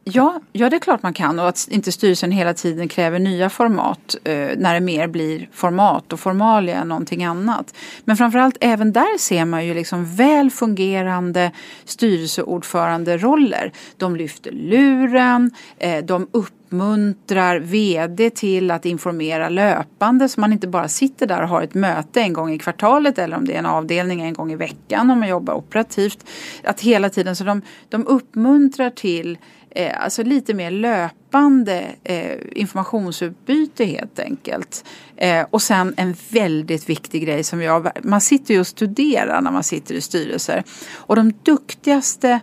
Ja, 0.04 0.40
ja, 0.52 0.70
det 0.70 0.76
är 0.76 0.80
klart 0.80 1.04
man 1.04 1.14
kan 1.14 1.40
och 1.40 1.48
att 1.48 1.68
inte 1.72 1.92
styrelsen 1.92 2.32
hela 2.32 2.54
tiden 2.54 2.88
kräver 2.88 3.20
nya 3.20 3.50
format 3.50 4.16
eh, 4.24 4.50
när 4.58 4.74
det 4.74 4.80
mer 4.80 5.08
blir 5.08 5.50
format 5.54 6.14
och 6.14 6.20
formalia 6.20 6.76
än 6.76 6.88
någonting 6.88 7.24
annat. 7.24 7.74
Men 8.04 8.18
framförallt 8.18 8.58
även 8.62 8.94
där 8.94 9.18
ser 9.18 9.46
man 9.46 9.66
ju 9.66 9.74
liksom 9.74 10.16
väl 10.16 10.52
fungerande 10.52 11.52
styrelseordförande-roller. 11.86 13.72
De 13.98 14.16
lyfter 14.16 14.52
luren, 14.52 15.52
eh, 15.78 16.06
de 16.06 16.28
uppmuntrar 16.32 17.60
VD 17.60 18.30
till 18.30 18.72
att 18.72 18.86
informera 18.86 19.50
löpande 19.50 20.30
så 20.30 20.40
man 20.40 20.54
inte 20.54 20.68
bara 20.68 20.88
sitter 20.88 21.28
där 21.28 21.42
och 21.42 21.50
har 21.50 21.62
ett 21.62 21.74
möte 21.74 22.22
en 22.22 22.34
gång 22.34 22.52
i 22.52 22.60
kvartalet 22.60 23.20
eller 23.20 23.38
om 23.38 23.46
det 23.46 23.54
är 23.54 23.60
en 23.60 23.66
avdelning 23.66 24.22
en 24.22 24.34
gång 24.34 24.52
i 24.52 24.56
veckan 24.56 25.12
om 25.12 25.20
man 25.20 25.30
jobbar 25.30 25.54
operativt. 25.54 26.26
Att 26.64 26.82
hela 26.82 27.10
tiden 27.10 27.36
så 27.36 27.44
de, 27.44 27.62
de 27.90 28.08
uppmuntrar 28.08 28.90
till 28.90 29.38
eh, 29.70 30.04
alltså 30.04 30.24
lite 30.24 30.54
mer 30.54 30.72
löpande 30.72 31.96
eh, 32.04 32.38
informationsutbyte 32.52 33.86
helt 33.86 34.20
enkelt. 34.20 34.86
Eh, 35.18 35.46
och 35.50 35.62
sen 35.62 35.94
en 35.98 36.16
väldigt 36.30 36.90
viktig 36.90 37.24
grej 37.24 37.44
som 37.44 37.62
jag, 37.62 37.90
man 38.04 38.22
sitter 38.22 38.54
ju 38.54 38.60
och 38.60 38.68
studerar 38.68 39.42
när 39.42 39.52
man 39.52 39.64
sitter 39.64 39.96
i 39.96 40.02
styrelser. 40.02 40.64
Och 40.94 41.16
de 41.16 41.34
duktigaste 41.44 42.40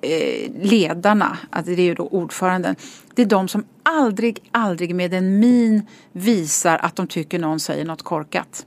eh, 0.00 0.50
ledarna, 0.62 1.38
det 1.64 1.72
är 1.72 1.80
ju 1.80 1.94
då 1.94 2.06
ordföranden, 2.06 2.76
det 3.14 3.22
är 3.22 3.26
de 3.26 3.48
som 3.48 3.64
aldrig, 3.82 4.38
aldrig 4.52 4.94
med 4.94 5.14
en 5.14 5.38
min 5.38 5.86
visar 6.12 6.78
att 6.78 6.96
de 6.96 7.06
tycker 7.06 7.38
någon 7.38 7.60
säger 7.60 7.84
något 7.84 8.02
korkat. 8.02 8.66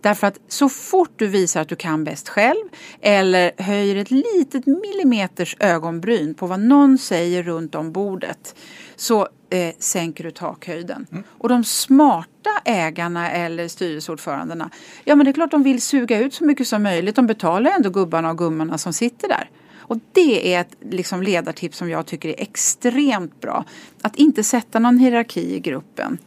Därför 0.00 0.26
att 0.26 0.38
så 0.48 0.68
fort 0.68 1.12
du 1.16 1.26
visar 1.26 1.60
att 1.60 1.68
du 1.68 1.76
kan 1.76 2.04
bäst 2.04 2.28
själv 2.28 2.64
eller 3.00 3.52
höjer 3.62 3.96
ett 3.96 4.10
litet 4.10 4.66
millimeters 4.66 5.56
ögonbryn 5.60 6.34
på 6.34 6.46
vad 6.46 6.60
någon 6.60 6.98
säger 6.98 7.42
runt 7.42 7.74
om 7.74 7.92
bordet 7.92 8.54
så 8.96 9.28
eh, 9.50 9.74
sänker 9.78 10.24
du 10.24 10.30
takhöjden. 10.30 11.06
Mm. 11.12 11.24
Och 11.28 11.48
de 11.48 11.64
smarta 11.64 12.50
ägarna 12.64 13.30
eller 13.30 13.68
styrelseordförandena, 13.68 14.70
ja 15.04 15.16
men 15.16 15.24
det 15.24 15.30
är 15.30 15.32
klart 15.32 15.50
de 15.50 15.62
vill 15.62 15.82
suga 15.82 16.18
ut 16.18 16.34
så 16.34 16.44
mycket 16.44 16.68
som 16.68 16.82
möjligt. 16.82 17.16
De 17.16 17.26
betalar 17.26 17.70
ändå 17.70 17.90
gubbarna 17.90 18.30
och 18.30 18.38
gummorna 18.38 18.78
som 18.78 18.92
sitter 18.92 19.28
där. 19.28 19.50
Och 19.88 19.98
det 20.12 20.54
är 20.54 20.60
ett 20.60 20.76
liksom, 20.80 21.22
ledartips 21.22 21.78
som 21.78 21.90
jag 21.90 22.06
tycker 22.06 22.28
är 22.28 22.40
extremt 22.42 23.40
bra. 23.40 23.64
Att 24.02 24.16
inte 24.16 24.44
sätta 24.44 24.78
någon 24.78 24.98
hierarki 24.98 25.54
i 25.54 25.60
gruppen. 25.60 26.18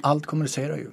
Allt 0.00 0.26
kommunicerar 0.26 0.76
ju. 0.76 0.90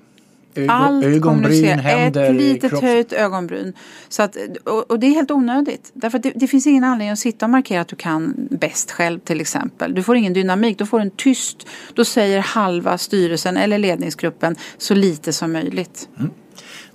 Ögon, 0.55 0.69
Allt 0.69 1.05
ögonbryn, 1.05 1.79
händer, 1.79 2.23
Ett 2.23 2.35
litet 2.35 2.69
kropps... 2.69 2.83
höjt 2.83 3.13
ögonbryn. 3.13 3.73
Så 4.09 4.23
att, 4.23 4.37
och, 4.63 4.91
och, 4.91 4.99
det 4.99 5.07
är 5.07 5.11
helt 5.11 5.31
onödigt. 5.31 5.91
Därför 5.93 6.17
att 6.17 6.23
det, 6.23 6.31
det, 6.35 6.47
finns 6.47 6.67
ingen 6.67 6.83
anledning 6.83 7.11
att 7.11 7.19
sitta 7.19 7.45
och 7.45 7.49
markera 7.49 7.81
att 7.81 7.87
du 7.87 7.95
kan 7.95 8.33
bäst 8.51 8.91
själv 8.91 9.19
till 9.19 9.41
exempel. 9.41 9.93
Du 9.93 10.03
får 10.03 10.15
ingen 10.15 10.33
dynamik, 10.33 10.77
du 10.77 10.85
får 10.85 10.99
en 10.99 11.11
tyst. 11.11 11.67
Då 11.93 12.05
säger 12.05 12.39
halva 12.39 12.97
styrelsen 12.97 13.57
eller 13.57 13.77
ledningsgruppen 13.77 14.55
så 14.77 14.93
lite 14.93 15.33
som 15.33 15.51
möjligt. 15.51 16.09
Mm. 16.19 16.31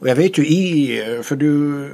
Och 0.01 0.09
jag 0.09 0.17
vet 0.17 0.39
ju 0.39 0.47
i, 0.47 1.21
för 1.23 1.37
du 1.37 1.91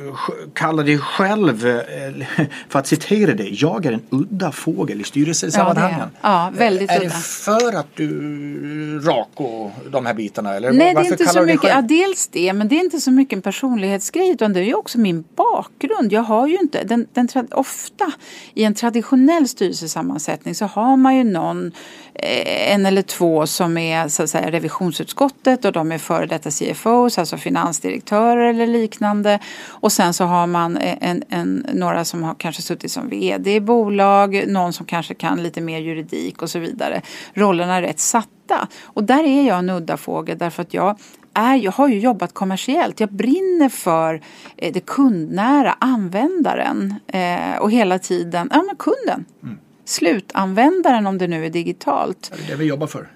kallar 0.54 0.84
dig 0.84 0.98
själv, 0.98 1.66
eh, 1.66 2.46
för 2.68 2.78
att 2.78 2.86
citera 2.86 3.34
dig, 3.34 3.56
jag 3.62 3.86
är 3.86 3.92
en 3.92 4.02
udda 4.10 4.52
fågel 4.52 5.00
i 5.00 5.04
styrelsesammanhangen. 5.04 6.08
Ja, 6.20 6.44
ja, 6.44 6.52
väldigt 6.58 6.90
är 6.90 6.96
udda. 6.96 7.04
Är 7.04 7.08
det 7.08 7.14
för 7.16 7.76
att 7.76 7.96
du 7.96 9.00
rak 9.00 9.28
och 9.34 9.70
de 9.90 10.06
här 10.06 10.14
bitarna? 10.14 10.54
Eller 10.54 10.72
Nej, 10.72 10.94
det 10.94 11.00
är 11.00 11.12
inte 11.12 11.26
så 11.26 11.42
mycket, 11.42 11.70
ja, 11.70 11.82
dels 11.82 12.28
det, 12.28 12.52
men 12.52 12.68
det 12.68 12.76
är 12.76 12.80
inte 12.80 13.00
så 13.00 13.10
mycket 13.10 13.36
en 13.36 13.42
personlighetsgrej 13.42 14.30
utan 14.30 14.52
det 14.52 14.60
är 14.60 14.64
ju 14.64 14.74
också 14.74 14.98
min 14.98 15.24
bakgrund. 15.36 16.12
Jag 16.12 16.22
har 16.22 16.46
ju 16.46 16.58
inte, 16.58 16.84
den, 16.84 17.06
den, 17.12 17.28
ofta 17.50 18.12
i 18.54 18.64
en 18.64 18.74
traditionell 18.74 19.48
styrelsesammansättning 19.48 20.54
så 20.54 20.64
har 20.64 20.96
man 20.96 21.16
ju 21.16 21.24
någon, 21.24 21.72
en 22.18 22.86
eller 22.86 23.02
två 23.02 23.46
som 23.46 23.78
är 23.78 24.08
så 24.08 24.22
att 24.22 24.30
säga 24.30 24.50
revisionsutskottet 24.50 25.64
och 25.64 25.72
de 25.72 25.92
är 25.92 25.98
före 25.98 26.26
detta 26.26 26.50
CFOs, 26.50 27.18
alltså 27.18 27.36
finansdirektörer 27.36 28.50
eller 28.50 28.66
liknande. 28.66 29.38
Och 29.66 29.92
sen 29.92 30.14
så 30.14 30.24
har 30.24 30.46
man 30.46 30.76
en, 30.76 31.22
en, 31.28 31.66
några 31.72 32.04
som 32.04 32.22
har 32.22 32.34
kanske 32.34 32.62
suttit 32.62 32.92
som 32.92 33.08
vd 33.08 33.54
i 33.54 33.60
bolag, 33.60 34.44
någon 34.46 34.72
som 34.72 34.86
kanske 34.86 35.14
kan 35.14 35.42
lite 35.42 35.60
mer 35.60 35.78
juridik 35.78 36.42
och 36.42 36.50
så 36.50 36.58
vidare. 36.58 37.02
Rollerna 37.34 37.74
är 37.74 37.82
rätt 37.82 38.00
satta. 38.00 38.68
Och 38.82 39.04
där 39.04 39.24
är 39.24 39.46
jag 39.46 39.58
en 39.58 39.70
udda 39.70 39.96
fågel 39.96 40.38
därför 40.38 40.62
att 40.62 40.74
jag 40.74 40.98
är, 41.34 41.54
jag 41.54 41.72
har 41.72 41.88
ju 41.88 41.98
jobbat 41.98 42.34
kommersiellt. 42.34 43.00
Jag 43.00 43.12
brinner 43.12 43.68
för 43.68 44.20
eh, 44.56 44.72
det 44.72 44.80
kundnära, 44.80 45.76
användaren 45.78 46.94
eh, 47.06 47.58
och 47.58 47.70
hela 47.70 47.98
tiden, 47.98 48.50
ja 48.52 48.62
men 48.62 48.76
kunden. 48.76 49.24
Mm. 49.42 49.58
Slutanvändaren 49.86 51.06
om 51.06 51.18
det 51.18 51.26
nu 51.26 51.46
är 51.46 51.50
digitalt. 51.50 52.32
Det 52.36 52.44
är 52.44 52.48
det 52.48 52.56
vi 52.56 52.64
jobbar 52.64 52.86
för. 52.86 53.08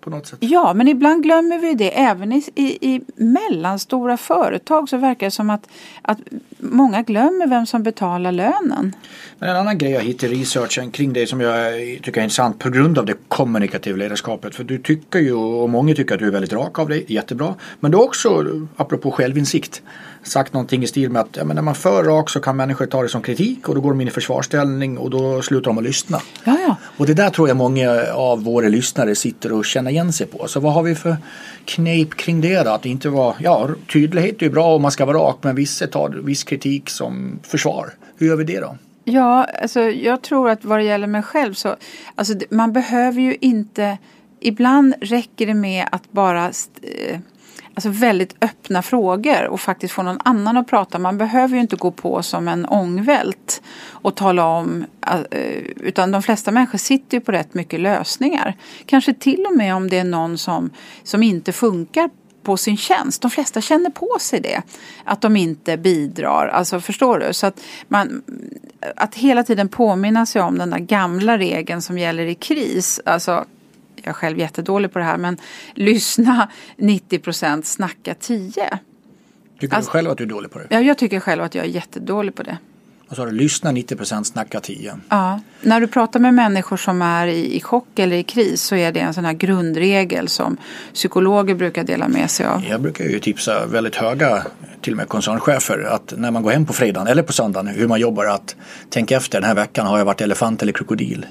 På 0.00 0.10
något 0.10 0.26
sätt. 0.26 0.38
Ja, 0.42 0.74
men 0.74 0.88
ibland 0.88 1.22
glömmer 1.22 1.58
vi 1.58 1.74
det. 1.74 1.98
Även 1.98 2.32
i, 2.32 2.44
i, 2.54 2.94
i 2.94 3.00
mellanstora 3.16 4.16
företag 4.16 4.88
så 4.88 4.96
verkar 4.96 5.26
det 5.26 5.30
som 5.30 5.50
att, 5.50 5.68
att 6.02 6.18
många 6.58 7.02
glömmer 7.02 7.46
vem 7.46 7.66
som 7.66 7.82
betalar 7.82 8.32
lönen. 8.32 8.96
Men 9.38 9.48
en 9.50 9.56
annan 9.56 9.78
grej 9.78 9.90
jag 9.90 10.00
hittade 10.00 10.34
i 10.34 10.40
researchen 10.40 10.90
kring 10.90 11.12
det 11.12 11.26
som 11.26 11.40
jag 11.40 11.74
tycker 12.02 12.20
är 12.20 12.24
intressant 12.24 12.58
på 12.58 12.70
grund 12.70 12.98
av 12.98 13.06
det 13.06 13.14
kommunikativa 13.28 13.96
ledarskapet. 13.96 14.54
För 14.54 14.64
du 14.64 14.78
tycker 14.78 15.18
ju, 15.18 15.34
och 15.34 15.70
många 15.70 15.94
tycker 15.94 16.14
att 16.14 16.20
du 16.20 16.26
är 16.26 16.32
väldigt 16.32 16.52
rak 16.52 16.78
av 16.78 16.88
dig, 16.88 17.04
jättebra. 17.08 17.54
Men 17.80 17.90
du 17.90 17.98
också, 17.98 18.44
apropå 18.76 19.10
självinsikt, 19.10 19.82
sagt 20.22 20.52
någonting 20.52 20.82
i 20.82 20.86
stil 20.86 21.10
med 21.10 21.22
att 21.22 21.36
ja, 21.36 21.44
men 21.44 21.54
när 21.54 21.62
man 21.62 21.74
för 21.74 22.04
rak 22.04 22.30
så 22.30 22.40
kan 22.40 22.56
människor 22.56 22.86
ta 22.86 23.02
det 23.02 23.08
som 23.08 23.22
kritik 23.22 23.68
och 23.68 23.74
då 23.74 23.80
går 23.80 23.90
de 23.90 24.00
in 24.00 24.08
i 24.08 24.10
försvarsställning 24.10 24.98
och 24.98 25.10
då 25.10 25.42
slutar 25.42 25.70
de 25.70 25.78
att 25.78 25.84
lyssna. 25.84 26.20
Ja, 26.44 26.56
ja. 26.66 26.76
Och 26.96 27.06
det 27.06 27.14
där 27.14 27.30
tror 27.30 27.48
jag 27.48 27.56
många 27.56 28.02
av 28.14 28.44
våra 28.44 28.68
lyssnare 28.68 29.14
sitter 29.14 29.52
och 29.52 29.64
känner 29.64 29.90
igen 29.90 30.12
sig 30.12 30.26
på. 30.26 30.48
Så 30.48 30.60
vad 30.60 30.72
har 30.72 30.82
vi 30.82 30.94
för 30.94 31.16
knep 31.64 32.14
kring 32.14 32.40
det 32.40 32.62
då? 32.62 32.70
Att 32.70 32.86
inte 32.86 33.08
vara, 33.08 33.34
ja 33.38 33.68
tydlighet 33.92 34.36
är 34.38 34.46
ju 34.46 34.50
bra 34.50 34.74
om 34.74 34.82
man 34.82 34.90
ska 34.90 35.04
vara 35.04 35.18
rak 35.18 35.38
men 35.42 35.54
vissa 35.54 35.86
tar 35.86 36.08
viss 36.08 36.44
kritik 36.44 36.90
som 36.90 37.38
försvar. 37.42 37.90
Hur 38.16 38.26
gör 38.26 38.36
vi 38.36 38.44
det 38.44 38.60
då? 38.60 38.76
Ja, 39.04 39.46
alltså 39.62 39.80
jag 39.80 40.22
tror 40.22 40.50
att 40.50 40.64
vad 40.64 40.78
det 40.78 40.84
gäller 40.84 41.06
mig 41.06 41.22
själv 41.22 41.54
så, 41.54 41.76
alltså 42.14 42.34
man 42.50 42.72
behöver 42.72 43.20
ju 43.20 43.36
inte, 43.40 43.98
ibland 44.40 44.94
räcker 45.00 45.46
det 45.46 45.54
med 45.54 45.88
att 45.92 46.12
bara 46.12 46.46
eh, 46.82 47.18
Alltså 47.80 48.00
väldigt 48.00 48.36
öppna 48.40 48.82
frågor 48.82 49.46
och 49.46 49.60
faktiskt 49.60 49.94
få 49.94 50.02
någon 50.02 50.18
annan 50.24 50.56
att 50.56 50.66
prata. 50.66 50.98
Man 50.98 51.18
behöver 51.18 51.54
ju 51.54 51.60
inte 51.60 51.76
gå 51.76 51.90
på 51.90 52.22
som 52.22 52.48
en 52.48 52.66
ångvält 52.66 53.62
och 53.90 54.14
tala 54.14 54.46
om, 54.46 54.84
eh, 55.30 55.40
utan 55.76 56.10
de 56.10 56.22
flesta 56.22 56.50
människor 56.50 56.78
sitter 56.78 57.16
ju 57.16 57.20
på 57.20 57.32
rätt 57.32 57.54
mycket 57.54 57.80
lösningar. 57.80 58.56
Kanske 58.86 59.14
till 59.14 59.46
och 59.50 59.56
med 59.56 59.74
om 59.74 59.90
det 59.90 59.98
är 59.98 60.04
någon 60.04 60.38
som, 60.38 60.70
som 61.02 61.22
inte 61.22 61.52
funkar 61.52 62.10
på 62.42 62.56
sin 62.56 62.76
tjänst. 62.76 63.22
De 63.22 63.30
flesta 63.30 63.60
känner 63.60 63.90
på 63.90 64.16
sig 64.20 64.40
det. 64.40 64.62
Att 65.04 65.20
de 65.20 65.36
inte 65.36 65.76
bidrar. 65.76 66.48
Alltså 66.48 66.80
förstår 66.80 67.18
du? 67.18 67.32
Så 67.32 67.46
att, 67.46 67.60
man, 67.88 68.22
att 68.96 69.14
hela 69.14 69.42
tiden 69.42 69.68
påminna 69.68 70.26
sig 70.26 70.42
om 70.42 70.58
den 70.58 70.70
där 70.70 70.78
gamla 70.78 71.38
regeln 71.38 71.82
som 71.82 71.98
gäller 71.98 72.26
i 72.26 72.34
kris. 72.34 73.00
Alltså, 73.04 73.44
jag 74.04 74.10
är 74.10 74.14
själv 74.14 74.38
jättedålig 74.38 74.92
på 74.92 74.98
det 74.98 75.04
här 75.04 75.16
men 75.18 75.36
lyssna 75.74 76.48
90 76.76 77.18
procent, 77.18 77.66
snacka 77.66 78.14
10. 78.14 78.78
Tycker 79.60 79.76
Alltså- 79.76 79.88
du 79.88 79.92
själv 79.92 80.10
att 80.10 80.18
du 80.18 80.24
är 80.24 80.28
dålig 80.28 80.50
på 80.50 80.58
det? 80.58 80.66
Ja, 80.70 80.80
jag 80.80 80.98
tycker 80.98 81.20
själv 81.20 81.42
att 81.42 81.54
jag 81.54 81.64
är 81.64 81.68
jättedålig 81.68 82.34
på 82.34 82.42
det. 82.42 82.58
Och 83.08 83.16
så 83.16 83.22
har 83.22 83.26
du 83.26 83.32
lyssna 83.32 83.72
90% 83.72 84.24
snacka 84.24 84.60
10. 84.60 84.94
Ja, 85.08 85.40
när 85.62 85.80
du 85.80 85.86
pratar 85.86 86.20
med 86.20 86.34
människor 86.34 86.76
som 86.76 87.02
är 87.02 87.26
i, 87.26 87.56
i 87.56 87.60
chock 87.60 87.98
eller 87.98 88.16
i 88.16 88.22
kris 88.22 88.62
så 88.62 88.74
är 88.76 88.92
det 88.92 89.00
en 89.00 89.14
sån 89.14 89.24
här 89.24 89.32
grundregel 89.32 90.28
som 90.28 90.56
psykologer 90.94 91.54
brukar 91.54 91.84
dela 91.84 92.08
med 92.08 92.30
sig 92.30 92.46
av. 92.46 92.64
Jag 92.68 92.80
brukar 92.80 93.04
ju 93.04 93.18
tipsa 93.18 93.66
väldigt 93.66 93.96
höga, 93.96 94.42
till 94.80 94.92
och 94.92 94.96
med 94.96 95.08
koncernchefer, 95.08 95.78
att 95.78 96.14
när 96.16 96.30
man 96.30 96.42
går 96.42 96.50
hem 96.50 96.66
på 96.66 96.72
fredagen 96.72 97.06
eller 97.06 97.22
på 97.22 97.32
söndagen, 97.32 97.66
hur 97.66 97.88
man 97.88 98.00
jobbar, 98.00 98.26
att 98.26 98.56
tänka 98.90 99.16
efter 99.16 99.40
den 99.40 99.48
här 99.48 99.54
veckan 99.54 99.86
har 99.86 99.98
jag 99.98 100.04
varit 100.04 100.20
elefant 100.20 100.62
eller 100.62 100.72
krokodil. 100.72 101.26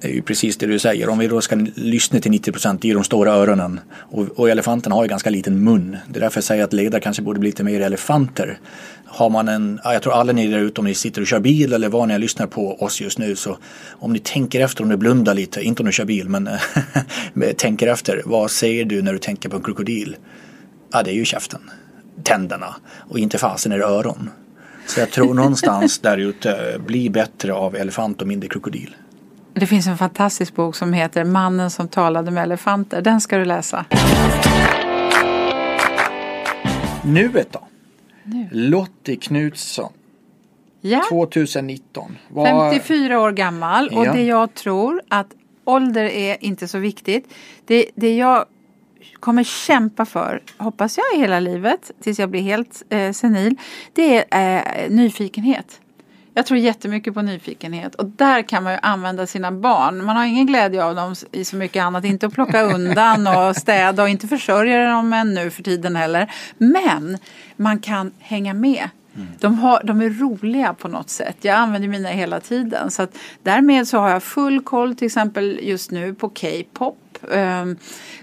Det 0.00 0.08
är 0.08 0.12
ju 0.12 0.22
precis 0.22 0.56
det 0.56 0.66
du 0.66 0.78
säger. 0.78 1.08
Om 1.08 1.18
vi 1.18 1.26
då 1.26 1.40
ska 1.40 1.56
lyssna 1.74 2.20
till 2.20 2.32
90% 2.32 2.86
i 2.86 2.92
de 2.92 3.04
stora 3.04 3.32
öronen 3.32 3.80
och, 3.90 4.38
och 4.38 4.50
elefanten 4.50 4.92
har 4.92 5.04
ju 5.04 5.08
ganska 5.08 5.30
liten 5.30 5.64
mun. 5.64 5.96
Det 6.08 6.18
är 6.18 6.20
därför 6.20 6.36
jag 6.36 6.44
säger 6.44 6.64
att 6.64 6.72
ledare 6.72 7.00
kanske 7.00 7.22
borde 7.22 7.40
bli 7.40 7.48
lite 7.48 7.64
mer 7.64 7.80
elefanter. 7.80 8.58
Har 9.04 9.30
man 9.30 9.48
en, 9.48 9.80
jag 9.84 10.02
tror 10.02 10.12
alla 10.12 10.32
ni 10.32 10.46
där 10.46 10.58
ute 10.58 10.80
om 10.80 10.84
ni 10.84 10.94
sitter 10.94 11.20
och 11.20 11.26
kör 11.26 11.40
bil 11.40 11.72
eller 11.72 11.88
vad 11.88 12.08
ni 12.08 12.18
lyssnar 12.18 12.46
på 12.46 12.82
oss 12.82 13.00
just 13.00 13.18
nu 13.18 13.36
så 13.36 13.58
om 13.90 14.12
ni 14.12 14.18
tänker 14.18 14.60
efter 14.60 14.82
om 14.82 14.88
ni 14.88 14.96
blundar 14.96 15.34
lite, 15.34 15.62
inte 15.62 15.82
om 15.82 15.86
du 15.86 15.92
kör 15.92 16.04
bil 16.04 16.28
men 16.28 16.48
men 17.32 17.54
tänker 17.54 17.86
efter. 17.86 18.22
Vad 18.24 18.50
säger 18.50 18.84
du 18.84 19.02
när 19.02 19.12
du 19.12 19.18
tänker 19.18 19.48
på 19.48 19.56
en 19.56 19.62
krokodil? 19.62 20.16
Ja 20.92 21.02
det 21.02 21.10
är 21.10 21.14
ju 21.14 21.24
käften, 21.24 21.60
tänderna 22.22 22.76
och 22.96 23.18
inte 23.18 23.38
fasen 23.38 23.72
är 23.72 23.78
det 23.78 23.84
öron. 23.84 24.30
Så 24.86 25.00
jag 25.00 25.10
tror 25.10 25.34
någonstans 25.34 25.98
där 25.98 26.18
ute, 26.18 26.80
bli 26.86 27.10
bättre 27.10 27.52
av 27.52 27.76
elefant 27.76 28.22
och 28.22 28.28
mindre 28.28 28.48
krokodil. 28.48 28.94
Det 29.60 29.66
finns 29.66 29.86
en 29.86 29.98
fantastisk 29.98 30.54
bok 30.54 30.76
som 30.76 30.92
heter 30.92 31.24
Mannen 31.24 31.70
som 31.70 31.88
talade 31.88 32.30
med 32.30 32.42
elefanter. 32.42 33.02
Den 33.02 33.20
ska 33.20 33.38
du 33.38 33.44
läsa. 33.44 33.84
Nuet 37.04 37.52
då? 37.52 37.60
Nu. 38.24 38.48
Lottie 38.52 39.16
Knutsson, 39.16 39.92
Ja, 40.80 41.02
2019. 41.10 42.16
Vad- 42.28 42.46
54 42.72 43.20
år 43.20 43.32
gammal 43.32 43.88
och 43.88 44.06
Ja. 44.06 44.12
det 44.12 44.24
jag 44.24 44.54
tror 44.54 45.02
att 45.08 45.26
ålder 45.64 46.04
är 46.04 46.36
inte 46.44 46.68
så 46.68 46.78
viktigt. 46.78 47.32
Det, 47.66 47.86
det 47.94 48.16
jag 48.16 48.44
kommer 49.20 49.44
kämpa 49.44 50.04
för, 50.04 50.42
hoppas 50.58 50.98
jag 50.98 51.18
i 51.18 51.20
hela 51.20 51.40
livet 51.40 51.90
tills 52.02 52.18
jag 52.18 52.30
blir 52.30 52.40
helt 52.42 52.82
eh, 52.90 53.12
senil, 53.12 53.56
det 53.92 54.24
är 54.34 54.84
eh, 54.84 54.90
nyfikenhet. 54.90 55.80
Jag 56.38 56.46
tror 56.46 56.58
jättemycket 56.58 57.14
på 57.14 57.22
nyfikenhet 57.22 57.94
och 57.94 58.06
där 58.06 58.42
kan 58.42 58.62
man 58.62 58.72
ju 58.72 58.78
använda 58.82 59.26
sina 59.26 59.52
barn. 59.52 60.04
Man 60.04 60.16
har 60.16 60.24
ingen 60.24 60.46
glädje 60.46 60.84
av 60.84 60.94
dem 60.94 61.14
i 61.32 61.44
så 61.44 61.56
mycket 61.56 61.82
annat. 61.82 62.04
Inte 62.04 62.26
att 62.26 62.34
plocka 62.34 62.62
undan 62.62 63.26
och 63.26 63.56
städa 63.62 64.02
och 64.02 64.08
inte 64.08 64.28
försörja 64.28 64.90
dem 64.90 65.12
än 65.12 65.34
nu 65.34 65.50
för 65.50 65.62
tiden 65.62 65.96
heller. 65.96 66.32
Men 66.58 67.18
man 67.56 67.78
kan 67.78 68.12
hänga 68.18 68.54
med. 68.54 68.88
De, 69.40 69.58
har, 69.58 69.82
de 69.84 70.00
är 70.00 70.10
roliga 70.10 70.74
på 70.74 70.88
något 70.88 71.10
sätt. 71.10 71.36
Jag 71.40 71.56
använder 71.56 71.88
mina 71.88 72.08
hela 72.08 72.40
tiden. 72.40 72.90
Så 72.90 73.06
därmed 73.42 73.88
så 73.88 73.98
har 73.98 74.10
jag 74.10 74.22
full 74.22 74.62
koll 74.62 74.96
till 74.96 75.06
exempel 75.06 75.58
just 75.62 75.90
nu 75.90 76.14
på 76.14 76.28
K-pop. 76.28 76.98
Ehm, 77.32 77.76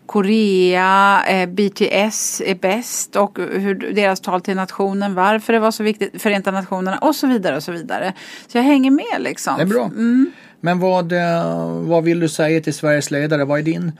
Korea, 0.05 1.23
eh, 1.27 1.49
BTS 1.49 2.41
är 2.45 2.55
bäst 2.55 3.15
och 3.15 3.37
hur 3.37 3.75
deras 3.93 4.19
tal 4.21 4.41
till 4.41 4.55
nationen, 4.55 5.15
varför 5.15 5.53
det 5.53 5.59
var 5.59 5.71
så 5.71 5.83
viktigt, 5.83 6.21
Förenta 6.21 6.51
Nationerna 6.51 6.97
och 6.97 7.15
så 7.15 7.27
vidare 7.27 7.55
och 7.55 7.63
så 7.63 7.71
vidare. 7.71 8.13
Så 8.47 8.57
jag 8.57 8.63
hänger 8.63 8.91
med 8.91 9.21
liksom. 9.21 9.57
Det 9.57 9.63
är 9.63 9.65
bra. 9.65 9.89
Men 10.59 10.79
vad, 10.79 11.11
eh, 11.11 11.69
vad 11.69 12.03
vill 12.03 12.19
du 12.19 12.29
säga 12.29 12.61
till 12.61 12.73
Sveriges 12.73 13.11
ledare? 13.11 13.45
Vad 13.45 13.59
är 13.59 13.63
din 13.63 13.91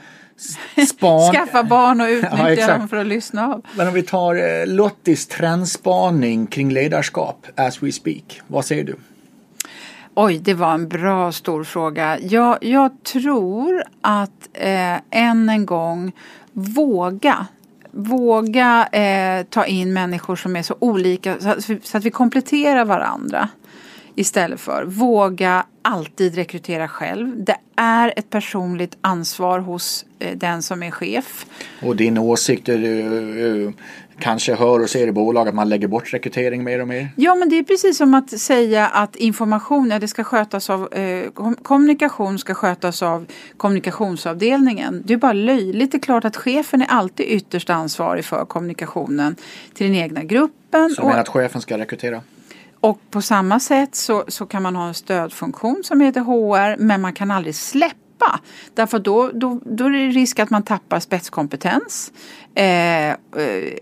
span? 0.88 1.32
Skaffa 1.34 1.62
barn 1.62 2.00
och 2.00 2.06
utnyttja 2.10 2.54
Ja, 2.60 2.78
dem 2.78 2.88
för 2.88 2.96
att 2.96 3.06
lyssna 3.06 3.46
av. 3.46 3.62
Men 3.76 3.88
om 3.88 3.94
vi 3.94 4.02
tar 4.02 4.34
eh, 4.34 4.66
Lottis 4.66 5.26
trendspaning 5.26 6.46
kring 6.46 6.72
ledarskap 6.72 7.46
as 7.56 7.82
we 7.82 7.92
speak. 7.92 8.40
Vad 8.46 8.64
säger 8.64 8.84
du? 8.84 8.96
Oj, 10.18 10.38
det 10.38 10.54
var 10.54 10.74
en 10.74 10.88
bra 10.88 11.32
stor 11.32 11.64
fråga. 11.64 12.18
Jag, 12.20 12.58
jag 12.64 13.02
tror 13.02 13.82
att 14.00 14.48
eh, 14.52 14.96
än 15.10 15.48
en 15.48 15.66
gång 15.66 16.12
våga 16.52 17.46
Våga 17.98 18.86
eh, 18.92 19.42
ta 19.46 19.66
in 19.66 19.92
människor 19.92 20.36
som 20.36 20.56
är 20.56 20.62
så 20.62 20.76
olika 20.78 21.40
så 21.40 21.48
att, 21.48 21.68
vi- 21.70 21.80
så 21.82 21.96
att 21.98 22.04
vi 22.04 22.10
kompletterar 22.10 22.84
varandra. 22.84 23.48
Istället 24.14 24.60
för 24.60 24.84
våga 24.84 25.66
alltid 25.82 26.34
rekrytera 26.34 26.88
själv. 26.88 27.44
Det 27.44 27.56
är 27.76 28.12
ett 28.16 28.30
personligt 28.30 28.96
ansvar 29.00 29.58
hos 29.58 30.04
eh, 30.18 30.36
den 30.38 30.62
som 30.62 30.82
är 30.82 30.90
chef. 30.90 31.46
Och 31.82 31.96
din 31.96 32.18
åsikt, 32.18 32.68
är, 32.68 32.82
eh, 32.84 33.66
eh, 33.66 33.72
kanske 34.18 34.54
hör 34.54 34.80
och 34.80 34.90
ser 34.90 35.06
i 35.06 35.12
bolag 35.12 35.48
att 35.48 35.54
man 35.54 35.68
lägger 35.68 35.88
bort 35.88 36.12
rekrytering 36.12 36.64
mer 36.64 36.80
och 36.80 36.88
mer? 36.88 37.08
Ja, 37.16 37.34
men 37.34 37.48
det 37.48 37.58
är 37.58 37.62
precis 37.62 37.98
som 37.98 38.14
att 38.14 38.40
säga 38.40 38.86
att 38.86 39.16
information, 39.16 39.90
ja, 39.90 39.98
det 39.98 40.08
ska 40.08 40.24
skötas 40.24 40.70
av, 40.70 40.94
eh, 40.94 41.30
kommunikation 41.62 42.38
ska 42.38 42.54
skötas 42.54 43.02
av 43.02 43.26
kommunikationsavdelningen. 43.56 45.02
Det 45.04 45.12
är 45.12 45.18
bara 45.18 45.32
löjligt. 45.32 45.92
Det 45.92 45.96
är 45.96 46.00
klart 46.00 46.24
att 46.24 46.36
chefen 46.36 46.82
är 46.82 46.86
alltid 46.86 47.26
ytterst 47.26 47.70
ansvarig 47.70 48.24
för 48.24 48.44
kommunikationen 48.44 49.36
till 49.74 49.86
den 49.86 49.96
egna 49.96 50.22
gruppen. 50.22 50.90
Så 50.90 51.02
du 51.02 51.08
menar 51.08 51.20
att 51.20 51.28
chefen 51.28 51.60
ska 51.60 51.78
rekrytera? 51.78 52.22
Och 52.80 53.00
på 53.10 53.22
samma 53.22 53.60
sätt 53.60 53.94
så, 53.94 54.24
så 54.28 54.46
kan 54.46 54.62
man 54.62 54.76
ha 54.76 54.88
en 54.88 54.94
stödfunktion 54.94 55.82
som 55.84 56.00
heter 56.00 56.20
HR 56.20 56.76
men 56.78 57.00
man 57.00 57.12
kan 57.12 57.30
aldrig 57.30 57.54
släppa 57.54 58.05
Därför 58.74 58.98
då, 58.98 59.30
då, 59.34 59.60
då 59.64 59.84
är 59.84 59.90
det 59.90 60.08
risk 60.08 60.38
att 60.38 60.50
man 60.50 60.62
tappar 60.62 61.00
spetskompetens. 61.00 62.12
Eh, 62.54 63.10
eh, 63.10 63.14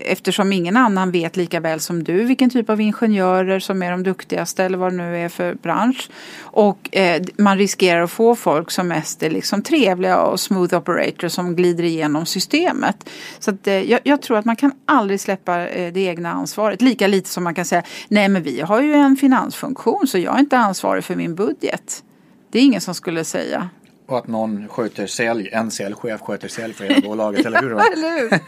eftersom 0.01 0.53
ingen 0.53 0.77
annan 0.77 1.11
vet 1.11 1.37
lika 1.37 1.59
väl 1.59 1.79
som 1.79 2.03
du 2.03 2.23
vilken 2.23 2.49
typ 2.49 2.69
av 2.69 2.81
ingenjörer 2.81 3.59
som 3.59 3.83
är 3.83 3.91
de 3.91 4.03
duktigaste 4.03 4.63
eller 4.63 4.77
vad 4.77 4.93
det 4.93 4.97
nu 4.97 5.17
är 5.17 5.29
för 5.29 5.53
bransch. 5.53 6.09
Och 6.41 6.95
eh, 6.95 7.21
man 7.37 7.57
riskerar 7.57 8.01
att 8.01 8.11
få 8.11 8.35
folk 8.35 8.71
som 8.71 8.87
mest 8.87 9.23
är 9.23 9.29
liksom 9.29 9.61
trevliga 9.61 10.21
och 10.21 10.39
smooth 10.39 10.75
operators 10.75 11.31
som 11.31 11.55
glider 11.55 11.83
igenom 11.83 12.25
systemet. 12.25 13.09
Så 13.39 13.51
att, 13.51 13.67
eh, 13.67 13.73
jag, 13.73 13.99
jag, 14.03 14.21
tror 14.21 14.37
att 14.37 14.45
man 14.45 14.55
kan 14.55 14.71
aldrig 14.85 15.19
släppa 15.19 15.67
eh, 15.67 15.93
det 15.93 16.01
egna 16.01 16.31
ansvaret. 16.31 16.81
Lika 16.81 17.07
lite 17.07 17.29
som 17.29 17.43
man 17.43 17.55
kan 17.55 17.65
säga 17.65 17.83
nej 18.07 18.29
men 18.29 18.43
vi 18.43 18.61
har 18.61 18.81
ju 18.81 18.93
en 18.93 19.15
finansfunktion 19.15 20.07
så 20.07 20.17
jag 20.17 20.35
är 20.35 20.39
inte 20.39 20.57
ansvarig 20.57 21.03
för 21.03 21.15
min 21.15 21.35
budget. 21.35 22.03
Det 22.51 22.59
är 22.59 22.63
ingen 22.63 22.81
som 22.81 22.95
skulle 22.95 23.23
säga. 23.23 23.69
Och 24.07 24.17
att 24.17 24.27
någon 24.27 24.67
sköter 24.67 25.07
sälj, 25.07 25.49
en 25.51 25.71
säljchef 25.71 26.21
sköter 26.21 26.47
sälj 26.47 26.73
för 26.73 26.85
hela 26.85 27.01
bolaget, 27.01 27.45
eller 27.45 27.61
hur? 27.61 27.71
eller 27.93 28.19
hur? 28.19 28.39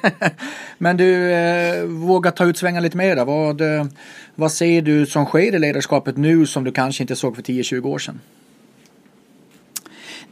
Men 0.78 0.98
du, 0.98 1.32
eh, 1.32 1.84
våga 1.84 2.32
ta 2.32 2.46
ut 2.46 2.58
svänga 2.58 2.80
lite 2.80 2.98
mer 2.98 3.26
vad, 3.26 3.62
eh, 3.62 3.86
vad 4.36 4.52
ser 4.52 4.82
du 4.82 5.06
som 5.06 5.26
sker 5.26 5.56
i 5.56 5.60
ledarskapet 5.60 6.18
nu 6.18 6.46
som 6.46 6.64
du 6.64 6.72
kanske 6.72 7.04
inte 7.04 7.16
såg 7.16 7.36
för 7.36 7.44
10-20 7.44 7.86
år 7.86 8.00
sedan? 8.00 8.20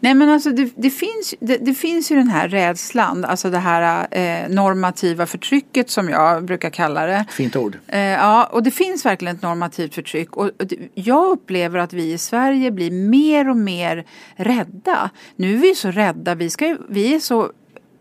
Nej 0.05 0.13
men 0.13 0.29
alltså 0.29 0.51
det, 0.51 0.69
det 0.75 0.89
finns, 0.89 1.35
det, 1.39 1.57
det, 1.57 1.73
finns 1.73 2.11
ju 2.11 2.15
den 2.15 2.27
här 2.27 2.49
rädslan, 2.49 3.25
alltså 3.25 3.49
det 3.49 3.57
här 3.57 4.07
eh, 4.11 4.49
normativa 4.49 5.25
förtrycket 5.25 5.89
som 5.89 6.09
jag 6.09 6.45
brukar 6.45 6.69
kalla 6.69 7.05
det. 7.05 7.25
Fint 7.29 7.55
ord. 7.55 7.77
Eh, 7.87 7.99
ja, 7.99 8.45
och 8.45 8.63
det 8.63 8.71
finns 8.71 9.05
verkligen 9.05 9.35
ett 9.35 9.41
normativt 9.41 9.95
förtryck. 9.95 10.37
Och, 10.37 10.45
och 10.59 10.67
det, 10.67 10.77
jag 10.93 11.31
upplever 11.31 11.79
att 11.79 11.93
vi 11.93 12.13
i 12.13 12.17
Sverige 12.17 12.71
blir 12.71 12.91
mer 12.91 13.49
och 13.49 13.57
mer 13.57 14.05
rädda. 14.35 15.09
Nu 15.35 15.53
är 15.53 15.57
vi 15.57 15.75
så 15.75 15.91
rädda, 15.91 16.35
vi, 16.35 16.49
ska, 16.49 16.77
vi 16.89 17.15
är 17.15 17.19
så 17.19 17.51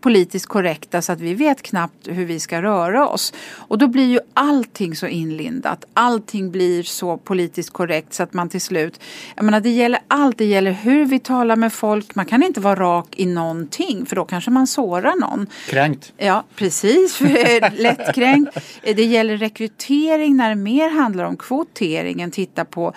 politiskt 0.05 0.45
korrekta 0.45 1.01
så 1.01 1.11
att 1.11 1.21
vi 1.21 1.33
vet 1.33 1.61
knappt 1.61 2.07
hur 2.07 2.25
vi 2.25 2.39
ska 2.39 2.61
röra 2.61 3.07
oss. 3.07 3.33
Och 3.53 3.77
då 3.77 3.87
blir 3.87 4.05
ju 4.05 4.19
allting 4.33 4.95
så 4.95 5.07
inlindat. 5.07 5.85
Allting 5.93 6.51
blir 6.51 6.83
så 6.83 7.17
politiskt 7.17 7.69
korrekt 7.69 8.13
så 8.13 8.23
att 8.23 8.33
man 8.33 8.49
till 8.49 8.61
slut, 8.61 8.99
jag 9.35 9.45
menar 9.45 9.59
det 9.59 9.69
gäller 9.69 9.99
allt, 10.07 10.37
det 10.37 10.45
gäller 10.45 10.71
hur 10.71 11.05
vi 11.05 11.19
talar 11.19 11.55
med 11.55 11.73
folk. 11.73 12.15
Man 12.15 12.25
kan 12.25 12.43
inte 12.43 12.59
vara 12.59 12.75
rak 12.75 13.07
i 13.17 13.25
någonting 13.25 14.05
för 14.05 14.15
då 14.15 14.25
kanske 14.25 14.51
man 14.51 14.67
sårar 14.67 15.15
någon. 15.15 15.47
Kränkt. 15.69 16.13
Ja, 16.17 16.43
precis. 16.55 17.21
Lättkränkt. 17.77 18.57
Det 18.81 19.05
gäller 19.05 19.37
rekrytering 19.37 20.35
när 20.37 20.49
det 20.49 20.55
mer 20.55 20.89
handlar 20.89 21.23
om 21.23 21.37
kvotering 21.37 22.21
än 22.21 22.31
titta 22.31 22.65
på, 22.65 22.93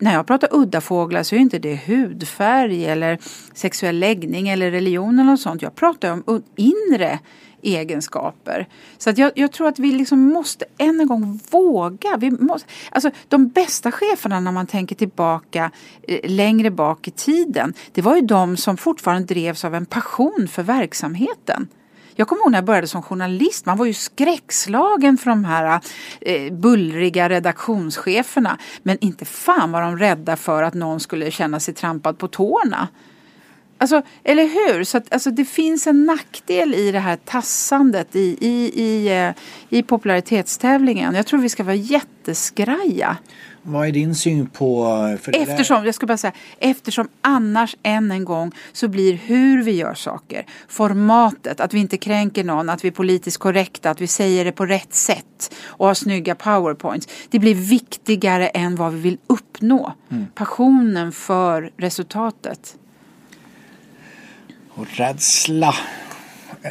när 0.00 0.14
jag 0.14 0.26
pratar 0.26 0.48
udda 0.52 0.80
fåglar 0.80 1.22
så 1.22 1.34
är 1.34 1.38
inte 1.38 1.58
det 1.58 1.80
hudfärg 1.86 2.86
eller 2.86 3.18
sexuell 3.54 3.98
läggning 3.98 4.48
eller 4.48 4.70
religion 4.70 5.18
eller 5.18 5.30
något 5.30 5.40
sånt. 5.40 5.62
Jag 5.62 5.74
pratar 5.74 6.12
om 6.12 6.37
inre 6.56 7.18
egenskaper. 7.62 8.68
Så 8.98 9.10
att 9.10 9.18
jag, 9.18 9.32
jag, 9.34 9.52
tror 9.52 9.68
att 9.68 9.78
vi 9.78 9.92
liksom 9.92 10.20
måste 10.20 10.64
än 10.78 11.00
en 11.00 11.06
gång 11.06 11.40
våga. 11.50 12.16
Vi 12.16 12.30
måste, 12.30 12.68
alltså, 12.90 13.10
de 13.28 13.48
bästa 13.48 13.92
cheferna 13.92 14.40
när 14.40 14.52
man 14.52 14.66
tänker 14.66 14.94
tillbaka 14.94 15.70
eh, 16.02 16.30
längre 16.30 16.70
bak 16.70 17.08
i 17.08 17.10
tiden 17.10 17.74
det 17.92 18.02
var 18.02 18.16
ju 18.16 18.22
de 18.22 18.56
som 18.56 18.76
fortfarande 18.76 19.34
drevs 19.34 19.64
av 19.64 19.74
en 19.74 19.86
passion 19.86 20.48
för 20.50 20.62
verksamheten. 20.62 21.68
Jag 22.14 22.28
kommer 22.28 22.42
ihåg 22.42 22.50
när 22.50 22.58
jag 22.58 22.64
började 22.64 22.86
som 22.86 23.02
journalist, 23.02 23.66
man 23.66 23.76
var 23.78 23.86
ju 23.86 23.94
skräckslagen 23.94 25.18
för 25.18 25.30
de 25.30 25.44
här 25.44 25.80
eh, 26.20 26.52
bullriga 26.52 27.28
redaktionscheferna. 27.28 28.58
Men 28.82 28.98
inte 29.00 29.24
fan 29.24 29.72
var 29.72 29.82
de 29.82 29.98
rädda 29.98 30.36
för 30.36 30.62
att 30.62 30.74
någon 30.74 31.00
skulle 31.00 31.30
känna 31.30 31.60
sig 31.60 31.74
trampad 31.74 32.18
på 32.18 32.28
tårna. 32.28 32.88
Alltså, 33.78 34.02
eller 34.24 34.44
hur? 34.44 34.84
Så 34.84 34.98
att, 34.98 35.12
alltså, 35.12 35.30
det 35.30 35.44
finns 35.44 35.86
en 35.86 36.04
nackdel 36.04 36.74
i 36.74 36.92
det 36.92 36.98
här 36.98 37.16
tassandet 37.16 38.16
i, 38.16 38.36
i, 38.40 38.82
i, 38.82 39.22
eh, 39.26 39.32
i 39.68 39.82
popularitetstävlingen. 39.82 41.14
Jag 41.14 41.26
tror 41.26 41.40
vi 41.40 41.48
ska 41.48 41.64
vara 41.64 41.74
jätteskraja. 41.74 43.16
Vad 43.62 43.88
är 43.88 43.92
din 43.92 44.14
syn 44.14 44.46
på... 44.46 44.86
eftersom, 45.32 45.84
jag 45.84 45.94
ska 45.94 46.06
bara 46.06 46.16
säga, 46.16 46.32
eftersom 46.58 47.08
annars 47.20 47.76
än 47.82 48.10
en 48.10 48.24
gång 48.24 48.52
så 48.72 48.88
blir 48.88 49.14
hur 49.14 49.62
vi 49.62 49.72
gör 49.72 49.94
saker, 49.94 50.46
formatet, 50.68 51.60
att 51.60 51.74
vi 51.74 51.78
inte 51.78 51.96
kränker 51.96 52.44
någon, 52.44 52.68
att 52.68 52.84
vi 52.84 52.88
är 52.88 52.92
politiskt 52.92 53.38
korrekta, 53.38 53.90
att 53.90 54.00
vi 54.00 54.06
säger 54.06 54.44
det 54.44 54.52
på 54.52 54.66
rätt 54.66 54.94
sätt 54.94 55.54
och 55.64 55.86
har 55.86 55.94
snygga 55.94 56.34
powerpoints. 56.34 57.08
Det 57.30 57.38
blir 57.38 57.54
viktigare 57.54 58.48
än 58.48 58.76
vad 58.76 58.92
vi 58.92 59.00
vill 59.00 59.18
uppnå. 59.26 59.92
Mm. 60.10 60.26
Passionen 60.34 61.12
för 61.12 61.70
resultatet 61.76 62.76
och 64.78 64.86
rädsla. 64.98 65.74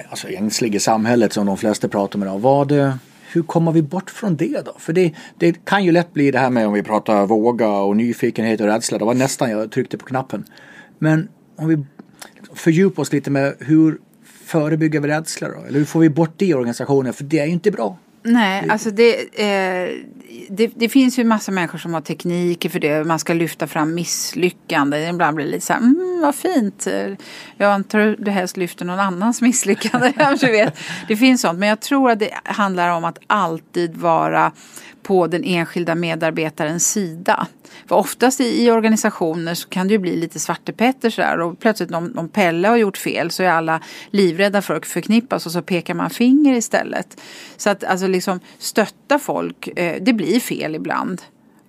Alltså 0.10 0.30
ängslig 0.30 0.76
i 0.76 0.80
samhället 0.80 1.34
som 1.34 1.46
de 1.46 1.58
flesta 1.58 1.88
pratar 1.88 2.20
med. 2.20 2.42
Vad, 2.42 2.72
hur 3.32 3.44
kommer 3.44 3.72
vi 3.72 3.82
bort 3.82 4.10
från 4.10 4.36
det 4.36 4.66
då? 4.66 4.76
För 4.80 4.94
det, 4.94 5.14
det 5.38 5.66
kan 5.66 5.84
ju 5.84 5.92
lätt 5.92 6.14
bli 6.14 6.32
det 6.32 6.40
här 6.40 6.50
med 6.50 6.68
om 6.68 6.74
vi 6.74 6.84
pratar 6.84 7.26
våga 7.26 7.70
och 7.70 7.98
nyfikenhet 7.98 8.62
och 8.62 8.68
rädsla. 8.68 8.98
Det 8.98 9.06
var 9.06 9.14
nästan 9.14 9.52
jag 9.52 9.72
tryckte 9.72 9.98
på 9.98 10.06
knappen. 10.06 10.46
Men 11.00 11.30
om 11.56 11.68
vi 11.68 11.86
fördjupar 12.54 13.02
oss 13.02 13.14
lite 13.14 13.32
med 13.32 13.56
hur 13.60 13.98
förebygger 14.46 15.00
vi 15.00 15.08
rädsla 15.08 15.50
då? 15.50 15.64
Eller 15.68 15.80
hur 15.80 15.86
får 15.86 16.00
vi 16.00 16.10
bort 16.10 16.34
det 16.38 16.46
i 16.46 16.54
organisationen? 16.54 17.14
För 17.14 17.24
det 17.24 17.40
är 17.40 17.46
ju 17.46 17.52
inte 17.52 17.72
bra. 17.72 17.98
Nej, 18.24 18.70
alltså 18.70 18.92
det, 18.92 19.14
eh, 19.16 19.90
det, 20.50 20.72
det, 20.76 20.90
finns 20.90 21.20
ju 21.20 21.24
massa 21.24 21.52
människor 21.52 21.78
som 21.78 21.94
har 21.94 22.02
tekniker 22.02 22.70
för 22.70 22.80
det. 22.80 23.04
Man 23.04 23.20
ska 23.20 23.34
lyfta 23.34 23.68
fram 23.68 23.94
misslyckanden. 23.94 25.10
Ibland 25.10 25.36
blir 25.36 25.46
det 25.46 25.52
lite 25.52 25.66
så 25.66 25.74
här, 25.74 25.80
mm, 25.80 26.20
vad 26.22 26.36
fint. 26.36 26.88
Jag 27.58 27.72
antar 27.72 28.00
att 28.00 28.16
du 28.26 28.32
helst 28.32 28.58
lyfter 28.58 28.86
någon 28.86 29.00
annans 29.00 29.42
misslyckande. 29.42 30.14
du 30.40 30.48
vet. 30.52 30.78
Det 31.08 31.18
finns 31.18 31.42
sånt. 31.42 31.60
Men 31.60 31.70
jag 31.70 31.80
tror 31.80 32.12
att 32.12 32.20
det 32.20 32.32
handlar 32.44 32.90
om 32.90 33.06
att 33.06 33.20
alltid 33.28 33.98
vara 33.98 34.52
på 35.08 35.28
den 35.28 35.44
enskilda 35.44 35.96
medarbetarens 35.96 36.92
sida. 36.92 37.48
För 37.88 37.96
oftast 37.96 38.42
i, 38.42 38.66
i 38.66 38.72
organisationer 38.72 39.54
så 39.54 39.70
kan 39.70 39.88
det 39.88 39.92
ju 39.92 39.98
bli 39.98 40.16
lite 40.16 40.40
svartepetter 40.40 41.10
sådär 41.10 41.40
och 41.40 41.60
plötsligt 41.60 41.92
om, 41.92 42.14
om 42.18 42.30
Pelle 42.30 42.68
har 42.68 42.78
gjort 42.78 42.98
fel 42.98 43.32
så 43.32 43.44
är 43.44 43.50
alla 43.50 43.82
livrädda 44.12 44.62
för 44.62 44.74
att 44.74 44.86
förknippas 44.86 45.46
och 45.46 45.52
så 45.52 45.62
pekar 45.62 45.94
man 45.94 46.10
finger 46.10 46.54
istället. 46.54 47.22
Så 47.58 47.70
att 47.70 47.84
alltså 47.84 48.08
liksom 48.08 48.40
stötta 48.58 49.20
folk, 49.20 49.68
eh, 49.68 49.96
det 50.02 50.14
blir 50.18 50.40
fel 50.40 50.76
ibland 50.76 51.22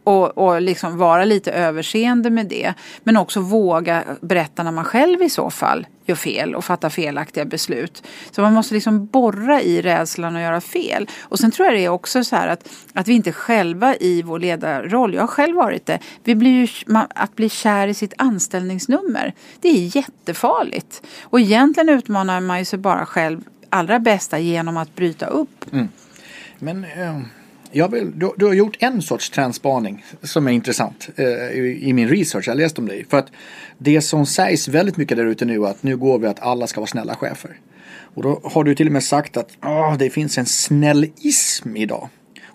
och, 0.09 0.39
och 0.39 0.63
liksom 0.63 0.99
vara 0.99 1.25
lite 1.25 1.53
överseende 1.53 2.31
med 2.31 2.47
det. 2.47 2.75
Men 3.03 3.17
också 3.17 3.41
våga 3.41 4.05
berätta 4.21 4.63
när 4.63 4.73
man 4.73 4.85
själv 4.85 5.23
i 5.23 5.31
så 5.31 5.51
fall 5.51 5.87
gör 6.07 6.15
fel 6.15 6.55
och 6.55 6.65
fattar 6.65 6.91
felaktiga 6.91 7.45
beslut. 7.45 8.03
Så 8.31 8.43
man 8.43 8.53
måste 8.53 8.75
liksom 8.75 9.07
borra 9.07 9.63
i 9.63 9.83
rädslan 9.83 10.37
att 10.37 10.43
göra 10.43 10.61
fel. 10.61 11.09
Och 11.21 11.39
sen 11.39 11.51
tror 11.51 11.67
jag 11.67 11.77
det 11.77 11.85
är 11.85 11.89
också 11.89 12.25
så 12.25 12.37
här 12.37 12.49
att, 12.49 12.69
att 12.93 13.09
vi 13.09 13.13
inte 13.13 13.33
själva 13.33 13.97
i 13.97 14.23
vår 14.23 14.39
ledarroll, 14.39 15.15
jag 15.15 15.23
har 15.23 15.27
själv 15.27 15.57
varit 15.57 15.87
det, 15.87 15.99
vi 16.25 16.35
blir 16.35 16.51
ju, 16.51 16.69
att 17.15 17.37
bli 17.37 17.49
kär 17.49 17.89
i 17.89 17.95
sitt 17.95 18.15
anställningsnummer. 18.19 19.35
Det 19.61 19.69
är 19.69 19.97
jättefarligt. 19.97 21.03
Och 21.23 21.41
egentligen 21.41 21.89
utmanar 21.89 22.41
man 22.41 22.59
ju 22.59 22.65
sig 22.65 22.79
bara 22.79 23.07
själv 23.07 23.41
allra 23.71 23.99
bästa 23.99 24.39
genom 24.39 24.77
att 24.77 24.97
bryta 24.97 25.27
upp. 25.27 25.73
Mm. 25.73 25.89
Men... 26.59 26.85
Uh 26.85 27.23
jag 27.73 27.91
vill, 27.91 28.19
du, 28.19 28.33
du, 28.37 28.47
har 28.47 28.55
gjort 28.55 28.77
en 28.81 29.03
sorts 29.03 29.31
trendspaning 29.31 30.05
som 30.23 30.47
är 30.47 30.53
intressant 30.53 31.09
eh, 31.17 31.27
i, 31.27 31.79
i, 31.83 31.93
min 31.93 32.09
research. 32.09 32.49
Jag 32.49 32.57
läst 32.57 32.79
om 32.79 32.87
dig. 32.87 33.07
För 33.11 33.19
att 33.19 33.27
det 33.79 34.01
som 34.01 34.27
sägs 34.27 34.69
väldigt 34.69 34.97
mycket 34.97 35.17
där 35.17 35.27
ute 35.27 35.45
nu 35.45 35.65
är 35.65 35.67
att 35.67 35.83
nu 35.83 35.97
går 35.97 36.19
vi 36.19 36.27
att 36.27 36.41
alla 36.41 36.67
ska 36.67 36.81
vara 36.81 36.89
snälla 36.89 37.15
chefer. 37.15 37.51
Och 38.15 38.23
då 38.23 38.41
har 38.45 38.65
du 38.65 38.75
till 38.75 38.87
och 38.87 38.93
med 38.93 39.05
sagt 39.05 39.37
att 39.37 39.51
oh, 39.63 39.97
det 39.99 40.11
finns 40.11 40.39
en 40.39 40.47
snällism 40.47 41.77
idag. 41.77 42.09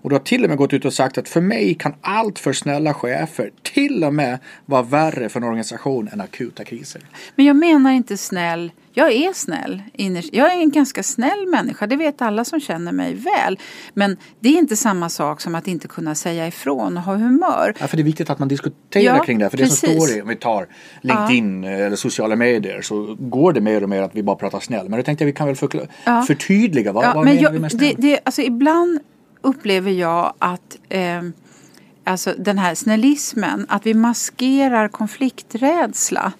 Och 0.04 0.10
du 0.10 0.16
har 0.16 0.24
till 0.24 0.44
och 0.44 0.50
med 0.50 0.58
gått 0.58 0.74
ut 0.74 0.86
och 0.86 0.94
sagt 0.94 1.18
att 1.18 1.30
för 1.30 1.42
mig 1.42 1.74
kan 1.74 1.94
allt 2.02 2.40
för 2.40 2.54
snälla 2.54 2.94
chefer 2.94 3.52
till 3.62 4.04
och 4.04 4.14
med 4.14 4.40
vara 4.66 4.82
värre 4.82 5.30
för 5.30 5.40
en 5.40 5.44
organisation 5.44 6.10
än 6.14 6.22
akuta 6.22 6.64
kriser. 6.64 7.02
Men 7.36 7.46
jag 7.46 7.56
menar 7.56 7.92
inte 7.92 8.18
snäll 8.18 8.72
jag 8.96 9.12
är 9.12 9.34
snäll. 9.34 9.84
Jag 10.32 10.54
är 10.54 10.60
en 10.60 10.72
ganska 10.72 11.04
snäll 11.04 11.48
människa, 11.48 11.88
det 11.88 11.96
vet 11.96 12.22
alla 12.22 12.46
som 12.46 12.60
känner 12.60 12.92
mig 12.92 13.14
väl. 13.14 13.60
Men 13.94 14.18
det 14.40 14.50
är 14.50 14.58
inte 14.58 14.76
samma 14.76 15.10
sak 15.10 15.42
som 15.42 15.56
att 15.56 15.68
inte 15.68 15.88
kunna 15.88 16.16
säga 16.16 16.48
ifrån 16.48 16.98
och 16.98 17.04
ha 17.04 17.16
humör. 17.16 17.74
Ja, 17.80 17.88
för 17.88 17.98
det 17.98 18.02
är 18.02 18.06
viktigt 18.06 18.30
att 18.30 18.40
man 18.40 18.48
diskuterar 18.48 19.18
ja, 19.18 19.24
kring 19.24 19.40
det. 19.40 19.50
För 19.50 19.58
precis. 19.58 19.82
det 19.82 19.88
som 19.88 20.00
står 20.00 20.18
i, 20.18 20.22
om 20.22 20.28
vi 20.28 20.36
tar 20.36 20.68
LinkedIn 21.02 21.64
ja. 21.64 21.72
eller 21.72 21.96
sociala 21.96 22.36
medier 22.36 22.82
så 22.82 23.18
går 23.20 23.54
det 23.54 23.62
mer 23.62 23.84
och 23.84 23.90
mer 23.90 24.02
att 24.02 24.16
vi 24.16 24.24
bara 24.24 24.36
pratar 24.36 24.60
snäll. 24.60 24.90
Men 24.90 25.00
då 25.00 25.04
tänkte 25.04 25.24
jag 25.24 25.28
vi 25.28 25.34
kan 25.34 25.48
väl 25.48 25.56
förklara, 25.56 25.88
ja. 26.06 26.22
förtydliga, 26.22 26.92
vad, 26.92 27.06
ja, 27.06 27.12
vad 27.16 27.26
men 27.26 27.36
menar 27.36 27.44
jag, 27.44 27.52
vi 27.52 27.60
med 27.60 27.72
snäll? 27.72 27.96
Det, 27.98 28.08
det, 28.08 28.20
alltså 28.24 28.42
ibland 28.42 29.00
upplever 29.44 29.92
jag 29.92 30.34
att 30.40 30.78
eh, 30.90 31.22
alltså 32.04 32.34
den 32.38 32.58
här 32.58 32.76
snällismen, 32.76 33.66
att 33.70 33.86
vi 33.86 33.94
maskerar 33.94 34.88
konflikträdsla 34.88 36.34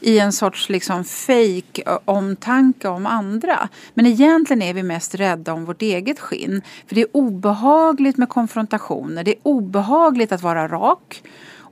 i 0.00 0.18
en 0.18 0.32
sorts 0.32 0.68
liksom 0.68 1.04
fake 1.04 1.98
omtanke 2.04 2.88
om 2.88 3.06
andra. 3.06 3.68
Men 3.94 4.06
egentligen 4.06 4.62
är 4.62 4.74
vi 4.74 4.82
mest 4.82 5.14
rädda 5.14 5.52
om 5.52 5.64
vårt 5.64 5.82
eget 5.82 6.20
skinn. 6.20 6.62
För 6.86 6.94
det 6.94 7.00
är 7.00 7.16
obehagligt 7.16 8.16
med 8.16 8.28
konfrontationer. 8.28 9.24
Det 9.24 9.30
är 9.30 9.40
obehagligt 9.42 10.32
att 10.32 10.42
vara 10.42 10.68
rak 10.68 11.22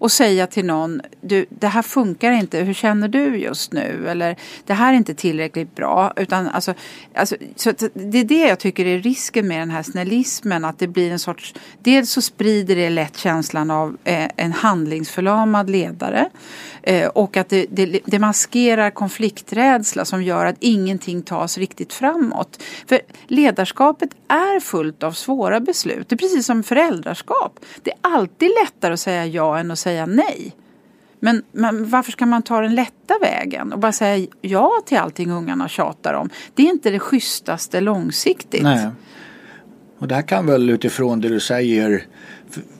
och 0.03 0.12
säga 0.12 0.46
till 0.46 0.64
någon, 0.64 1.00
du, 1.20 1.46
det 1.48 1.66
här 1.66 1.82
funkar 1.82 2.32
inte, 2.32 2.59
hur 2.59 2.74
känner 2.74 3.09
du 3.09 3.36
just 3.36 3.72
nu? 3.72 4.09
Eller 4.09 4.36
det 4.66 4.74
här 4.74 4.92
är 4.92 4.96
inte 4.96 5.14
tillräckligt 5.14 5.74
bra. 5.74 6.12
Utan, 6.16 6.48
alltså, 6.48 6.74
alltså, 7.14 7.36
så 7.57 7.72
det 7.94 8.18
är 8.18 8.24
det 8.24 8.48
jag 8.48 8.59
tycker 8.59 8.86
är 8.86 8.98
risken 8.98 9.48
med 9.48 9.61
den 9.61 9.70
här 9.70 9.82
snällismen, 9.82 10.64
att 10.64 10.78
det 10.78 10.86
blir 10.86 11.11
en 11.11 11.18
sorts, 11.18 11.55
dels 11.78 12.11
så 12.11 12.22
sprider 12.22 12.76
det 12.76 12.90
lätt 12.90 13.16
känslan 13.16 13.70
av 13.70 13.96
eh, 14.05 14.28
en 14.36 14.53
handlingsförlamad 14.53 15.70
ledare. 15.70 16.30
Eh, 16.82 17.09
och 17.09 17.36
att 17.36 17.48
det, 17.48 17.66
det, 17.70 18.00
det, 18.05 18.18
maskerar 18.18 18.90
konflikträdsla 18.90 20.05
som 20.05 20.22
gör 20.22 20.46
att 20.46 20.57
ingenting 20.61 21.22
tas 21.22 21.59
riktigt 21.59 21.92
framåt. 21.92 22.62
För 22.86 23.00
ledarskapet 23.26 24.11
är 24.28 24.61
fullt 24.61 25.03
av 25.03 25.12
svåra 25.12 25.61
beslut. 25.61 26.09
Det 26.09 26.14
är 26.14 26.18
precis 26.18 26.46
som 26.46 26.62
föräldraskap. 26.62 27.61
Det 27.82 27.90
är 27.90 27.98
alltid 28.00 28.50
lättare 28.64 28.92
att 28.92 29.00
säga 29.00 29.26
ja 29.26 29.59
än 29.59 29.70
att 29.70 29.78
säga 29.78 29.91
nej. 29.93 30.57
Men, 31.20 31.43
men, 31.53 31.88
varför 31.88 32.12
ska 32.12 32.26
man 32.26 32.43
ta 32.43 32.61
den 32.61 32.74
lätta 32.74 33.14
vägen 33.20 33.72
och 33.72 33.78
bara 33.78 33.93
säga 33.93 34.26
ja 34.40 34.70
till 34.86 34.99
allting 34.99 35.30
ungarna 35.30 35.68
tjatar 35.68 36.14
om? 36.14 36.30
Det 36.55 36.62
är 36.62 36.70
inte 36.70 36.90
det 36.90 36.99
schysstaste 36.99 37.80
långsiktigt. 37.80 38.62
Nej. 38.62 38.88
Och 39.99 40.09
det 40.09 40.14
här 40.14 40.22
kan 40.22 40.47
väl 40.47 40.70
utifrån 40.70 41.20
det 41.20 41.28
du 41.28 41.40
säger, 41.40 42.07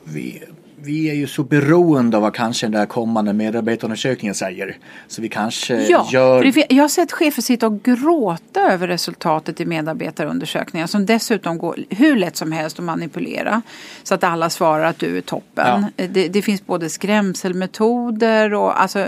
vi, 0.05 0.43
vi 0.85 1.11
är 1.11 1.15
ju 1.15 1.27
så 1.27 1.43
beroende 1.43 2.17
av 2.17 2.23
vad 2.23 2.35
kanske 2.35 2.67
den 2.67 2.73
där 2.73 2.87
kommande 2.87 3.33
medarbetarundersökningen 3.33 4.35
säger. 4.35 4.77
Så 5.09 5.23
vi 5.23 5.29
kanske 5.29 5.83
ja, 5.83 6.09
gör... 6.13 6.53
jag 6.69 6.85
har 6.85 6.89
sett 6.89 7.13
chefer 7.13 7.43
sitta 7.43 7.67
och 7.67 7.83
gråta 7.83 8.61
över 8.73 8.89
resultatet 8.89 9.61
i 9.61 9.65
medarbetarundersökningar 9.65 10.87
som 10.87 11.07
dessutom 11.07 11.59
går 11.59 11.79
hur 11.89 12.17
lätt 12.17 12.37
som 12.37 12.53
helst 12.53 12.79
att 12.79 12.85
manipulera. 12.85 13.63
Så 14.03 14.15
att 14.15 14.25
alla 14.25 14.51
svarar 14.51 14.85
att 14.85 14.99
du 14.99 15.17
är 15.17 15.21
toppen. 15.21 15.87
Ja. 15.97 16.07
Det, 16.07 16.29
det, 16.29 16.43
finns 16.43 16.67
både 16.67 16.89
skrämselmetoder 16.89 18.55
och 18.55 18.83
alltså, 18.83 19.07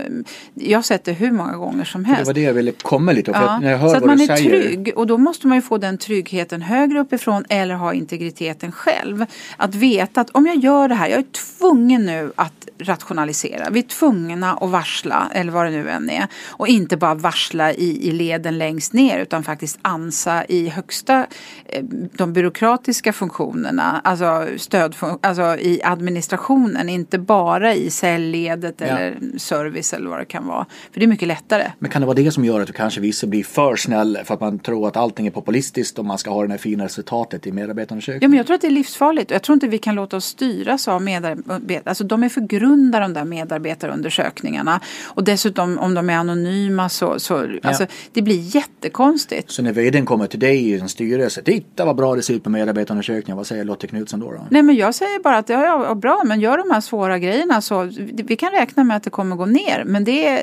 jag 0.54 0.78
har 0.78 0.82
sett 0.82 1.04
det 1.04 1.12
hur 1.12 1.30
många 1.30 1.56
gånger 1.56 1.84
som 1.84 2.04
helst. 2.04 2.20
Det 2.20 2.26
var 2.26 2.34
det 2.34 2.40
jag 2.40 2.54
ville 2.54 2.72
komma 2.72 3.12
lite 3.12 3.30
och 3.30 3.36
ja. 3.36 3.58
när 3.58 3.70
jag 3.70 3.78
hör 3.78 3.88
Så 3.88 3.96
att 3.96 4.02
vad 4.02 4.08
man 4.08 4.18
du 4.18 4.24
är 4.24 4.36
säger... 4.36 4.62
trygg 4.62 4.92
och 4.96 5.06
då 5.06 5.18
måste 5.18 5.46
man 5.46 5.58
ju 5.58 5.62
få 5.62 5.78
den 5.78 5.98
tryggheten 5.98 6.62
högre 6.62 7.00
uppifrån 7.00 7.44
eller 7.48 7.74
ha 7.74 7.94
integriteten 7.94 8.72
själv. 8.72 9.26
Att 9.56 9.74
veta 9.74 10.20
att 10.20 10.30
om 10.30 10.46
jag 10.46 10.56
gör 10.56 10.88
det 10.88 10.94
här, 10.94 11.08
jag 11.08 11.18
är 11.18 11.24
tvungen 11.64 12.06
nu 12.06 12.32
att 12.36 12.68
rationalisera. 12.78 13.70
Vi 13.70 13.78
är 13.78 13.82
tvungna 13.82 14.54
att 14.54 14.70
varsla, 14.70 15.30
eller 15.34 15.52
vad 15.52 15.66
det 15.66 15.70
nu 15.70 15.90
än 15.90 16.10
är. 16.10 16.26
Och 16.50 16.68
inte 16.68 16.96
bara 16.96 17.14
varsla 17.14 17.72
i, 17.72 18.08
i 18.08 18.12
leden 18.12 18.58
längst 18.58 18.92
ner 18.92 19.18
utan 19.18 19.42
faktiskt 19.44 19.78
ansa 19.82 20.44
i 20.44 20.68
högsta, 20.68 21.26
eh, 21.66 21.84
de 22.12 22.32
byråkratiska 22.32 23.12
funktionerna, 23.12 24.00
alltså, 24.04 24.46
stöd, 24.56 24.96
alltså 25.20 25.42
i 25.42 25.80
administrationen, 25.84 26.88
inte 26.88 27.18
bara 27.18 27.74
i 27.74 27.90
säljledet 27.90 28.74
ja. 28.78 28.86
eller 28.86 29.38
service 29.38 29.92
eller 29.92 30.10
vad 30.10 30.18
det 30.18 30.24
kan 30.24 30.46
vara. 30.46 30.66
För 30.92 31.00
det 31.00 31.06
är 31.06 31.08
mycket 31.08 31.28
lättare. 31.28 31.72
Men 31.78 31.90
kan 31.90 32.02
det 32.02 32.06
vara 32.06 32.16
det 32.16 32.30
som 32.30 32.44
gör 32.44 32.60
att 32.60 32.66
du 32.66 32.72
kanske 32.72 33.00
vissa 33.00 33.26
blir 33.26 33.44
för 33.44 33.76
snäll 33.76 34.18
för 34.24 34.34
att 34.34 34.40
man 34.40 34.58
tror 34.58 34.88
att 34.88 34.96
allting 34.96 35.26
är 35.26 35.30
populistiskt 35.30 35.98
och 35.98 36.04
man 36.04 36.18
ska 36.18 36.30
ha 36.30 36.42
det 36.42 36.50
här 36.50 36.58
fina 36.58 36.84
resultatet 36.84 37.46
i 37.46 37.52
medarbetarundersökningen? 37.52 38.22
Ja, 38.22 38.28
men 38.28 38.36
jag 38.36 38.46
tror 38.46 38.54
att 38.54 38.60
det 38.60 38.66
är 38.66 38.70
livsfarligt. 38.70 39.30
Jag 39.30 39.42
tror 39.42 39.54
inte 39.54 39.68
vi 39.68 39.78
kan 39.78 39.94
låta 39.94 40.16
oss 40.16 40.24
styras 40.24 40.88
av 40.88 41.02
medarbetare. 41.02 41.53
Alltså 41.84 42.04
de 42.04 42.22
är 42.22 42.28
för 42.28 42.40
grunda 42.40 43.00
de 43.00 43.12
där 43.12 43.24
medarbetarundersökningarna. 43.24 44.80
Och 45.04 45.24
dessutom 45.24 45.78
om 45.78 45.94
de 45.94 46.10
är 46.10 46.16
anonyma 46.16 46.88
så, 46.88 47.20
så 47.20 47.34
ja. 47.34 47.68
alltså, 47.68 47.86
det 48.12 48.22
blir 48.22 48.56
jättekonstigt. 48.56 49.50
Så 49.50 49.62
när 49.62 49.72
vdn 49.72 50.06
kommer 50.06 50.26
till 50.26 50.40
dig 50.40 50.70
i 50.70 50.80
en 50.80 50.88
styrelse, 50.88 51.42
titta 51.42 51.84
vad 51.84 51.96
bra 51.96 52.14
det 52.14 52.22
ser 52.22 52.34
ut 52.34 52.44
på 52.44 52.50
medarbetarundersökningen, 52.50 53.36
vad 53.36 53.46
säger 53.46 53.64
Lotte 53.64 53.86
Knutsson 53.86 54.20
då, 54.20 54.32
då? 54.32 54.46
Nej 54.50 54.62
men 54.62 54.76
jag 54.76 54.94
säger 54.94 55.22
bara 55.22 55.36
att 55.36 55.48
ja, 55.48 55.84
ja, 55.84 55.94
bra, 55.94 56.22
men 56.24 56.40
gör 56.40 56.58
de 56.58 56.70
här 56.70 56.80
svåra 56.80 57.18
grejerna 57.18 57.60
så 57.60 57.90
vi 58.12 58.36
kan 58.36 58.50
räkna 58.50 58.84
med 58.84 58.96
att 58.96 59.02
det 59.02 59.10
kommer 59.10 59.36
gå 59.36 59.46
ner. 59.46 59.84
Men 59.86 60.04
det, 60.04 60.40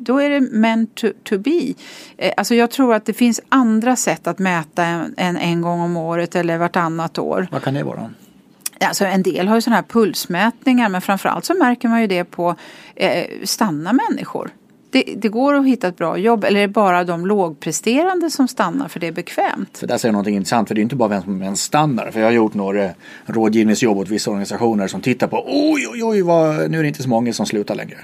då 0.00 0.18
är 0.18 0.30
det 0.30 0.40
meant 0.40 0.94
to, 0.94 1.06
to 1.24 1.38
be. 1.38 1.74
Eh, 2.16 2.32
alltså 2.36 2.54
jag 2.54 2.70
tror 2.70 2.94
att 2.94 3.04
det 3.04 3.12
finns 3.12 3.40
andra 3.48 3.96
sätt 3.96 4.26
att 4.26 4.38
mäta 4.38 4.84
än 4.84 5.14
en, 5.16 5.36
en 5.36 5.62
gång 5.62 5.80
om 5.80 5.96
året 5.96 6.36
eller 6.36 6.58
vartannat 6.58 7.18
år. 7.18 7.48
Vad 7.52 7.62
kan 7.62 7.74
det 7.74 7.82
vara? 7.82 8.10
Alltså 8.84 9.04
en 9.04 9.22
del 9.22 9.48
har 9.48 9.54
ju 9.54 9.60
sådana 9.60 9.76
här 9.76 9.88
pulsmätningar 9.88 10.88
men 10.88 11.00
framförallt 11.00 11.44
så 11.44 11.54
märker 11.54 11.88
man 11.88 12.00
ju 12.00 12.06
det 12.06 12.24
på 12.24 12.54
eh, 12.94 13.24
stanna 13.44 13.92
människor. 13.92 14.50
Det, 14.90 15.04
det, 15.16 15.28
går 15.28 15.54
att 15.54 15.66
hitta 15.66 15.88
ett 15.88 15.96
bra 15.96 16.18
jobb 16.18 16.44
eller 16.44 16.60
är 16.60 16.66
det 16.66 16.72
bara 16.72 17.04
de 17.04 17.26
lågpresterande 17.26 18.30
som 18.30 18.48
stannar 18.48 18.88
för 18.88 19.00
det 19.00 19.06
är 19.06 19.12
bekvämt? 19.12 19.78
För 19.78 19.86
där 19.86 19.98
säger 19.98 20.12
någonting 20.12 20.36
intressant 20.36 20.68
för 20.68 20.74
det 20.74 20.80
är 20.80 20.82
inte 20.82 20.96
bara 20.96 21.08
vem 21.08 21.22
som 21.22 21.42
ens 21.42 21.62
stannar. 21.62 22.10
För 22.10 22.20
jag 22.20 22.26
har 22.26 22.32
gjort 22.32 22.54
några 22.54 22.84
eh, 22.84 22.90
rådgivningsjobb 23.26 23.98
åt 23.98 24.08
vissa 24.08 24.30
organisationer 24.30 24.86
som 24.86 25.00
tittar 25.00 25.26
på 25.26 25.44
oj 25.46 25.86
oj 25.92 26.04
oj 26.04 26.22
vad, 26.22 26.70
nu 26.70 26.78
är 26.78 26.82
det 26.82 26.88
inte 26.88 27.02
så 27.02 27.08
många 27.08 27.32
som 27.32 27.46
slutar 27.46 27.74
längre. 27.74 27.98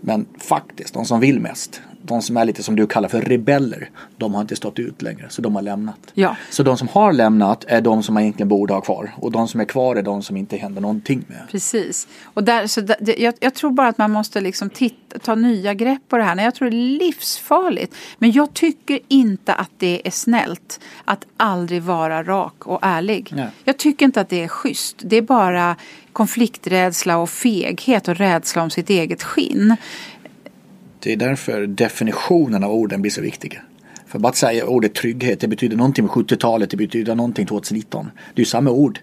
Men 0.00 0.26
faktiskt 0.38 0.94
de 0.94 1.04
som 1.04 1.20
vill 1.20 1.40
mest 1.40 1.80
de 2.02 2.22
som 2.22 2.36
är 2.36 2.44
lite 2.44 2.62
som 2.62 2.76
du 2.76 2.86
kallar 2.86 3.08
för 3.08 3.20
rebeller, 3.20 3.90
de 4.16 4.34
har 4.34 4.40
inte 4.40 4.56
stått 4.56 4.78
ut 4.78 5.02
längre 5.02 5.26
så 5.30 5.42
de 5.42 5.54
har 5.54 5.62
lämnat. 5.62 5.98
Ja. 6.14 6.36
Så 6.50 6.62
de 6.62 6.76
som 6.76 6.88
har 6.88 7.12
lämnat 7.12 7.64
är 7.68 7.80
de 7.80 8.02
som 8.02 8.14
man 8.14 8.22
egentligen 8.22 8.48
borde 8.48 8.74
ha 8.74 8.80
kvar 8.80 9.14
och 9.16 9.32
de 9.32 9.48
som 9.48 9.60
är 9.60 9.64
kvar 9.64 9.96
är 9.96 10.02
de 10.02 10.22
som 10.22 10.36
inte 10.36 10.56
händer 10.56 10.80
någonting 10.80 11.24
med. 11.28 11.42
Precis. 11.50 12.08
Och 12.24 12.44
där, 12.44 12.66
så 12.66 12.80
där, 12.80 13.20
jag, 13.20 13.34
jag, 13.40 13.54
tror 13.54 13.70
bara 13.70 13.88
att 13.88 13.98
man 13.98 14.10
måste 14.10 14.40
liksom 14.40 14.70
titta, 14.70 15.18
ta 15.18 15.34
nya 15.34 15.74
grepp 15.74 16.08
på 16.08 16.16
det 16.16 16.22
här. 16.22 16.44
Jag 16.44 16.54
tror 16.54 16.70
det 16.70 16.76
är 16.76 16.98
livsfarligt. 16.98 17.94
Men 18.18 18.32
jag 18.32 18.54
tycker 18.54 18.98
inte 19.08 19.54
att 19.54 19.70
det 19.78 20.06
är 20.06 20.10
snällt 20.10 20.80
att 21.04 21.26
aldrig 21.36 21.82
vara 21.82 22.22
rak 22.22 22.66
och 22.66 22.78
ärlig. 22.82 23.32
Nej. 23.36 23.48
Jag 23.64 23.78
tycker 23.78 24.04
inte 24.04 24.20
att 24.20 24.28
det 24.28 24.42
är 24.42 24.48
schysst. 24.48 24.96
Det 25.04 25.16
är 25.16 25.22
bara 25.22 25.76
konflikträdsla 26.12 27.18
och 27.18 27.30
feghet 27.30 28.08
och 28.08 28.16
rädsla 28.16 28.62
om 28.62 28.70
sitt 28.70 28.90
eget 28.90 29.22
skinn. 29.22 29.76
Det 31.02 31.12
är 31.12 31.16
därför 31.16 31.66
definitionen 31.66 32.64
av 32.64 32.72
orden 32.72 33.02
blir 33.02 33.10
så 33.10 33.20
viktiga. 33.20 33.60
För 34.06 34.18
bara 34.18 34.28
att 34.28 34.36
säga 34.36 34.66
ordet 34.66 34.94
trygghet, 34.94 35.40
det 35.40 35.48
betyder 35.48 35.76
någonting 35.76 36.04
med 36.04 36.12
70-talet, 36.12 36.70
det 36.70 36.76
betyder 36.76 37.14
någonting 37.14 37.46
2019. 37.46 38.10
Det 38.34 38.40
är 38.40 38.44
ju 38.44 38.44
samma 38.44 38.70
ord. 38.70 38.98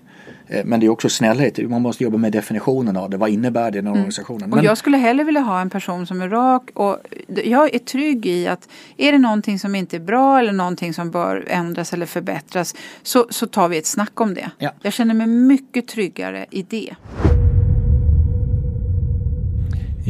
Eh, 0.48 0.66
men 0.66 0.80
det 0.80 0.86
är 0.86 0.90
också 0.90 1.10
snällhet. 1.10 1.70
Man 1.70 1.82
måste 1.82 2.04
jobba 2.04 2.18
med 2.18 2.32
definitionen 2.32 2.98
av 2.98 3.10
det. 3.10 3.18
Vad 3.18 3.30
innebär 3.30 3.72
det 3.72 3.78
i 3.78 3.82
den 3.82 3.88
mm. 3.88 3.98
organisationen? 3.98 4.54
Och 4.54 4.64
jag 4.64 4.78
skulle 4.78 4.98
hellre 4.98 5.24
vilja 5.24 5.42
ha 5.42 5.62
en 5.62 5.70
person 5.70 6.08
som 6.08 6.22
är 6.22 6.30
rak 6.30 6.70
och 6.74 6.98
jag 7.44 7.76
är 7.76 7.80
trygg 7.80 8.26
i 8.26 8.48
att 8.48 8.70
är 8.98 9.12
det 9.12 9.18
någonting 9.18 9.60
som 9.60 9.76
inte 9.76 9.96
är 9.96 10.00
bra 10.00 10.40
eller 10.40 10.52
någonting 10.52 10.94
som 10.94 11.12
bör 11.12 11.46
ändras 11.48 11.94
eller 11.94 12.06
förbättras 12.06 12.76
så, 13.04 13.28
så 13.30 13.48
tar 13.48 13.68
vi 13.68 13.78
ett 13.78 13.88
snack 13.88 14.22
om 14.22 14.34
det. 14.34 14.52
Ja. 14.58 14.74
Jag 14.82 14.94
känner 14.94 15.14
mig 15.14 15.28
mycket 15.28 15.88
tryggare 15.88 16.46
i 16.52 16.64
det. 16.64 16.96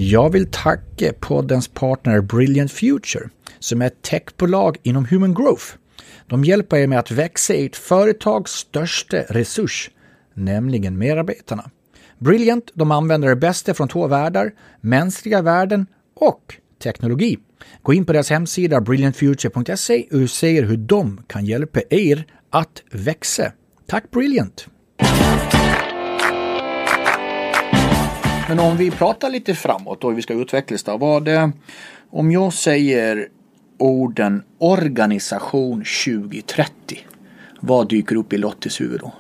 Jag 0.02 0.30
vill 0.30 0.52
tacka 0.52 1.14
poddens 1.20 1.68
partner 1.68 2.22
Brilliant 2.22 2.72
Future 2.72 3.30
som 3.60 3.82
är 3.82 3.88
ett 3.88 4.02
techbolag 4.02 4.78
inom 4.84 5.06
Human 5.06 5.34
Growth. 5.34 5.66
De 6.28 6.43
hjälper 6.43 6.78
er 6.78 6.88
med 6.88 7.00
att 7.00 7.12
växa 7.12 7.54
i 7.54 7.66
ert 7.66 7.76
företags 7.76 8.52
största 8.52 9.18
resurs, 9.18 9.91
nämligen 10.34 10.97
medarbetarna. 10.97 11.70
Brilliant 12.20 12.72
de 12.74 12.91
använder 12.91 13.30
det 13.30 13.36
bästa 13.36 13.74
från 13.74 13.88
två 13.88 14.08
världar, 14.08 14.52
mänskliga 14.82 15.41
värden 15.41 15.88
och 16.16 16.56
teknologi. 16.84 17.38
Gå 17.82 17.93
in 17.93 18.06
på 18.06 18.14
deras 18.14 18.30
hemsida 18.30 18.82
brilliantfuture.se 18.82 20.08
och 20.12 20.30
se 20.30 20.62
hur 20.62 20.78
de 20.78 21.24
kan 21.28 21.45
hjälpa 21.45 21.82
er 21.89 22.26
att 22.50 22.84
växa. 22.91 23.52
Tack 23.88 24.12
Brilliant! 24.12 24.68
Men 28.50 28.60
om 28.60 28.78
vi 28.78 28.91
pratar 28.91 29.30
lite 29.30 29.56
framåt 29.56 30.04
och 30.04 30.10
hur 30.10 30.16
vi 30.16 30.22
ska 30.22 30.34
utvecklas 30.34 30.84
då. 30.84 30.97
Vad 30.97 31.26
det, 31.26 31.52
om 32.10 32.32
jag 32.32 32.54
säger 32.54 33.28
orden 33.78 34.43
organisation 34.58 35.84
2030. 36.06 37.00
Vad 37.60 37.89
dyker 37.89 38.16
upp 38.16 38.34
i 38.34 38.38
Lottis 38.38 38.82
huvud 38.82 39.00
då? 39.00 39.14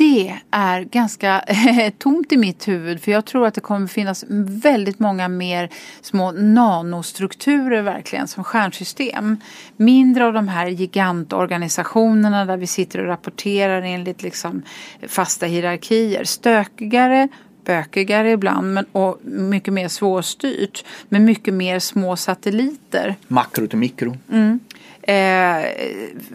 det 0.00 0.34
är 0.50 0.80
ganska 0.80 1.44
tomt 1.98 2.32
i 2.32 2.36
mitt 2.36 2.68
huvud 2.68 3.02
för 3.02 3.12
jag 3.12 3.24
tror 3.24 3.46
att 3.46 3.54
det 3.54 3.60
kommer 3.60 3.86
finnas 3.86 4.24
väldigt 4.62 4.98
många 4.98 5.28
mer 5.28 5.68
små 6.00 6.32
nanostrukturer 6.32 7.82
verkligen 7.82 8.28
som 8.28 8.44
stjärnsystem. 8.44 9.36
Mindre 9.76 10.26
av 10.26 10.32
de 10.32 10.48
här 10.48 10.66
gigantorganisationerna 10.66 12.44
där 12.44 12.56
vi 12.56 12.66
sitter 12.66 12.98
och 12.98 13.06
rapporterar 13.06 13.82
enligt 13.82 14.22
liksom 14.22 14.62
fasta 15.08 15.46
hierarkier. 15.46 16.24
Stökigare, 16.24 17.28
bökigare 17.64 18.30
ibland 18.30 18.74
men, 18.74 18.84
och 18.92 19.18
mycket 19.24 19.74
mer 19.74 19.88
svårstyrt. 19.88 20.84
Med 21.08 21.20
mycket 21.20 21.54
mer 21.54 21.78
små 21.78 22.16
satelliter. 22.16 23.16
Makro 23.28 23.66
till 23.66 23.78
mikro. 23.78 24.16
Mm. 24.32 24.60
Eh, 25.02 25.66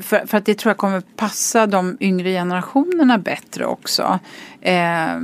för, 0.01 0.27
för, 0.27 0.37
att 0.37 0.45
det 0.45 0.57
tror 0.57 0.69
jag 0.69 0.77
kommer 0.77 1.01
passa 1.01 1.67
de 1.67 1.97
yngre 1.99 2.29
generationerna 2.29 3.17
bättre 3.17 3.65
också. 3.65 4.19
Eh, 4.61 5.19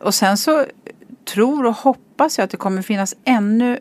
och 0.00 0.14
sen 0.14 0.36
så 0.36 0.64
tror 1.24 1.66
och 1.66 1.74
hoppas 1.74 2.38
jag 2.38 2.44
att 2.44 2.50
det 2.50 2.56
kommer 2.56 2.82
finnas 2.82 3.14
ännu 3.24 3.78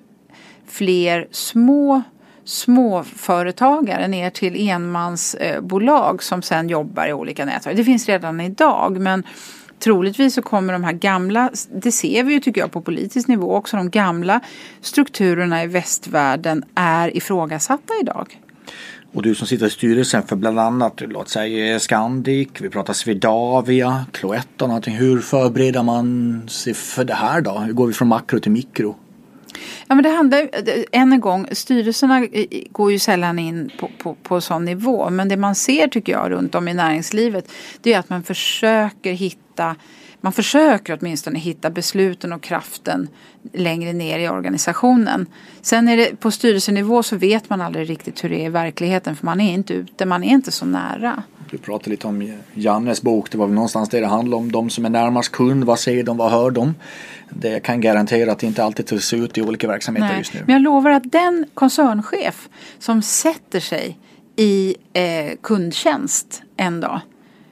fler 0.68 1.28
små 1.32 2.03
småföretagare 2.47 4.08
ner 4.08 4.30
till 4.30 4.70
enmansbolag 4.70 6.24
som 6.24 6.41
sen 6.41 6.70
jobbar 6.70 7.08
i 7.08 7.14
olika 7.14 7.45
nätverk. 7.45 7.78
Det 7.78 7.84
finns 7.84 8.08
redan 8.08 8.41
idag 8.41 8.99
men 8.99 9.24
troligtvis 9.80 10.34
så 10.34 10.41
kommer 10.41 10.73
de 10.73 10.84
här 10.84 10.93
gamla, 10.93 11.51
det 11.75 11.91
ser 11.91 12.23
vi 12.23 12.34
ju 12.34 12.39
tycker 12.39 12.61
jag 12.61 12.71
på 12.71 12.82
politisk 12.82 13.28
nivå 13.28 13.55
också, 13.55 13.78
de 13.78 13.89
gamla 13.89 14.39
strukturerna 14.82 15.63
i 15.63 15.67
västvärlden 15.67 16.63
är 16.75 17.17
ifrågasatta 17.17 17.93
idag. 18.01 18.41
Och 19.13 19.23
du 19.23 19.36
som 19.36 19.47
sitter 19.47 19.65
i 19.65 19.69
styrelsen 19.69 20.23
för 20.23 20.36
bland 20.36 20.59
annat, 20.59 21.01
låt 21.07 21.30
säga 21.30 21.80
Scandic, 21.80 22.49
vi 22.59 22.69
pratar 22.69 22.93
Swedavia, 22.93 24.05
Cloetta 24.11 24.65
och 24.65 24.69
någonting. 24.69 24.95
Hur 24.95 25.19
förbereder 25.19 25.84
man 25.84 26.41
sig 26.49 26.73
för 26.73 27.03
det 27.03 27.13
här 27.13 27.41
då? 27.41 27.59
Hur 27.59 27.73
går 27.73 27.88
vi 27.88 27.93
från 27.93 28.07
makro 28.07 28.39
till 28.39 28.51
mikro? 28.51 28.95
Ja 29.88 29.95
men 29.95 30.03
det 30.03 30.09
handlar, 30.09 30.49
än 30.91 31.13
en 31.13 31.20
gång, 31.20 31.47
styrelserna 31.51 32.28
går 32.70 32.91
ju 32.91 32.99
sällan 32.99 33.39
in 33.39 33.72
på, 33.80 33.89
på, 33.97 34.15
på 34.24 34.41
sån 34.41 34.65
nivå. 34.65 35.09
Men 35.09 35.30
det 35.30 35.38
man 35.38 35.55
ser 35.55 35.88
tycker 35.88 36.13
jag 36.13 36.32
runt 36.32 36.55
om 36.55 36.68
i 36.68 36.74
näringslivet 36.74 37.51
det 37.82 37.93
är 37.93 37.99
att 37.99 38.09
man 38.09 38.24
försöker 38.24 39.11
hitta 39.11 39.76
man 40.22 40.34
försöker 40.34 40.97
åtminstone 41.01 41.39
hitta 41.39 41.70
besluten 41.70 42.34
och 42.34 42.41
kraften 42.41 43.09
längre 43.53 43.93
ner 43.93 44.20
i 44.20 44.30
organisationen. 44.30 45.26
Sen 45.61 45.88
är 45.88 45.97
det 45.97 46.20
på 46.20 46.32
styrelsenivå 46.32 47.03
så 47.03 47.15
vet 47.15 47.49
man 47.49 47.61
aldrig 47.61 47.89
riktigt 47.89 48.24
hur 48.24 48.30
det 48.30 48.41
är 48.41 48.45
i 48.45 48.49
verkligheten 48.49 49.15
för 49.15 49.26
man 49.26 49.41
är 49.41 49.53
inte 49.53 49.74
ute, 49.74 50.05
man 50.05 50.24
är 50.24 50.30
inte 50.30 50.51
så 50.51 50.65
nära. 50.65 51.24
Du 51.51 51.57
pratade 51.57 51.89
lite 51.89 52.07
om 52.07 52.34
Jannes 52.53 53.01
bok, 53.01 53.32
det 53.32 53.38
var 53.38 53.45
väl 53.45 53.55
någonstans 53.55 53.89
det 53.89 53.99
det 53.99 54.07
handlade 54.07 54.36
om. 54.36 54.51
De 54.51 54.70
som 54.70 54.86
är 54.86 54.89
närmast 54.89 55.32
kund, 55.32 55.63
vad 55.63 55.80
säger 55.80 56.03
de, 56.03 56.18
vad 56.18 56.32
hör 56.32 56.51
de? 56.51 56.74
Det 57.30 57.59
kan 57.59 57.82
garantera 57.82 58.32
att 58.32 58.39
det 58.39 58.47
inte 58.47 58.63
alltid 58.63 59.03
ser 59.03 59.17
ut 59.17 59.38
i 59.38 59.41
olika 59.41 59.67
verksamheter 59.67 60.07
Nej. 60.07 60.17
just 60.17 60.34
nu. 60.34 60.43
Men 60.45 60.53
jag 60.53 60.61
lovar 60.61 60.91
att 60.91 61.11
den 61.11 61.45
koncernchef 61.53 62.49
som 62.80 63.01
sätter 63.01 63.59
sig 63.59 63.97
i 64.36 64.75
eh, 64.93 65.38
kundtjänst 65.41 66.41
en 66.57 66.82
dag 66.82 67.01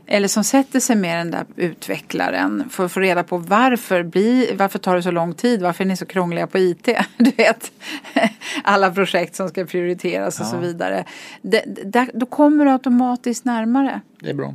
eller 0.07 0.28
som 0.28 0.43
sätter 0.43 0.80
sig 0.80 0.95
med 0.95 1.17
den 1.17 1.32
där 1.32 1.45
utvecklaren 1.55 2.63
för 2.69 2.86
att 2.86 2.91
få 2.91 2.99
reda 2.99 3.23
på 3.23 3.38
varför, 3.38 4.03
bli, 4.03 4.55
varför 4.57 4.80
tar 4.80 4.95
det 4.95 5.03
så 5.03 5.11
lång 5.11 5.34
tid, 5.34 5.61
varför 5.61 5.84
är 5.84 5.88
ni 5.88 5.97
så 5.97 6.05
krångliga 6.05 6.47
på 6.47 6.57
IT? 6.57 6.89
Du 7.17 7.32
vet, 7.32 7.71
alla 8.63 8.91
projekt 8.91 9.36
som 9.36 9.49
ska 9.49 9.65
prioriteras 9.65 10.39
och 10.39 10.45
så 10.45 10.57
vidare. 10.57 11.05
Det, 11.41 11.63
där, 11.86 12.09
då 12.13 12.26
kommer 12.26 12.65
du 12.65 12.71
automatiskt 12.71 13.45
närmare. 13.45 14.01
Det 14.19 14.30
är 14.30 14.34
bra. 14.34 14.53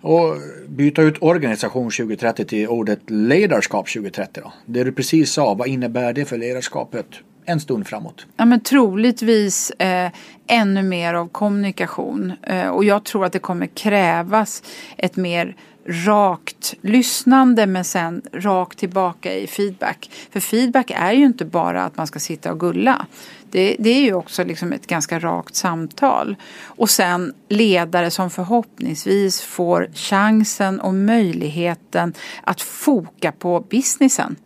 Och 0.00 0.36
byta 0.68 1.02
ut 1.02 1.16
organisation 1.20 1.90
2030 1.90 2.44
till 2.44 2.68
ordet 2.68 3.10
ledarskap 3.10 3.88
2030 3.88 4.42
då. 4.44 4.52
Det 4.66 4.84
du 4.84 4.92
precis 4.92 5.32
sa, 5.32 5.54
vad 5.54 5.68
innebär 5.68 6.12
det 6.12 6.24
för 6.24 6.38
ledarskapet 6.38 7.06
en 7.44 7.60
stund 7.60 7.86
framåt? 7.86 8.26
Ja 8.36 8.44
men 8.44 8.60
troligtvis 8.60 9.70
eh, 9.70 10.10
ännu 10.46 10.82
mer 10.82 11.14
av 11.14 11.28
kommunikation. 11.28 12.32
Eh, 12.42 12.68
och 12.68 12.84
jag 12.84 13.04
tror 13.04 13.24
att 13.24 13.32
det 13.32 13.38
kommer 13.38 13.66
krävas 13.66 14.62
ett 14.96 15.16
mer 15.16 15.56
rakt 15.88 16.74
lyssnande 16.80 17.66
men 17.66 17.84
sen 17.84 18.22
rakt 18.32 18.78
tillbaka 18.78 19.34
i 19.34 19.46
feedback. 19.46 20.10
För 20.30 20.40
feedback 20.40 20.90
är 20.94 21.12
ju 21.12 21.24
inte 21.24 21.44
bara 21.44 21.84
att 21.84 21.96
man 21.96 22.06
ska 22.06 22.18
sitta 22.18 22.52
och 22.52 22.60
gulla. 22.60 23.06
Det, 23.50 23.76
det, 23.78 23.90
är 23.90 24.00
ju 24.00 24.14
också 24.14 24.44
liksom 24.44 24.72
ett 24.72 24.86
ganska 24.86 25.18
rakt 25.18 25.54
samtal. 25.54 26.36
Och 26.62 26.90
sen 26.90 27.34
ledare 27.48 28.10
som 28.10 28.30
förhoppningsvis 28.30 29.40
får 29.40 29.90
chansen 29.94 30.80
och 30.80 30.94
möjligheten 30.94 32.14
att 32.42 32.60
foka 32.60 33.32
på 33.32 33.60
businessen. 33.60 34.36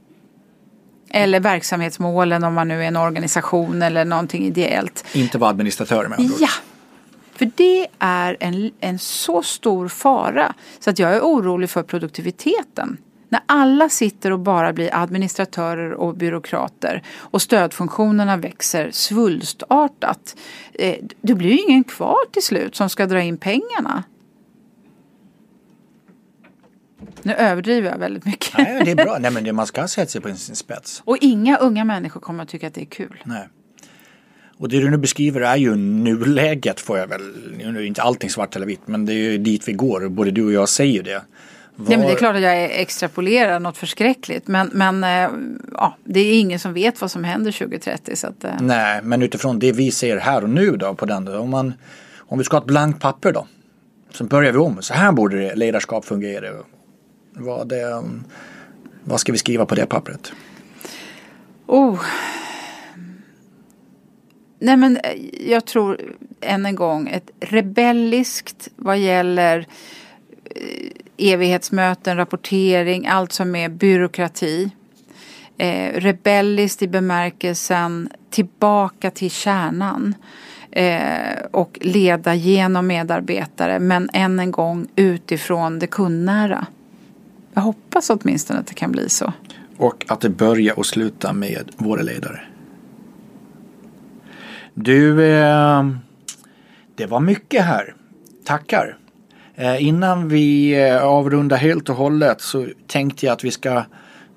Eller 1.10 1.40
verksamhetsmålen 1.40 2.44
om 2.44 2.54
man 2.54 2.68
nu 2.68 2.82
är 2.82 2.88
en 2.88 2.96
organisation 2.96 3.82
eller 3.82 4.04
någonting 4.04 4.44
ideellt. 4.44 5.04
Inte 5.12 5.38
vara 5.38 5.50
administratör 5.50 6.08
med 6.08 6.18
andra 6.18 6.34
Ja. 6.40 6.48
För 7.34 7.50
det 7.54 7.86
är 7.98 8.36
en, 8.40 8.70
en 8.80 8.98
så 8.98 9.42
stor 9.42 9.88
fara 9.88 10.54
så 10.80 10.90
att 10.90 10.98
jag 10.98 11.14
är 11.14 11.20
orolig 11.20 11.70
för 11.70 11.82
produktiviteten. 11.82 12.98
När 13.32 13.40
alla 13.46 13.88
sitter 13.88 14.30
och 14.30 14.38
bara 14.38 14.72
blir 14.72 14.90
administratörer 14.92 15.92
och 15.92 16.16
byråkrater 16.16 17.02
och 17.16 17.42
stödfunktionerna 17.42 18.36
växer 18.36 18.90
svulstartat. 18.90 20.36
Eh, 20.72 20.96
det 21.20 21.34
blir 21.34 21.50
ju 21.50 21.58
ingen 21.58 21.84
kvar 21.84 22.18
till 22.32 22.42
slut 22.42 22.74
som 22.74 22.90
ska 22.90 23.06
dra 23.06 23.22
in 23.22 23.36
pengarna. 23.36 24.04
Nu 27.22 27.32
överdriver 27.32 27.90
jag 27.90 27.98
väldigt 27.98 28.24
mycket. 28.24 28.58
Nej, 28.58 28.82
det 28.84 28.90
är 28.90 29.04
bra. 29.04 29.18
Nej, 29.20 29.30
men 29.30 29.44
det, 29.44 29.52
man 29.52 29.66
ska 29.66 29.88
sätta 29.88 30.10
sig 30.10 30.20
på 30.20 30.34
sin 30.34 30.56
spets. 30.56 31.02
Och 31.04 31.16
inga 31.20 31.56
unga 31.56 31.84
människor 31.84 32.20
kommer 32.20 32.42
att 32.42 32.48
tycka 32.48 32.66
att 32.66 32.74
det 32.74 32.82
är 32.82 32.86
kul. 32.86 33.22
Nej. 33.24 33.48
Och 34.56 34.68
det 34.68 34.80
du 34.80 34.90
nu 34.90 34.96
beskriver 34.96 35.40
är 35.40 35.56
ju 35.56 35.76
nuläget 35.76 36.80
får 36.80 36.98
jag 36.98 37.06
väl, 37.06 37.22
nu 37.56 37.78
är 37.78 37.82
inte 37.82 38.02
allting 38.02 38.30
svart 38.30 38.56
eller 38.56 38.66
vitt 38.66 38.88
men 38.88 39.06
det 39.06 39.12
är 39.12 39.30
ju 39.30 39.38
dit 39.38 39.68
vi 39.68 39.72
går, 39.72 40.08
både 40.08 40.30
du 40.30 40.44
och 40.44 40.52
jag 40.52 40.68
säger 40.68 41.02
det. 41.02 41.22
Var... 41.82 41.88
Nej, 41.88 41.98
men 41.98 42.06
det 42.06 42.12
är 42.12 42.16
klart 42.16 42.36
att 42.36 42.42
jag 42.42 42.80
extrapolerar 42.80 43.60
något 43.60 43.76
förskräckligt 43.76 44.48
men, 44.48 44.70
men 44.72 45.04
äh, 45.04 45.30
ja, 45.72 45.96
det 46.04 46.20
är 46.20 46.40
ingen 46.40 46.58
som 46.58 46.72
vet 46.72 47.00
vad 47.00 47.10
som 47.10 47.24
händer 47.24 47.52
2030. 47.52 48.16
Så 48.16 48.26
att, 48.26 48.44
äh... 48.44 48.50
Nej, 48.60 49.00
men 49.02 49.22
utifrån 49.22 49.58
det 49.58 49.72
vi 49.72 49.90
ser 49.90 50.16
här 50.16 50.42
och 50.42 50.50
nu 50.50 50.76
då 50.76 50.94
på 50.94 51.06
den, 51.06 51.28
om, 51.28 51.50
man, 51.50 51.74
om 52.18 52.38
vi 52.38 52.44
ska 52.44 52.56
ha 52.56 52.60
ett 52.60 52.66
blankt 52.66 53.00
papper 53.00 53.32
då. 53.32 53.46
Så 54.10 54.24
börjar 54.24 54.52
vi 54.52 54.58
om, 54.58 54.82
så 54.82 54.94
här 54.94 55.12
borde 55.12 55.38
det 55.38 55.54
ledarskap 55.54 56.04
fungera. 56.04 56.48
Vad, 57.32 57.68
det, 57.68 58.04
vad 59.04 59.20
ska 59.20 59.32
vi 59.32 59.38
skriva 59.38 59.66
på 59.66 59.74
det 59.74 59.86
pappret? 59.86 60.32
Oh. 61.66 62.00
Nej 64.58 64.76
men 64.76 64.96
eh, 64.96 65.50
jag 65.50 65.64
tror 65.64 66.00
än 66.40 66.66
en 66.66 66.74
gång 66.74 67.08
ett 67.08 67.30
rebelliskt 67.40 68.68
vad 68.76 68.98
gäller 68.98 69.66
eh, 70.44 70.90
evighetsmöten, 71.22 72.16
rapportering, 72.16 73.06
allt 73.06 73.32
som 73.32 73.56
är 73.56 73.68
byråkrati. 73.68 74.70
Eh, 75.58 76.00
rebelliskt 76.00 76.82
i 76.82 76.88
bemärkelsen 76.88 78.08
tillbaka 78.30 79.10
till 79.10 79.30
kärnan. 79.30 80.14
Eh, 80.70 81.44
och 81.50 81.78
leda 81.80 82.34
genom 82.34 82.86
medarbetare 82.86 83.78
men 83.78 84.10
än 84.12 84.40
en 84.40 84.50
gång 84.50 84.88
utifrån 84.96 85.78
det 85.78 85.86
kundnära. 85.86 86.66
Jag 87.54 87.62
hoppas 87.62 88.10
åtminstone 88.10 88.60
att 88.60 88.66
det 88.66 88.74
kan 88.74 88.92
bli 88.92 89.08
så. 89.08 89.32
Och 89.76 90.04
att 90.08 90.20
det 90.20 90.28
börjar 90.28 90.78
och 90.78 90.86
slutar 90.86 91.32
med 91.32 91.70
våra 91.76 92.02
ledare. 92.02 92.40
Du, 94.74 95.24
eh, 95.24 95.86
det 96.94 97.06
var 97.06 97.20
mycket 97.20 97.64
här. 97.64 97.94
Tackar. 98.44 98.98
Eh, 99.54 99.86
innan 99.86 100.28
vi 100.28 100.80
eh, 100.82 101.04
avrundar 101.04 101.56
helt 101.56 101.88
och 101.88 101.96
hållet 101.96 102.40
så 102.40 102.66
tänkte 102.86 103.26
jag 103.26 103.32
att 103.32 103.44
vi 103.44 103.50
ska 103.50 103.84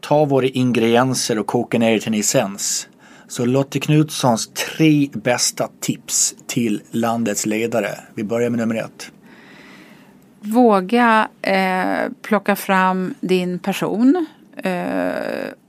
ta 0.01 0.25
våra 0.25 0.45
ingredienser 0.45 1.39
och 1.39 1.47
koka 1.47 1.79
ner 1.79 1.99
till 1.99 2.13
en 2.13 2.19
essens. 2.19 2.87
Så 3.27 3.45
Lotte 3.45 3.79
Knutssons 3.79 4.47
tre 4.47 5.09
bästa 5.13 5.69
tips 5.79 6.35
till 6.47 6.81
landets 6.91 7.45
ledare. 7.45 7.89
Vi 8.13 8.23
börjar 8.23 8.49
med 8.49 8.59
nummer 8.59 8.75
ett. 8.75 9.11
Våga 10.39 11.27
eh, 11.41 12.11
plocka 12.21 12.55
fram 12.55 13.13
din 13.19 13.59
person 13.59 14.25
eh, 14.57 14.71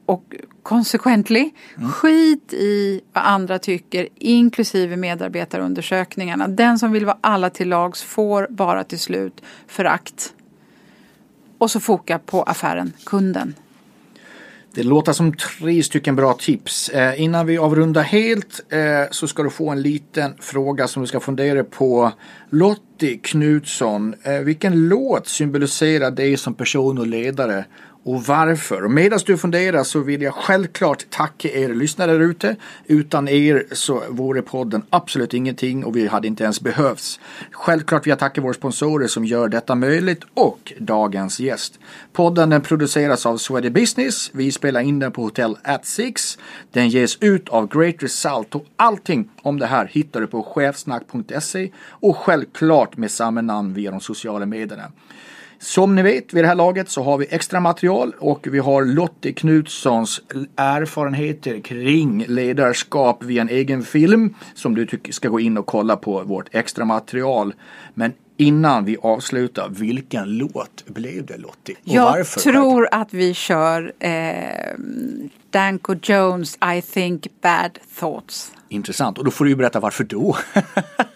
och 0.06 0.34
consequently 0.62 1.50
mm. 1.76 1.90
skit 1.90 2.52
i 2.52 3.00
vad 3.12 3.24
andra 3.24 3.58
tycker 3.58 4.08
inklusive 4.14 4.96
medarbetarundersökningarna. 4.96 6.48
Den 6.48 6.78
som 6.78 6.92
vill 6.92 7.06
vara 7.06 7.18
alla 7.20 7.50
till 7.50 7.68
lags 7.68 8.02
får 8.02 8.46
bara 8.50 8.84
till 8.84 8.98
slut 8.98 9.42
förakt. 9.66 10.32
Och 11.58 11.70
så 11.70 11.80
foka 11.80 12.18
på 12.18 12.42
affären, 12.42 12.92
kunden. 13.04 13.54
Det 14.76 14.82
låter 14.82 15.12
som 15.12 15.36
tre 15.36 15.82
stycken 15.82 16.16
bra 16.16 16.32
tips. 16.32 16.88
Eh, 16.88 17.20
innan 17.20 17.46
vi 17.46 17.58
avrundar 17.58 18.02
helt 18.02 18.60
eh, 18.68 18.78
så 19.10 19.28
ska 19.28 19.42
du 19.42 19.50
få 19.50 19.70
en 19.70 19.82
liten 19.82 20.34
fråga 20.40 20.88
som 20.88 21.02
du 21.02 21.06
ska 21.06 21.20
fundera 21.20 21.64
på. 21.64 22.12
Lottie 22.50 23.18
Knutsson, 23.22 24.14
eh, 24.22 24.38
vilken 24.38 24.88
låt 24.88 25.28
symboliserar 25.28 26.10
dig 26.10 26.36
som 26.36 26.54
person 26.54 26.98
och 26.98 27.06
ledare 27.06 27.64
och 28.06 28.22
varför. 28.24 28.84
Och 28.84 28.90
medan 28.90 29.18
du 29.26 29.36
funderar 29.36 29.84
så 29.84 30.00
vill 30.00 30.22
jag 30.22 30.34
självklart 30.34 31.10
tacka 31.10 31.48
er 31.48 31.74
lyssnare 31.74 32.12
där 32.12 32.20
ute. 32.20 32.56
Utan 32.86 33.28
er 33.28 33.66
så 33.72 34.02
vore 34.08 34.42
podden 34.42 34.82
absolut 34.90 35.34
ingenting 35.34 35.84
och 35.84 35.96
vi 35.96 36.06
hade 36.06 36.26
inte 36.26 36.44
ens 36.44 36.60
behövts. 36.60 37.20
Självklart 37.50 38.06
vill 38.06 38.10
jag 38.10 38.18
tacka 38.18 38.40
våra 38.40 38.54
sponsorer 38.54 39.06
som 39.06 39.24
gör 39.24 39.48
detta 39.48 39.74
möjligt 39.74 40.24
och 40.34 40.72
dagens 40.78 41.40
gäst. 41.40 41.78
Podden 42.12 42.50
den 42.50 42.60
produceras 42.60 43.26
av 43.26 43.36
Swedish 43.36 43.72
Business. 43.72 44.30
Vi 44.34 44.52
spelar 44.52 44.80
in 44.80 44.98
den 44.98 45.12
på 45.12 45.22
Hotel 45.22 45.56
at 45.62 45.86
Six. 45.86 46.38
Den 46.72 46.88
ges 46.88 47.18
ut 47.20 47.48
av 47.48 47.68
Great 47.68 48.02
Result 48.02 48.54
och 48.54 48.66
allting 48.76 49.30
om 49.42 49.58
det 49.58 49.66
här 49.66 49.86
hittar 49.86 50.20
du 50.20 50.26
på 50.26 50.42
chefsnack.se 50.42 51.70
och 51.88 52.16
självklart 52.16 52.96
med 52.96 53.10
samma 53.10 53.40
namn 53.40 53.74
via 53.74 53.90
de 53.90 54.00
sociala 54.00 54.46
medierna. 54.46 54.92
Som 55.58 55.94
ni 55.94 56.02
vet 56.02 56.34
vid 56.34 56.44
det 56.44 56.48
här 56.48 56.54
laget 56.54 56.88
så 56.88 57.02
har 57.02 57.18
vi 57.18 57.26
extra 57.30 57.60
material 57.60 58.12
och 58.18 58.46
vi 58.50 58.58
har 58.58 58.84
Lottie 58.84 59.32
Knutssons 59.32 60.20
erfarenheter 60.56 61.60
kring 61.60 62.24
ledarskap 62.28 63.22
via 63.24 63.42
en 63.42 63.48
egen 63.48 63.82
film 63.82 64.34
som 64.54 64.74
du 64.74 64.86
tycker 64.86 65.12
ska 65.12 65.28
gå 65.28 65.40
in 65.40 65.58
och 65.58 65.66
kolla 65.66 65.96
på 65.96 66.22
vårt 66.22 66.54
extra 66.54 66.84
material. 66.84 67.54
Men 67.94 68.12
innan 68.36 68.84
vi 68.84 68.96
avslutar, 69.02 69.68
vilken 69.68 70.36
låt 70.36 70.84
blev 70.86 71.26
det 71.26 71.36
Lottie? 71.36 71.74
Och 71.74 71.80
Jag 71.84 72.04
varför? 72.04 72.40
tror 72.40 72.88
att 72.92 73.14
vi 73.14 73.34
kör 73.34 73.92
eh, 73.98 74.10
Danko 75.50 75.94
Jones 76.02 76.58
I 76.76 76.82
think 76.82 77.26
bad 77.42 77.78
thoughts. 77.98 78.52
Intressant. 78.68 79.18
Och 79.18 79.24
då 79.24 79.30
får 79.30 79.44
du 79.44 79.50
ju 79.50 79.56
berätta 79.56 79.80
varför 79.80 80.04
då? 80.04 80.36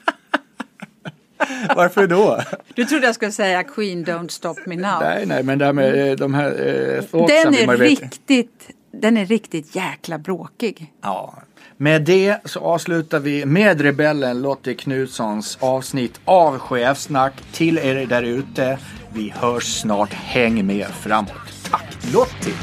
varför 1.76 2.06
då? 2.06 2.40
Du 2.74 2.84
trodde 2.84 3.06
jag 3.06 3.14
skulle 3.14 3.32
säga 3.32 3.62
Queen 3.62 4.04
Don't 4.04 4.28
Stop 4.28 4.54
Me 4.66 4.76
Now. 4.76 5.00
Nej, 5.00 5.26
nej, 5.26 5.42
men 5.42 5.58
det 5.58 5.64
här 5.64 5.72
med 5.72 6.10
eh, 6.10 6.16
de 6.16 6.34
här 6.34 6.50
eh, 6.50 7.26
Den 7.26 7.54
är, 7.54 7.76
riktigt, 7.76 8.70
den 8.92 9.16
är 9.16 9.26
riktigt 9.26 9.76
jäkla 9.76 10.18
bråkig. 10.18 10.92
Ja. 11.02 11.34
Med 11.76 12.02
det 12.02 12.38
så 12.44 12.60
avslutar 12.60 13.18
vi 13.18 13.46
med 13.46 13.80
rebellen 13.80 14.42
Lottie 14.42 14.74
Knutssons 14.74 15.58
avsnitt 15.60 16.20
av 16.24 16.58
Chefsnack. 16.58 17.34
Till 17.52 17.78
er 17.78 18.06
där 18.06 18.22
ute, 18.22 18.78
vi 19.12 19.32
hörs 19.36 19.80
snart. 19.80 20.12
Häng 20.12 20.66
med 20.66 20.86
framåt. 20.86 21.70
Tack 21.70 22.12
Lottie! 22.14 22.54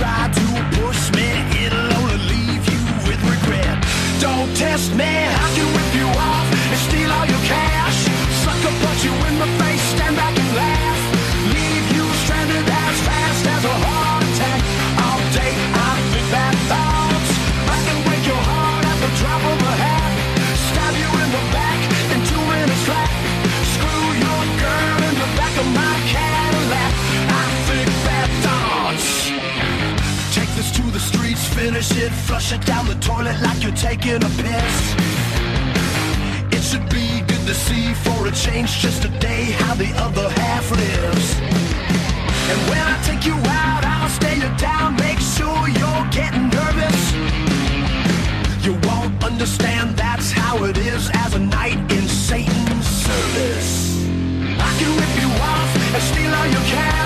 And 0.00 0.37
Don't 4.20 4.56
test 4.56 4.92
me, 4.94 5.04
I 5.04 5.52
can 5.54 5.66
rip 5.76 5.94
you 5.94 6.08
off 6.18 6.37
finish 31.58 31.90
it, 31.96 32.12
flush 32.28 32.52
it 32.52 32.64
down 32.64 32.86
the 32.86 32.94
toilet 33.10 33.36
like 33.42 33.60
you're 33.64 33.80
taking 33.88 34.22
a 34.28 34.30
piss. 34.42 34.76
It 36.56 36.62
should 36.68 36.88
be 36.88 37.06
good 37.30 37.44
to 37.50 37.54
see 37.66 37.94
for 38.04 38.18
a 38.28 38.30
change 38.30 38.70
just 38.78 39.04
a 39.04 39.12
day 39.18 39.42
how 39.60 39.74
the 39.74 39.90
other 40.06 40.28
half 40.42 40.70
lives. 40.70 41.26
And 42.50 42.58
when 42.70 42.84
I 42.94 42.96
take 43.08 43.24
you 43.30 43.36
out, 43.62 43.82
I'll 43.94 44.12
stay 44.20 44.36
you 44.44 44.50
down, 44.56 44.94
make 45.06 45.20
sure 45.36 45.60
you're 45.80 46.06
getting 46.18 46.46
nervous. 46.58 47.00
You 48.64 48.74
won't 48.88 49.16
understand 49.30 49.96
that's 49.96 50.30
how 50.30 50.64
it 50.64 50.78
is 50.78 51.10
as 51.24 51.34
a 51.34 51.40
knight 51.40 51.80
in 51.96 52.04
Satan's 52.06 52.86
service. 52.86 53.72
I 54.68 54.70
can 54.78 54.90
rip 55.00 55.14
you 55.24 55.30
off 55.52 55.70
and 55.94 56.02
steal 56.10 56.32
all 56.38 56.48
you 56.56 56.62
can. 56.72 56.97